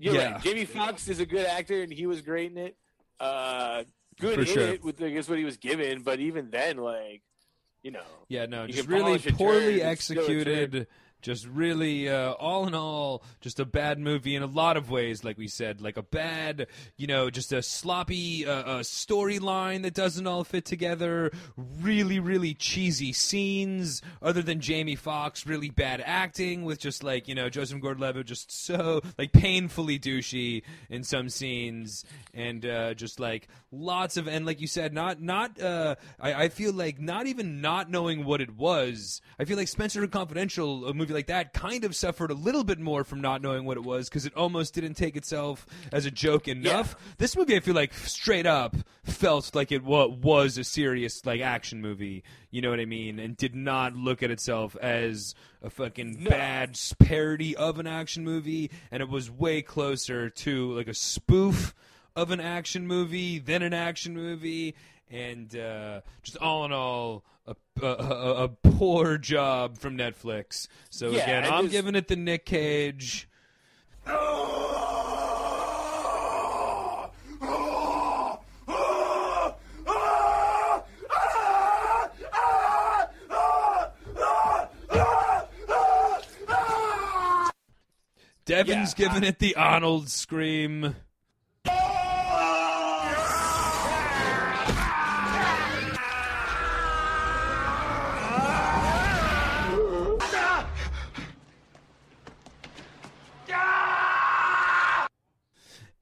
[0.00, 0.32] you're Yeah.
[0.32, 0.42] right.
[0.42, 2.76] Jamie Foxx is a good actor, and he was great in it.
[3.20, 3.84] Uh,
[4.20, 4.62] good For in sure.
[4.68, 7.22] it with I guess what he was given, but even then, like,
[7.82, 10.38] you know, Yeah, no, just really polish a turd, poorly it's still a turd.
[10.48, 10.86] executed.
[11.20, 15.24] Just really, uh, all in all, just a bad movie in a lot of ways.
[15.24, 19.94] Like we said, like a bad, you know, just a sloppy uh, uh, storyline that
[19.94, 21.32] doesn't all fit together.
[21.56, 24.00] Really, really cheesy scenes.
[24.22, 28.50] Other than Jamie fox really bad acting with just like you know Joseph Gordon-Levitt, just
[28.50, 32.04] so like painfully douchey in some scenes,
[32.34, 35.60] and uh, just like lots of and like you said, not not.
[35.60, 39.20] Uh, I, I feel like not even not knowing what it was.
[39.38, 42.78] I feel like Spenser Confidential, a movie like that, kind of suffered a little bit
[42.78, 46.10] more from not knowing what it was because it almost didn't take itself as a
[46.10, 46.96] joke enough.
[47.18, 51.40] This movie, I feel like straight up felt like it wa- was a serious like
[51.40, 52.22] action movie.
[52.50, 53.18] You know what I mean?
[53.18, 56.30] And did not look at itself as a fucking No.
[56.30, 61.74] bad parody of an action movie, and it was way closer to like a spoof
[62.16, 64.74] of an action movie than an action movie,
[65.10, 70.68] and uh, just all in all, a, a, a, a poor job from Netflix.
[70.90, 73.28] So Yeah, again, I'm giving it the Nick Cage.
[88.44, 90.96] Devin's Yeah, giving it the Arnold scream.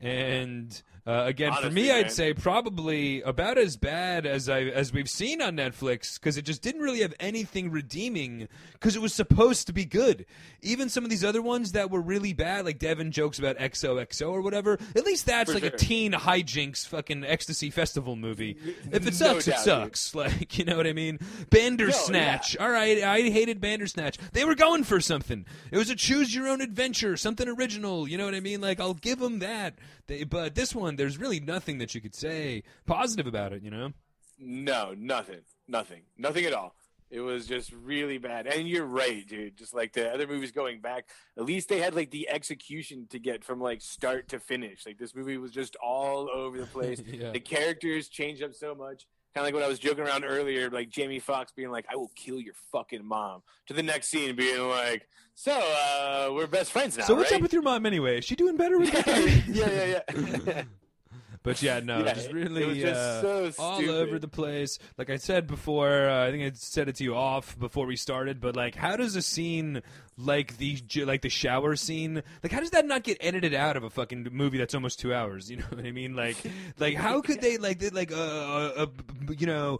[0.07, 4.93] And Uh, again, for Honestly, me, I'd say probably about as bad as I as
[4.93, 9.15] we've seen on Netflix because it just didn't really have anything redeeming because it was
[9.15, 10.27] supposed to be good.
[10.63, 14.31] Even some of these other ones that were really bad, like Devin jokes about XOXO
[14.33, 14.79] or whatever.
[14.97, 18.57] At least that's For like a teen hijinks fucking ecstasy festival movie.
[18.91, 19.65] If it sucks, it doubt, dude.
[19.65, 20.15] sucks.
[20.27, 21.21] Like you know what I mean?
[21.51, 22.57] Bandersnatch.
[22.57, 24.19] All right, I hated Bandersnatch.
[24.33, 25.45] They were going for something.
[25.71, 28.09] It was a choose your own adventure, something original.
[28.09, 28.61] You know what I mean?
[28.61, 29.75] Like I'll give them that.
[30.07, 33.63] They, but this one, there's really nothing that you could say positive about it.
[33.63, 33.93] You know?
[34.39, 36.75] No, nothing, nothing, nothing at all.
[37.09, 38.49] It was just really bad.
[38.49, 39.57] And you're right, dude.
[39.57, 41.09] Just like the other movies going back,
[41.39, 44.85] at least they had like the execution to get from like start to finish.
[44.85, 47.01] Like this movie was just all over the place.
[47.07, 47.31] Yeah.
[47.31, 49.07] The characters changed up so much.
[49.35, 51.97] Kind of like what I was joking around earlier, like Jamie Foxx being like, "I
[51.97, 56.73] will kill your fucking mom," to the next scene being like, "So uh, we're best
[56.73, 57.37] friends now." so what's right?
[57.37, 58.19] up with your mom anyway?
[58.19, 59.45] Is she doing better with that?
[59.47, 60.63] yeah, yeah, yeah.
[61.47, 64.81] But yeah, no, Yeah, just it really was just uh, so all over the place.
[64.99, 67.95] Like I said before, uh, I think I said it to you off before we
[67.95, 68.41] started.
[68.41, 69.81] But like, how does a scene
[70.19, 73.85] like the like the shower scene, like how does that not get edited out of
[73.85, 75.49] a fucking movie that's almost two hours?
[75.57, 76.17] You know what I mean?
[76.17, 76.37] Like,
[76.81, 78.87] like how could they like they- like uh, uh, uh,
[79.39, 79.79] you know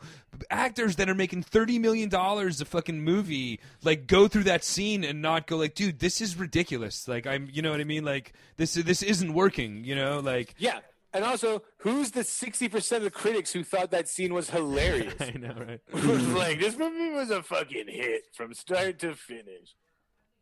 [0.51, 5.03] actors that are making thirty million dollars a fucking movie like go through that scene
[5.03, 7.09] and not go like, dude, this is ridiculous.
[7.09, 8.05] Like I'm, you know what I mean?
[8.05, 9.83] Like this this isn't working.
[9.85, 10.55] You know, like.
[10.59, 10.79] Yeah.
[11.17, 15.15] And also, who's the 60% of the critics who thought that scene was hilarious?
[15.21, 15.81] I know, right?
[16.35, 19.75] like, this movie was a fucking hit from start to finish.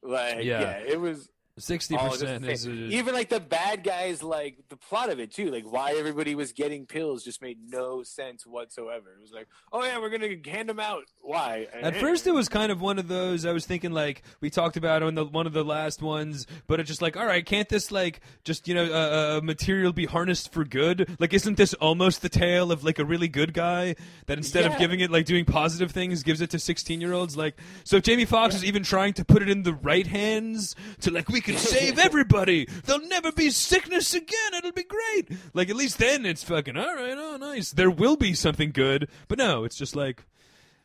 [0.02, 0.60] Like, Yeah.
[0.62, 1.28] yeah, it was.
[1.56, 5.70] Sixty percent is Even like the bad guys, like the plot of it too, like
[5.70, 9.12] why everybody was getting pills just made no sense whatsoever.
[9.16, 11.05] It was like, oh yeah, we're gonna hand them out.
[11.20, 11.68] Why?
[11.72, 13.47] At first, it was kind of one of those.
[13.47, 16.81] I was thinking like we talked about on the one of the last ones, but
[16.81, 20.06] it's just like, all right, can't this like just you know uh, uh, material be
[20.06, 21.16] harnessed for good?
[21.20, 23.94] Like, isn't this almost the tale of like a really good guy
[24.26, 27.36] that instead of giving it like doing positive things, gives it to sixteen year olds?
[27.36, 27.55] Like,
[27.85, 31.12] so if Jamie Foxx is even trying to put it in the right hands to
[31.12, 32.66] like we can save everybody.
[32.84, 34.54] There'll never be sickness again.
[34.56, 35.28] It'll be great.
[35.52, 37.14] Like at least then it's fucking all right.
[37.16, 37.70] Oh, nice.
[37.70, 40.24] There will be something good, but no, it's just like.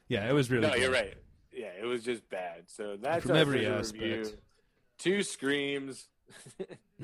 [0.07, 0.67] Yeah, it was really.
[0.67, 1.13] No, you're right.
[1.53, 2.63] Yeah, it was just bad.
[2.67, 4.21] So that's From every official review.
[4.21, 4.41] aspect.
[4.97, 6.07] Two screams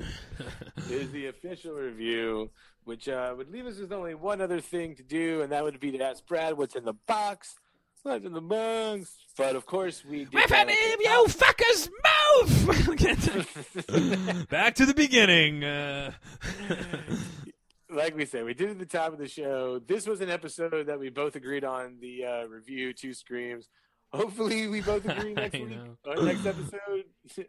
[0.90, 2.50] is the official review,
[2.84, 5.78] which uh, would leave us with only one other thing to do, and that would
[5.80, 7.56] be to ask Brad what's in the box.
[8.02, 9.14] What's in the box?
[9.36, 10.34] But of course, we did.
[10.34, 12.16] With that an at the you fucker's mouth.
[14.48, 15.64] Back to the beginning.
[15.64, 16.12] Uh,
[17.90, 19.80] like we said, we did at the top of the show.
[19.80, 22.92] This was an episode that we both agreed on the uh, review.
[22.92, 23.68] Two screams.
[24.12, 27.04] Hopefully, we both agree next week or next episode.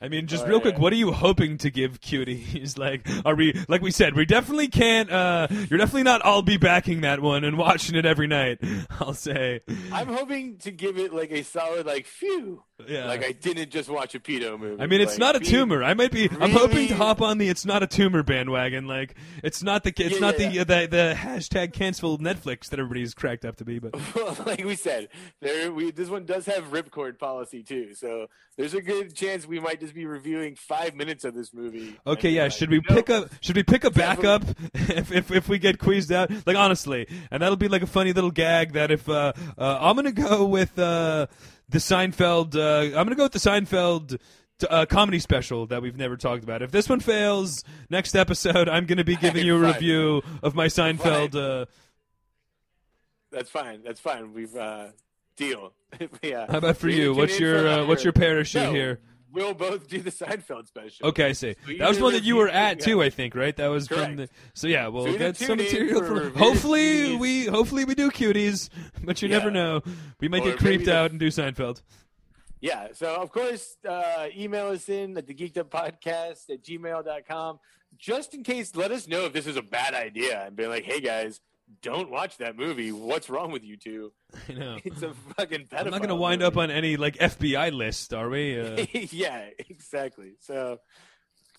[0.00, 2.78] I mean, just All real quick, what are you hoping to give cuties?
[2.78, 5.10] Like, are we like we said, we definitely can't.
[5.10, 6.20] uh You're definitely not.
[6.24, 8.58] I'll be backing that one and watching it every night.
[9.00, 9.60] I'll say,
[9.92, 12.62] I'm hoping to give it like a solid like phew.
[12.86, 13.06] yeah.
[13.06, 14.80] Like I didn't just watch a pedo movie.
[14.80, 15.82] I mean, it's Like, not a tumor.
[15.82, 16.30] I might be.
[16.40, 18.86] I'm hoping to hop on the "it's not a tumor" bandwagon.
[18.86, 19.92] Like, it's not the.
[19.96, 23.64] It's Yeah, not yeah, the, the the hashtag cancel Netflix that everybody's cracked up to
[23.64, 23.80] be.
[23.80, 25.08] But Well, like we said,
[25.40, 29.58] there we this one does have ripcord policy too, so there's a good chance we
[29.58, 31.98] might just be reviewing five minutes of this movie.
[32.06, 32.44] Okay, yeah.
[32.44, 33.28] uh, Should we pick up?
[33.40, 34.44] Should we pick a backup
[34.74, 36.30] if, if if we get queezed out?
[36.46, 38.74] Like honestly, and that'll be like a funny little gag.
[38.74, 41.26] That if uh, uh, I'm gonna go with uh,
[41.68, 44.18] the Seinfeld, uh, I'm gonna go with the Seinfeld.
[44.68, 46.62] Uh, comedy special that we've never talked about.
[46.62, 49.72] If this one fails, next episode I'm going to be giving you a Fine.
[49.72, 51.30] review of my Seinfeld.
[51.34, 51.40] Fine.
[51.40, 51.64] Uh,
[53.30, 53.82] That's fine.
[53.84, 54.34] That's fine.
[54.34, 54.88] We've uh,
[55.38, 55.72] deal.
[56.22, 56.46] yeah.
[56.50, 57.14] how about for you?
[57.14, 59.00] What's your uh, what's your parachute No, here?
[59.30, 61.08] We'll both do the Seinfeld special.
[61.08, 61.54] Okay, I see.
[61.66, 63.02] So That was one that you were at too.
[63.02, 63.54] I think, right?
[63.56, 64.28] That was from the.
[64.54, 66.34] So yeah, we'll So get some material from.
[66.34, 67.18] Hopefully cuties.
[67.20, 68.68] we hopefully we do cuties,
[69.04, 69.82] but you never know.
[70.20, 71.82] We might Or get creeped out and do Seinfeld.
[72.60, 72.88] Yeah.
[72.92, 77.58] So, of course, uh, email us in at the geeked up podcast at gmail.com.
[77.96, 80.84] Just in case, let us know if this is a bad idea and be like,
[80.84, 81.40] hey, guys,
[81.82, 82.92] don't watch that movie.
[82.92, 84.12] What's wrong with you two?
[84.48, 84.78] I know.
[84.84, 85.80] It's a fucking pedophile.
[85.80, 88.60] I'm not going to wind up on any like FBI list, are we?
[88.60, 90.32] Uh, yeah, exactly.
[90.40, 90.78] So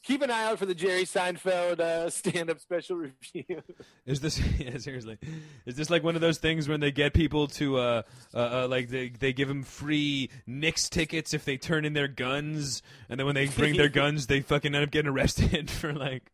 [0.03, 3.61] keep an eye out for the Jerry Seinfeld uh, stand up special review.
[4.05, 5.17] is this yeah, seriously?
[5.65, 8.01] Is this like one of those things when they get people to uh,
[8.33, 12.07] uh, uh like they they give them free Knicks tickets if they turn in their
[12.07, 15.93] guns, and then when they bring their guns, they fucking end up getting arrested for
[15.93, 16.31] like.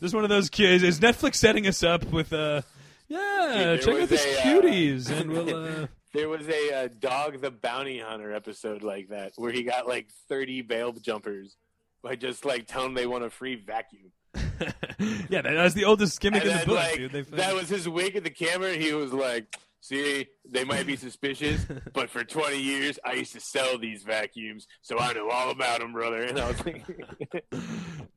[0.00, 0.82] Just one of those kids.
[0.82, 2.60] Is Netflix setting us up with uh?
[3.08, 5.82] Yeah, Dude, check out this a, uh, cuties, and we'll.
[5.82, 9.86] Uh, there was a uh, Dog the Bounty Hunter episode like that where he got
[9.86, 11.56] like 30 bail jumpers
[12.02, 14.12] by just like telling them they want a free vacuum.
[15.28, 17.12] yeah, that, was the oldest gimmick And in the book, like, dude.
[17.12, 18.74] They that was his wink at the camera.
[18.74, 23.40] He was like, "See, they might be suspicious, but for 20 years, I used to
[23.40, 26.84] sell these vacuums, so I know all about them, brother." And I was like,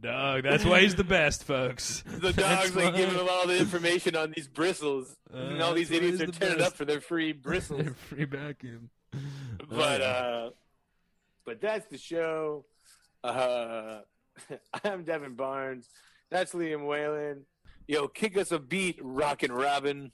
[0.01, 2.03] Dog, that's why he's the best, folks.
[2.07, 2.97] "The That's dog's like why.
[2.97, 6.31] giving him all the information on these bristles, Uh, and all these idiots are the
[6.31, 6.71] turning best.
[6.71, 8.89] up for their free bristles." their Free vacuum.
[9.69, 10.49] but uh,
[11.45, 12.65] but that's the show.
[13.23, 13.99] Uh,
[14.83, 15.88] I'm Devin Barnes.
[16.31, 17.45] That's Liam Whalen.
[17.88, 20.11] Yo, kick us a beat, Rockin' Robin.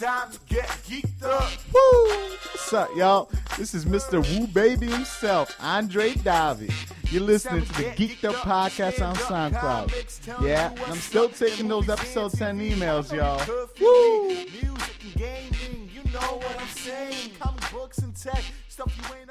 [0.00, 1.50] Time to get geeked up.
[1.74, 2.08] Woo!
[2.52, 3.30] What's up, y'all?
[3.58, 4.26] This is Mr.
[4.38, 6.72] Woo Baby himself, Andre Davi.
[7.12, 10.42] You're listening to the Geeked Up Podcast on SoundCloud.
[10.42, 13.42] Yeah, I'm still taking those episode 10 emails, y'all.
[13.78, 14.28] Woo!
[14.28, 17.32] Music and gaming, you know what I'm saying.
[17.38, 19.30] Comic books and tech, stuff you ain't